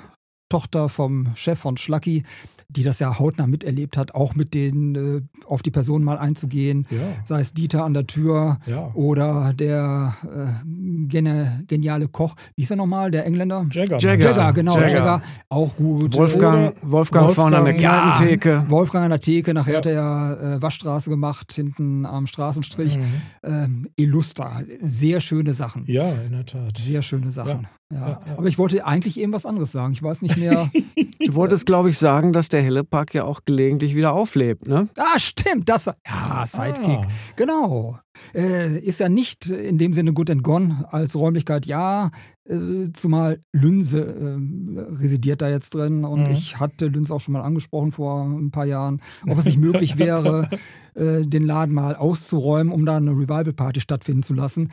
Tochter 0.48 0.88
vom 0.88 1.28
Chef 1.34 1.58
von 1.58 1.76
Schlacki, 1.76 2.24
die 2.70 2.82
das 2.82 2.98
ja 2.98 3.18
hautnah 3.18 3.46
miterlebt 3.46 3.96
hat, 3.96 4.14
auch 4.14 4.34
mit 4.34 4.52
denen 4.54 4.94
äh, 4.94 5.22
auf 5.46 5.62
die 5.62 5.70
Person 5.70 6.04
mal 6.04 6.18
einzugehen. 6.18 6.86
Ja. 6.90 6.98
Sei 7.24 7.40
es 7.40 7.52
Dieter 7.54 7.84
an 7.84 7.94
der 7.94 8.06
Tür 8.06 8.58
Ja. 8.66 8.90
oder 8.94 9.52
der 9.54 10.14
äh, 10.24 10.66
gene, 11.08 11.64
geniale 11.66 12.08
Koch. 12.08 12.34
Wie 12.56 12.62
ist 12.62 12.70
er 12.70 12.76
nochmal? 12.76 13.10
Der 13.10 13.24
Engländer? 13.24 13.64
Jagger. 13.70 13.98
Jagger. 13.98 14.24
Jagger, 14.26 14.52
genau, 14.52 14.74
Jagger. 14.78 14.92
Jagger. 14.92 15.22
Auch 15.48 15.76
gut. 15.76 16.14
Wolfgang, 16.16 16.74
Wolfgang, 16.82 17.32
vorne 17.34 17.56
an 17.58 17.64
der 17.64 17.74
Ja. 17.76 18.14
Kneipentheke. 18.16 18.64
Wolfgang 18.68 19.04
an 19.04 19.10
der 19.10 19.20
Theke, 19.20 19.54
nachher 19.54 19.72
Ja. 19.72 19.78
hat 19.78 19.86
er 19.86 19.92
ja 19.92 20.34
äh, 20.34 20.62
Waschstraße 20.62 21.08
gemacht, 21.10 21.52
hinten 21.52 22.04
am 22.04 22.26
Straßenstrich. 22.26 22.98
Mhm. 22.98 23.04
Ähm, 23.44 23.88
Illustra, 23.96 24.60
sehr 24.82 25.20
schöne 25.20 25.54
Sachen. 25.54 25.84
Ja, 25.86 26.10
in 26.26 26.32
der 26.32 26.44
Tat. 26.44 26.76
Sehr 26.76 27.00
schöne 27.02 27.30
Sachen. 27.30 27.66
Ja. 27.92 28.20
Aber 28.36 28.46
ich 28.46 28.58
wollte 28.58 28.84
eigentlich 28.84 29.18
eben 29.18 29.32
was 29.32 29.46
anderes 29.46 29.72
sagen. 29.72 29.92
Ich 29.94 30.02
weiß 30.02 30.22
nicht 30.22 30.36
mehr. 30.36 30.70
Du 31.20 31.34
wolltest, 31.34 31.66
glaube 31.66 31.90
ich, 31.90 31.98
sagen, 31.98 32.32
dass 32.32 32.48
der 32.48 32.62
Hellepark 32.62 33.12
ja 33.12 33.24
auch 33.24 33.40
gelegentlich 33.44 33.94
wieder 33.96 34.12
auflebt, 34.12 34.66
ne? 34.66 34.88
ah, 34.96 35.18
stimmt, 35.18 35.68
das 35.68 35.86
war. 35.88 35.96
Ja, 36.06 36.46
Sidekick. 36.46 37.00
Ah. 37.00 37.06
Genau. 37.36 37.98
Äh, 38.34 38.78
ist 38.78 39.00
ja 39.00 39.08
nicht 39.08 39.46
in 39.50 39.76
dem 39.78 39.92
Sinne 39.92 40.12
good 40.14 40.30
and 40.30 40.42
gone 40.44 40.86
als 40.90 41.16
Räumlichkeit, 41.16 41.66
ja. 41.66 42.12
Äh, 42.48 42.92
zumal 42.94 43.40
Lünse 43.52 44.00
äh, 44.00 44.94
residiert 44.96 45.42
da 45.42 45.48
jetzt 45.50 45.74
drin 45.74 46.04
und 46.04 46.22
Mhm. 46.28 46.30
ich 46.30 46.58
hatte 46.60 46.86
Lünse 46.86 47.12
auch 47.12 47.20
schon 47.20 47.32
mal 47.34 47.42
angesprochen 47.42 47.90
vor 47.92 48.24
ein 48.24 48.50
paar 48.52 48.64
Jahren, 48.66 49.02
ob 49.28 49.38
es 49.38 49.44
nicht 49.44 49.58
möglich 49.58 49.98
wäre, 49.98 50.48
äh, 50.94 51.26
den 51.26 51.44
Laden 51.44 51.74
mal 51.74 51.96
auszuräumen, 51.96 52.72
um 52.72 52.86
da 52.86 52.96
eine 52.96 53.10
Revival-Party 53.10 53.80
stattfinden 53.80 54.22
zu 54.22 54.34
lassen. 54.34 54.70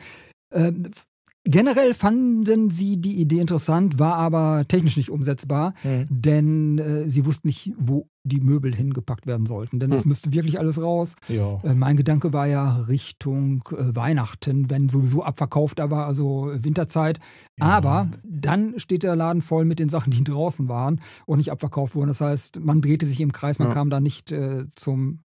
Generell 1.48 1.94
fanden 1.94 2.70
sie 2.70 2.96
die 3.00 3.20
Idee 3.20 3.38
interessant, 3.40 4.00
war 4.00 4.14
aber 4.16 4.64
technisch 4.66 4.96
nicht 4.96 5.10
umsetzbar, 5.10 5.74
Mhm. 5.84 6.06
denn 6.10 6.78
äh, 6.78 7.08
sie 7.08 7.24
wussten 7.24 7.46
nicht, 7.46 7.72
wo 7.78 8.08
die 8.24 8.40
Möbel 8.40 8.74
hingepackt 8.74 9.28
werden 9.28 9.46
sollten. 9.46 9.78
Denn 9.78 9.92
es 9.92 10.02
Hm. 10.02 10.08
müsste 10.08 10.32
wirklich 10.32 10.58
alles 10.58 10.82
raus. 10.82 11.14
Ja. 11.28 11.60
Äh, 11.62 11.74
mein 11.74 11.96
Gedanke 11.96 12.32
war 12.32 12.48
ja 12.48 12.78
Richtung 12.88 13.62
äh, 13.70 13.94
Weihnachten, 13.94 14.68
wenn 14.70 14.88
sowieso 14.88 15.22
abverkauft 15.22 15.78
da 15.78 15.88
war, 15.88 16.06
also 16.06 16.50
Winterzeit. 16.52 17.20
Aber 17.60 18.10
dann 18.24 18.80
steht 18.80 19.04
der 19.04 19.14
Laden 19.14 19.40
voll 19.40 19.64
mit 19.64 19.78
den 19.78 19.88
Sachen, 19.88 20.10
die 20.10 20.24
draußen 20.24 20.68
waren 20.68 21.00
und 21.26 21.38
nicht 21.38 21.52
abverkauft 21.52 21.94
wurden. 21.94 22.08
Das 22.08 22.20
heißt, 22.20 22.58
man 22.58 22.80
drehte 22.82 23.06
sich 23.06 23.20
im 23.20 23.30
Kreis, 23.32 23.60
man 23.60 23.68
Ja. 23.68 23.74
kam 23.74 23.88
da 23.88 24.00
nicht 24.00 24.32
äh, 24.32 24.64
zum 24.74 25.20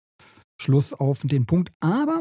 Schluss 0.60 0.92
auf 0.94 1.20
den 1.22 1.46
Punkt. 1.46 1.70
Aber 1.78 2.20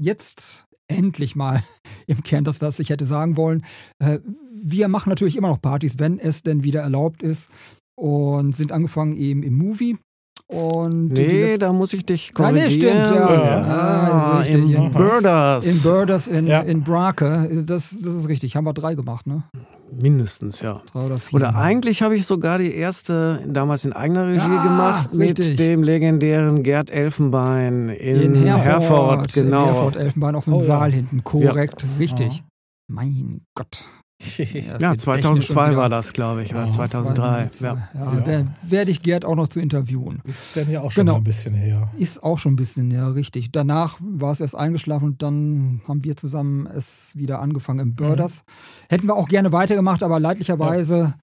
jetzt 0.00 0.64
endlich 0.88 1.36
mal 1.36 1.62
im 2.06 2.22
Kern 2.22 2.44
das, 2.44 2.60
was 2.60 2.78
ich 2.78 2.90
hätte 2.90 3.06
sagen 3.06 3.36
wollen. 3.36 3.64
Äh, 3.98 4.20
wir 4.62 4.88
machen 4.88 5.10
natürlich 5.10 5.36
immer 5.36 5.48
noch 5.48 5.60
Partys, 5.60 5.98
wenn 5.98 6.18
es 6.18 6.42
denn 6.42 6.64
wieder 6.64 6.82
erlaubt 6.82 7.22
ist. 7.22 7.50
Und 7.96 8.56
sind 8.56 8.72
angefangen 8.72 9.16
eben 9.16 9.44
im 9.44 9.54
Movie. 9.54 9.96
Und 10.46 11.14
die 11.14 11.22
Nee, 11.26 11.56
da 11.56 11.72
muss 11.72 11.94
ich 11.94 12.04
dich 12.04 12.32
Nein, 12.36 12.54
nee, 12.54 12.60
korrigieren. 12.60 13.06
stimmt, 13.06 13.16
ja. 13.18 13.62
Ah, 13.62 14.38
Ah. 14.40 14.42
Im 14.44 14.90
Birders. 14.92 15.64
in 15.66 15.90
Birders 15.90 16.28
in, 16.28 16.46
Ja. 16.46 16.60
in 16.60 16.82
Brake, 16.84 17.48
das, 17.66 17.96
das 17.98 18.14
ist 18.14 18.28
richtig. 18.28 18.54
Haben 18.54 18.64
wir 18.66 18.74
drei 18.74 18.94
gemacht, 18.94 19.26
ne? 19.26 19.44
Mindestens, 19.90 20.60
ja. 20.60 20.82
Drei 20.92 21.00
oder 21.00 21.18
vier. 21.18 21.36
Oder 21.36 21.56
eigentlich 21.56 22.02
habe 22.02 22.14
ich 22.14 22.26
sogar 22.26 22.58
die 22.58 22.74
erste 22.74 23.40
damals 23.46 23.84
in 23.86 23.94
eigener 23.94 24.26
Regie 24.26 24.38
Ja, 24.54 24.62
gemacht 24.62 25.08
richtig. 25.14 25.50
mit 25.50 25.58
dem 25.60 25.82
legendären 25.82 26.62
Gerd 26.62 26.90
Elfenbein 26.90 27.88
in, 27.88 28.34
in 28.34 28.34
Herford, 28.34 28.64
Herford. 28.64 29.32
genau. 29.32 29.60
In 29.62 29.64
Herford, 29.74 29.96
Elfenbein 29.96 30.34
auf 30.34 30.44
dem 30.44 30.54
Oh, 30.54 30.60
ja. 30.60 30.64
Saal 30.66 30.92
hinten. 30.92 31.24
Korrekt, 31.24 31.86
richtig. 31.98 32.44
Mein 32.86 33.40
Gott. 33.56 33.78
Ja, 34.24 34.78
technisch 34.78 34.98
2002 35.02 35.44
schon 35.44 35.70
wieder. 35.70 35.76
war 35.82 35.88
das, 35.88 36.12
glaube 36.12 36.42
ich, 36.42 36.52
oder 36.52 36.64
Ja, 36.66 36.70
2003. 36.70 37.48
2002. 37.50 37.66
Ja. 37.66 37.88
Ja, 37.94 38.14
Ja. 38.18 38.26
wer- 38.26 38.46
Werde 38.62 38.90
ich 38.90 39.02
Gerd 39.02 39.24
auch 39.24 39.34
noch 39.36 39.48
zu 39.48 39.60
interviewen. 39.60 40.20
Ist 40.24 40.56
denn 40.56 40.70
ja 40.70 40.80
auch 40.80 40.90
schon 40.90 41.06
Genau. 41.06 41.18
ein 41.18 41.24
bisschen 41.24 41.54
her. 41.54 41.90
Ist 41.98 42.22
auch 42.22 42.38
schon 42.38 42.54
ein 42.54 42.56
bisschen, 42.56 42.90
ja, 42.90 43.08
richtig. 43.08 43.52
Danach 43.52 43.98
war 44.00 44.32
es 44.32 44.40
erst 44.40 44.56
eingeschlafen 44.56 45.04
und 45.06 45.22
dann 45.22 45.80
haben 45.86 46.04
wir 46.04 46.16
zusammen 46.16 46.66
es 46.66 47.12
wieder 47.16 47.40
angefangen 47.40 47.80
im 47.80 47.94
Birders. 47.94 48.44
Hätten 48.88 49.06
wir 49.06 49.14
auch 49.16 49.28
gerne 49.28 49.52
weitergemacht, 49.52 50.02
aber 50.02 50.18
leidlicherweise 50.20 51.14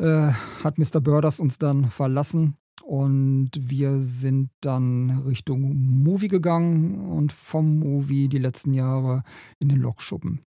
äh, 0.00 0.30
hat 0.62 0.78
Mr. 0.78 1.00
Birders 1.00 1.40
uns 1.40 1.58
dann 1.58 1.86
verlassen 1.90 2.54
und 2.84 3.50
wir 3.58 3.98
sind 4.00 4.50
dann 4.60 5.10
Richtung 5.26 5.74
Movie 6.04 6.28
gegangen 6.28 7.10
und 7.10 7.32
vom 7.32 7.80
Movie 7.80 8.28
die 8.28 8.38
letzten 8.38 8.74
Jahre 8.74 9.22
in 9.58 9.68
den 9.68 9.78
Lokschuppen. 9.78 10.40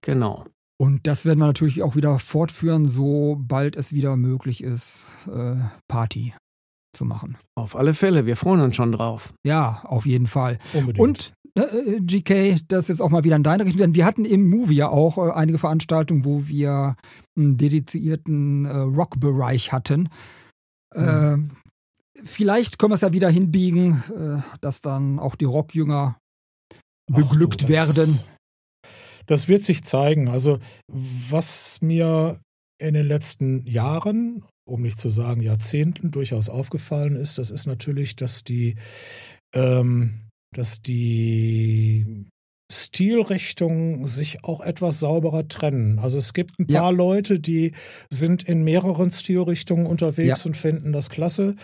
Genau. 0.00 0.44
Und 0.80 1.06
das 1.06 1.26
werden 1.26 1.40
wir 1.40 1.46
natürlich 1.46 1.82
auch 1.82 1.94
wieder 1.94 2.18
fortführen, 2.18 2.88
sobald 2.88 3.76
es 3.76 3.92
wieder 3.92 4.16
möglich 4.16 4.62
ist, 4.64 5.12
äh, 5.30 5.56
Party 5.88 6.32
zu 6.96 7.04
machen. 7.04 7.36
Auf 7.54 7.76
alle 7.76 7.92
Fälle, 7.92 8.24
wir 8.24 8.36
freuen 8.36 8.60
uns 8.62 8.76
schon 8.76 8.92
drauf. 8.92 9.34
Ja, 9.44 9.82
auf 9.84 10.06
jeden 10.06 10.26
Fall. 10.26 10.58
Unbedingt. 10.72 10.98
Und 11.06 11.32
äh, 11.54 12.00
GK, 12.00 12.60
das 12.66 12.84
ist 12.84 12.88
jetzt 12.88 13.00
auch 13.02 13.10
mal 13.10 13.24
wieder 13.24 13.36
in 13.36 13.42
deine 13.42 13.66
Richtung, 13.66 13.80
denn 13.82 13.94
wir 13.94 14.06
hatten 14.06 14.24
im 14.24 14.48
Movie 14.48 14.76
ja 14.76 14.88
auch 14.88 15.18
äh, 15.18 15.30
einige 15.32 15.58
Veranstaltungen, 15.58 16.24
wo 16.24 16.48
wir 16.48 16.94
einen 17.36 17.58
dedizierten 17.58 18.64
äh, 18.64 18.70
Rock-Bereich 18.74 19.72
hatten. 19.72 20.08
Äh, 20.94 21.36
vielleicht 22.22 22.78
können 22.78 22.92
wir 22.92 22.94
es 22.94 23.02
ja 23.02 23.12
wieder 23.12 23.28
hinbiegen, 23.28 24.02
äh, 24.16 24.42
dass 24.62 24.80
dann 24.80 25.18
auch 25.18 25.34
die 25.36 25.44
Rockjünger 25.44 26.16
Ach 27.12 27.14
beglückt 27.14 27.62
du, 27.62 27.66
das- 27.66 27.96
werden. 27.96 28.18
Das 29.26 29.48
wird 29.48 29.64
sich 29.64 29.84
zeigen. 29.84 30.28
Also, 30.28 30.58
was 30.88 31.80
mir 31.80 32.40
in 32.78 32.94
den 32.94 33.06
letzten 33.06 33.66
Jahren, 33.66 34.44
um 34.66 34.82
nicht 34.82 35.00
zu 35.00 35.08
sagen 35.08 35.42
Jahrzehnten, 35.42 36.10
durchaus 36.10 36.48
aufgefallen 36.48 37.16
ist, 37.16 37.38
das 37.38 37.50
ist 37.50 37.66
natürlich, 37.66 38.16
dass 38.16 38.42
die, 38.42 38.76
ähm, 39.54 40.28
dass 40.54 40.80
die 40.80 42.26
Stilrichtungen 42.70 44.06
sich 44.06 44.44
auch 44.44 44.60
etwas 44.60 45.00
sauberer 45.00 45.48
trennen. 45.48 45.98
Also 45.98 46.18
es 46.18 46.32
gibt 46.32 46.58
ein 46.58 46.66
Ja. 46.68 46.80
paar 46.82 46.92
Leute, 46.92 47.40
die 47.40 47.72
sind 48.08 48.44
in 48.44 48.62
mehreren 48.62 49.10
Stilrichtungen 49.10 49.86
unterwegs 49.86 50.44
Ja. 50.44 50.48
und 50.48 50.56
finden 50.56 50.92
das 50.92 51.10
klasse. 51.10 51.56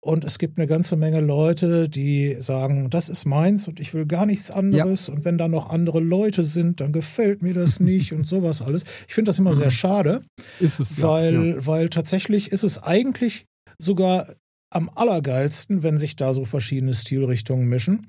Und 0.00 0.24
es 0.24 0.38
gibt 0.38 0.58
eine 0.58 0.66
ganze 0.66 0.96
Menge 0.96 1.20
Leute, 1.20 1.88
die 1.88 2.36
sagen, 2.38 2.90
das 2.90 3.08
ist 3.08 3.24
meins 3.24 3.68
und 3.68 3.80
ich 3.80 3.94
will 3.94 4.06
gar 4.06 4.26
nichts 4.26 4.50
anderes. 4.50 5.08
Und 5.08 5.24
wenn 5.24 5.38
da 5.38 5.48
noch 5.48 5.70
andere 5.70 6.00
Leute 6.00 6.44
sind, 6.44 6.80
dann 6.80 6.92
gefällt 6.92 7.42
mir 7.42 7.54
das 7.54 7.80
nicht 7.80 8.12
und 8.12 8.26
sowas 8.26 8.62
alles. 8.62 8.84
Ich 9.08 9.14
finde 9.14 9.30
das 9.30 9.38
immer 9.38 9.54
sehr 9.54 9.70
schade, 9.70 10.22
Ist 10.60 10.80
es 10.80 11.00
weil, 11.02 11.64
weil 11.66 11.88
tatsächlich 11.88 12.52
ist 12.52 12.64
es 12.64 12.82
eigentlich 12.82 13.46
sogar 13.78 14.28
am 14.70 14.90
allergeilsten, 14.94 15.82
wenn 15.82 15.98
sich 15.98 16.16
da 16.16 16.32
so 16.32 16.44
verschiedene 16.44 16.94
Stilrichtungen 16.94 17.68
mischen. 17.68 18.08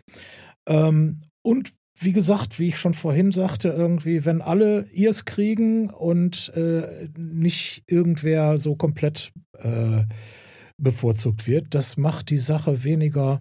Ähm, 0.67 1.19
und 1.43 1.73
wie 1.97 2.11
gesagt, 2.11 2.59
wie 2.59 2.67
ich 2.67 2.77
schon 2.77 2.93
vorhin 2.93 3.31
sagte, 3.31 3.69
irgendwie, 3.69 4.25
wenn 4.25 4.41
alle 4.41 4.85
ihrs 4.91 5.25
kriegen 5.25 5.89
und 5.89 6.51
äh, 6.55 7.07
nicht 7.17 7.83
irgendwer 7.87 8.57
so 8.57 8.75
komplett 8.75 9.31
äh, 9.59 10.03
bevorzugt 10.77 11.47
wird, 11.47 11.67
das 11.73 11.95
macht 11.97 12.29
die 12.29 12.37
Sache 12.37 12.83
weniger, 12.83 13.39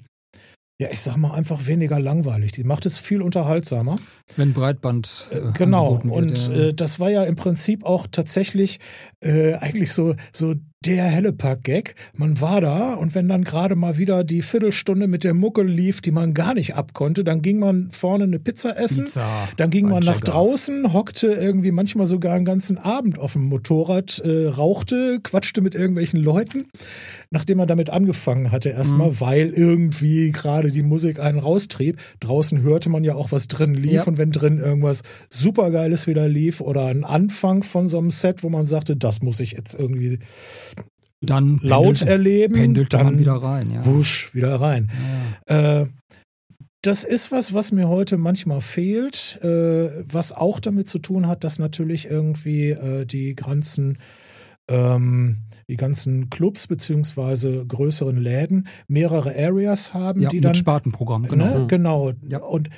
ja, 0.81 0.89
ich 0.91 1.01
sag 1.01 1.17
mal 1.17 1.33
einfach 1.33 1.67
weniger 1.67 1.99
langweilig. 1.99 2.53
Die 2.53 2.65
macht 2.65 2.87
es 2.87 2.99
viel 2.99 3.23
unterhaltsamer. 3.23 3.99
Wenn 4.37 4.53
Breitband. 4.53 5.29
Äh, 5.31 5.53
Genau, 5.53 5.97
angeboten 5.97 6.11
und 6.11 6.31
wird, 6.31 6.49
ja. 6.49 6.69
äh, 6.69 6.75
das 6.75 7.01
war 7.01 7.11
ja 7.11 7.25
im 7.25 7.37
Prinzip 7.37 7.85
auch 7.85 8.07
tatsächlich 8.11 8.79
äh, 9.21 9.55
eigentlich 9.55 9.93
so, 9.93 10.15
so 10.33 10.55
der 10.87 11.05
Hellepack-Gag. 11.05 11.95
Man 12.17 12.41
war 12.41 12.61
da 12.61 12.95
und 12.95 13.15
wenn 13.15 13.29
dann 13.29 13.45
gerade 13.45 13.75
mal 13.75 13.99
wieder 13.99 14.25
die 14.25 14.43
Viertelstunde 14.43 15.07
mit 15.09 15.25
der 15.25 15.35
Mucke 15.35 15.63
lief, 15.63 16.01
die 16.01 16.11
man 16.11 16.35
gar 16.35 16.55
nicht 16.55 16.75
abkonnte, 16.75 17.25
dann 17.25 17.43
ging 17.43 17.59
man 17.59 17.91
vorne 17.91 18.25
eine 18.25 18.39
Pizza 18.39 18.79
essen, 18.79 19.05
Pizza, 19.05 19.27
dann 19.57 19.71
ging 19.71 19.89
man 19.89 20.03
nach 20.03 20.21
draußen, 20.21 20.93
hockte 20.93 21.29
irgendwie 21.29 21.71
manchmal 21.73 22.07
sogar 22.07 22.35
einen 22.35 22.45
ganzen 22.45 22.79
Abend 22.79 23.19
auf 23.19 23.33
dem 23.35 23.45
Motorrad, 23.45 24.19
äh, 24.21 24.47
rauchte, 24.49 25.21
quatschte 25.23 25.61
mit 25.61 25.75
irgendwelchen 25.75 26.21
Leuten, 26.21 26.67
nachdem 27.31 27.59
man 27.59 27.69
damit 27.69 27.91
angefangen 27.91 28.53
hatte 28.53 28.71
erstmal, 28.71 29.09
Mhm. 29.11 29.21
weil 29.21 29.49
irgendwie 29.51 30.31
gerade 30.33 30.71
die 30.71 30.83
Musik 30.83 31.19
einen 31.21 31.39
raustrieb. 31.39 31.99
Draußen 32.21 32.63
hörte 32.63 32.91
man 32.91 33.05
ja 33.05 33.15
auch, 33.15 33.33
was 33.33 33.49
drin 33.49 33.75
lief 33.75 33.93
Ja. 33.93 34.03
und 34.05 34.19
wenn 34.19 34.31
drin 34.33 34.59
irgendwas 34.59 35.03
supergeiles 35.29 36.07
wieder 36.07 36.29
lief 36.29 36.61
oder 36.61 36.87
ein 36.87 37.05
Anfang 37.05 37.63
von 37.63 37.89
so 37.89 37.99
einem 37.99 38.11
Set, 38.11 38.43
wo 38.43 38.49
man 38.49 38.65
sagte, 38.65 38.97
das 38.97 39.23
muss 39.23 39.41
ich 39.41 39.53
jetzt 39.53 39.75
irgendwie 39.79 40.19
Dann 41.27 41.59
laut 41.63 41.97
pendelt- 41.99 42.09
erleben, 42.09 42.55
pendelte 42.55 42.97
dann 42.97 43.07
man 43.07 43.19
wieder 43.19 43.35
rein. 43.35 43.71
Ja. 43.71 43.85
wusch, 43.87 44.35
wieder 44.35 44.61
rein. 44.61 44.91
Äh, 45.47 45.87
das 46.83 47.03
ist 47.05 47.33
was, 47.33 47.55
was 47.55 47.73
mir 47.73 47.89
heute 47.89 48.19
manchmal 48.19 48.61
fehlt, 48.61 49.39
äh, 49.43 50.05
was 50.05 50.33
auch 50.33 50.61
damit 50.61 50.89
zu 50.89 50.99
tun 50.99 51.27
hat, 51.27 51.43
dass 51.43 51.59
natürlich 51.59 52.07
irgendwie 52.11 52.71
äh, 52.71 53.07
die 53.07 53.35
ganzen 53.35 53.99
ähm, 54.69 55.43
die 55.69 55.77
ganzen 55.77 56.31
Clubs 56.31 56.67
beziehungsweise 56.67 57.67
größeren 57.67 58.17
Läden 58.17 58.67
mehrere 58.89 59.31
Areas 59.37 59.93
haben, 59.93 60.23
Ja, 60.23 60.31
die 60.31 60.37
mit 60.37 60.45
dann 60.47 60.55
Spartenprogramm, 60.55 61.25
genau. 61.25 61.59
Ne? 61.59 61.67
Genau. 61.67 62.13
Ja. 62.29 62.39
Und 62.39 62.71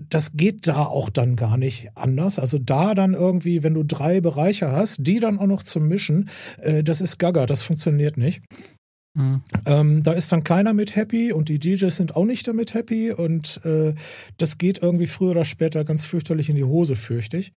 das 0.00 0.32
geht 0.34 0.68
da 0.68 0.84
auch 0.84 1.10
dann 1.10 1.36
gar 1.36 1.56
nicht 1.56 1.90
anders. 1.94 2.38
Also 2.38 2.58
da 2.58 2.94
dann 2.94 3.14
irgendwie, 3.14 3.62
wenn 3.62 3.74
du 3.74 3.82
drei 3.82 4.20
Bereiche 4.20 4.70
hast, 4.70 4.98
die 5.00 5.18
dann 5.18 5.38
auch 5.38 5.46
noch 5.46 5.62
zu 5.62 5.80
mischen, 5.80 6.28
äh, 6.58 6.82
das 6.82 7.00
ist 7.00 7.18
Gaga, 7.18 7.46
das 7.46 7.62
funktioniert 7.62 8.16
nicht. 8.16 8.42
Mhm. 9.16 9.42
Ähm, 9.64 10.02
da 10.02 10.12
ist 10.12 10.30
dann 10.30 10.44
keiner 10.44 10.74
mit 10.74 10.94
happy 10.94 11.32
und 11.32 11.48
die 11.48 11.58
DJs 11.58 11.96
sind 11.96 12.16
auch 12.16 12.26
nicht 12.26 12.46
damit 12.46 12.74
happy 12.74 13.12
und 13.12 13.64
äh, 13.64 13.94
das 14.36 14.58
geht 14.58 14.82
irgendwie 14.82 15.06
früher 15.06 15.30
oder 15.30 15.46
später 15.46 15.84
ganz 15.84 16.04
fürchterlich 16.04 16.50
in 16.50 16.56
die 16.56 16.64
Hose, 16.64 16.96
fürchte 16.96 17.38
ich. 17.38 17.54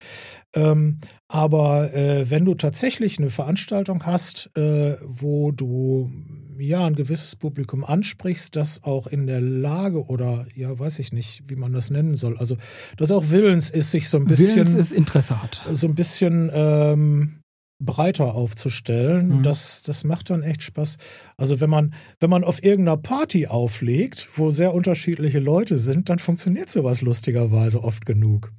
Ähm, 0.54 0.98
aber 1.28 1.94
äh, 1.94 2.28
wenn 2.28 2.44
du 2.44 2.54
tatsächlich 2.54 3.18
eine 3.18 3.30
Veranstaltung 3.30 4.04
hast, 4.04 4.50
äh, 4.54 4.96
wo 5.02 5.50
du 5.50 6.12
ja 6.58 6.84
ein 6.86 6.94
gewisses 6.94 7.36
Publikum 7.36 7.84
ansprichst, 7.84 8.54
das 8.54 8.84
auch 8.84 9.06
in 9.06 9.26
der 9.26 9.40
Lage 9.40 10.04
oder 10.06 10.46
ja, 10.54 10.78
weiß 10.78 10.98
ich 10.98 11.12
nicht, 11.12 11.44
wie 11.46 11.56
man 11.56 11.72
das 11.72 11.88
nennen 11.88 12.16
soll, 12.16 12.36
also 12.36 12.58
das 12.98 13.10
auch 13.12 13.30
willens 13.30 13.70
ist, 13.70 13.92
sich 13.92 14.10
so 14.10 14.18
ein 14.18 14.26
bisschen 14.26 14.56
Willens 14.56 14.74
ist 14.74 14.92
Interesse 14.92 15.42
hat. 15.42 15.66
so 15.72 15.88
ein 15.88 15.94
bisschen 15.94 16.50
ähm, 16.52 17.40
breiter 17.78 18.34
aufzustellen. 18.34 19.38
Mhm. 19.38 19.42
Das, 19.42 19.82
das 19.82 20.04
macht 20.04 20.30
dann 20.30 20.42
echt 20.42 20.62
Spaß. 20.62 20.96
Also 21.36 21.60
wenn 21.60 21.70
man, 21.70 21.94
wenn 22.20 22.30
man 22.30 22.44
auf 22.44 22.62
irgendeiner 22.62 22.96
Party 22.96 23.46
auflegt, 23.46 24.28
wo 24.34 24.50
sehr 24.50 24.72
unterschiedliche 24.74 25.38
Leute 25.40 25.78
sind, 25.78 26.08
dann 26.08 26.18
funktioniert 26.18 26.70
sowas 26.70 27.02
lustigerweise 27.02 27.82
oft 27.84 28.06
genug. 28.06 28.52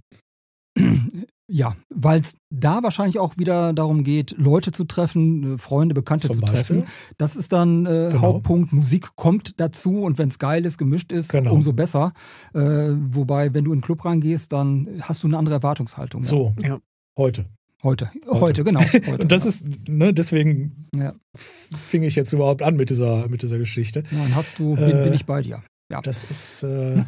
Ja, 1.49 1.75
weil 1.95 2.19
es 2.19 2.35
da 2.53 2.83
wahrscheinlich 2.83 3.19
auch 3.19 3.37
wieder 3.37 3.71
darum 3.71 4.03
geht, 4.03 4.35
Leute 4.37 4.71
zu 4.73 4.83
treffen, 4.83 5.55
äh, 5.55 5.57
Freunde, 5.57 5.95
Bekannte 5.95 6.27
Zum 6.27 6.35
zu 6.35 6.41
Beispiel. 6.41 6.81
treffen. 6.81 6.83
Das 7.17 7.37
ist 7.37 7.53
dann 7.53 7.85
äh, 7.85 8.09
Genau. 8.11 8.21
Hauptpunkt. 8.21 8.73
Musik 8.73 9.15
kommt 9.15 9.59
dazu 9.59 10.01
und 10.03 10.17
wenn 10.17 10.27
es 10.27 10.39
geil 10.39 10.65
ist, 10.65 10.77
gemischt 10.77 11.11
ist, 11.13 11.29
Genau. 11.31 11.53
umso 11.53 11.71
besser. 11.71 12.11
Äh, 12.53 12.59
wobei, 12.59 13.53
wenn 13.53 13.63
du 13.63 13.71
in 13.71 13.79
den 13.79 13.83
Club 13.83 14.03
reingehst, 14.03 14.51
dann 14.51 14.89
hast 15.01 15.23
du 15.23 15.27
eine 15.27 15.37
andere 15.37 15.55
Erwartungshaltung. 15.55 16.21
So, 16.21 16.53
Ja. 16.61 16.79
heute. 17.17 17.45
Heute, 17.83 18.09
heute, 18.27 18.63
genau. 18.63 18.79
Heute, 18.91 19.11
Und 19.21 19.31
das 19.31 19.43
ja. 19.43 19.49
ist, 19.49 19.65
ne, 19.87 20.13
deswegen 20.13 20.87
Ja. 20.95 21.13
fing 21.35 22.01
ich 22.03 22.15
jetzt 22.15 22.33
überhaupt 22.33 22.63
an 22.63 22.75
mit 22.75 22.89
dieser, 22.89 23.27
mit 23.29 23.43
dieser 23.43 23.59
Geschichte. 23.59 24.03
Dann 24.09 24.35
hast 24.35 24.57
du, 24.59 24.75
bin, 24.75 24.89
Äh, 24.89 25.03
bin 25.03 25.13
ich 25.13 25.25
bei 25.25 25.41
dir. 25.43 25.63
Ja. 25.91 26.01
Das 26.01 26.23
ist 26.23 26.63
äh, 26.63 27.03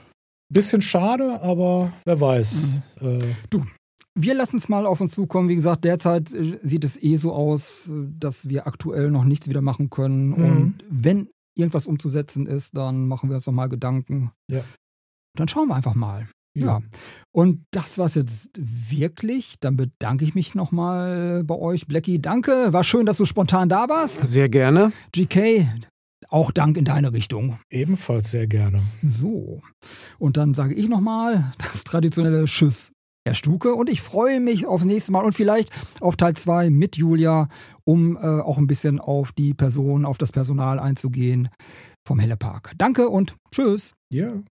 bisschen 0.52 0.80
schade, 0.82 1.40
aber 1.42 1.92
wer 2.06 2.20
weiß. 2.20 2.96
Mhm. 3.00 3.08
Äh, 3.20 3.60
Wir 4.16 4.34
lassen 4.34 4.56
es 4.56 4.68
mal 4.68 4.86
auf 4.86 5.00
uns 5.00 5.12
zukommen. 5.12 5.48
Wie 5.50 5.56
gesagt, 5.56 5.84
derzeit 5.84 6.32
äh, 6.32 6.58
sieht 6.62 6.84
es 6.84 7.00
eh 7.02 7.16
so 7.16 7.32
aus, 7.34 7.92
dass 8.18 8.48
wir 8.48 8.66
aktuell 8.66 9.10
noch 9.10 9.24
nichts 9.24 9.48
wieder 9.48 9.60
machen 9.60 9.90
können. 9.90 10.28
Mhm. 10.28 10.44
Und 10.44 10.84
wenn 10.88 11.28
irgendwas 11.56 11.86
umzusetzen 11.86 12.46
ist, 12.46 12.76
dann 12.76 13.06
machen 13.08 13.28
wir 13.28 13.36
uns 13.36 13.46
nochmal 13.46 13.68
Gedanken. 13.68 14.30
Ja. 14.50 14.62
Dann 15.36 15.48
schauen 15.48 15.68
wir 15.68 15.76
einfach 15.76 15.94
mal. 15.94 16.28
Ja. 16.54 16.80
Und 17.32 17.64
das 17.70 17.98
war's 17.98 18.14
jetzt 18.14 18.50
wirklich. 18.56 19.56
Dann 19.60 19.76
bedanke 19.76 20.24
ich 20.24 20.34
mich 20.34 20.54
nochmal 20.54 21.42
bei 21.44 21.56
euch. 21.56 21.86
Blackie, 21.86 22.20
danke. 22.20 22.72
War 22.72 22.84
schön, 22.84 23.06
dass 23.06 23.18
du 23.18 23.24
spontan 23.24 23.68
da 23.68 23.88
warst. 23.88 24.26
Sehr 24.26 24.48
gerne. 24.48 24.92
GK, 25.12 25.66
auch 26.28 26.52
Dank 26.52 26.76
in 26.76 26.84
deine 26.84 27.12
Richtung. 27.12 27.56
Ebenfalls 27.70 28.30
sehr 28.30 28.46
gerne. 28.46 28.82
So. 29.02 29.62
Und 30.18 30.36
dann 30.36 30.54
sage 30.54 30.74
ich 30.74 30.88
nochmal 30.88 31.52
das 31.58 31.84
traditionelle 31.84 32.44
Tschüss, 32.44 32.92
Herr 33.26 33.34
Stuke. 33.34 33.74
Und 33.74 33.90
ich 33.90 34.00
freue 34.00 34.40
mich 34.40 34.66
aufs 34.66 34.84
nächste 34.84 35.12
Mal 35.12 35.24
und 35.24 35.34
vielleicht 35.34 35.70
auf 36.00 36.16
Teil 36.16 36.34
2 36.36 36.70
mit 36.70 36.96
Julia, 36.96 37.48
um 37.84 38.16
äh, 38.16 38.20
auch 38.20 38.58
ein 38.58 38.66
bisschen 38.66 39.00
auf 39.00 39.32
die 39.32 39.54
Person, 39.54 40.04
auf 40.04 40.18
das 40.18 40.32
Personal 40.32 40.78
einzugehen 40.78 41.48
vom 42.06 42.18
Helle 42.18 42.36
Park. 42.36 42.72
Danke 42.76 43.08
und 43.08 43.36
tschüss. 43.50 43.94
Ja. 44.12 44.42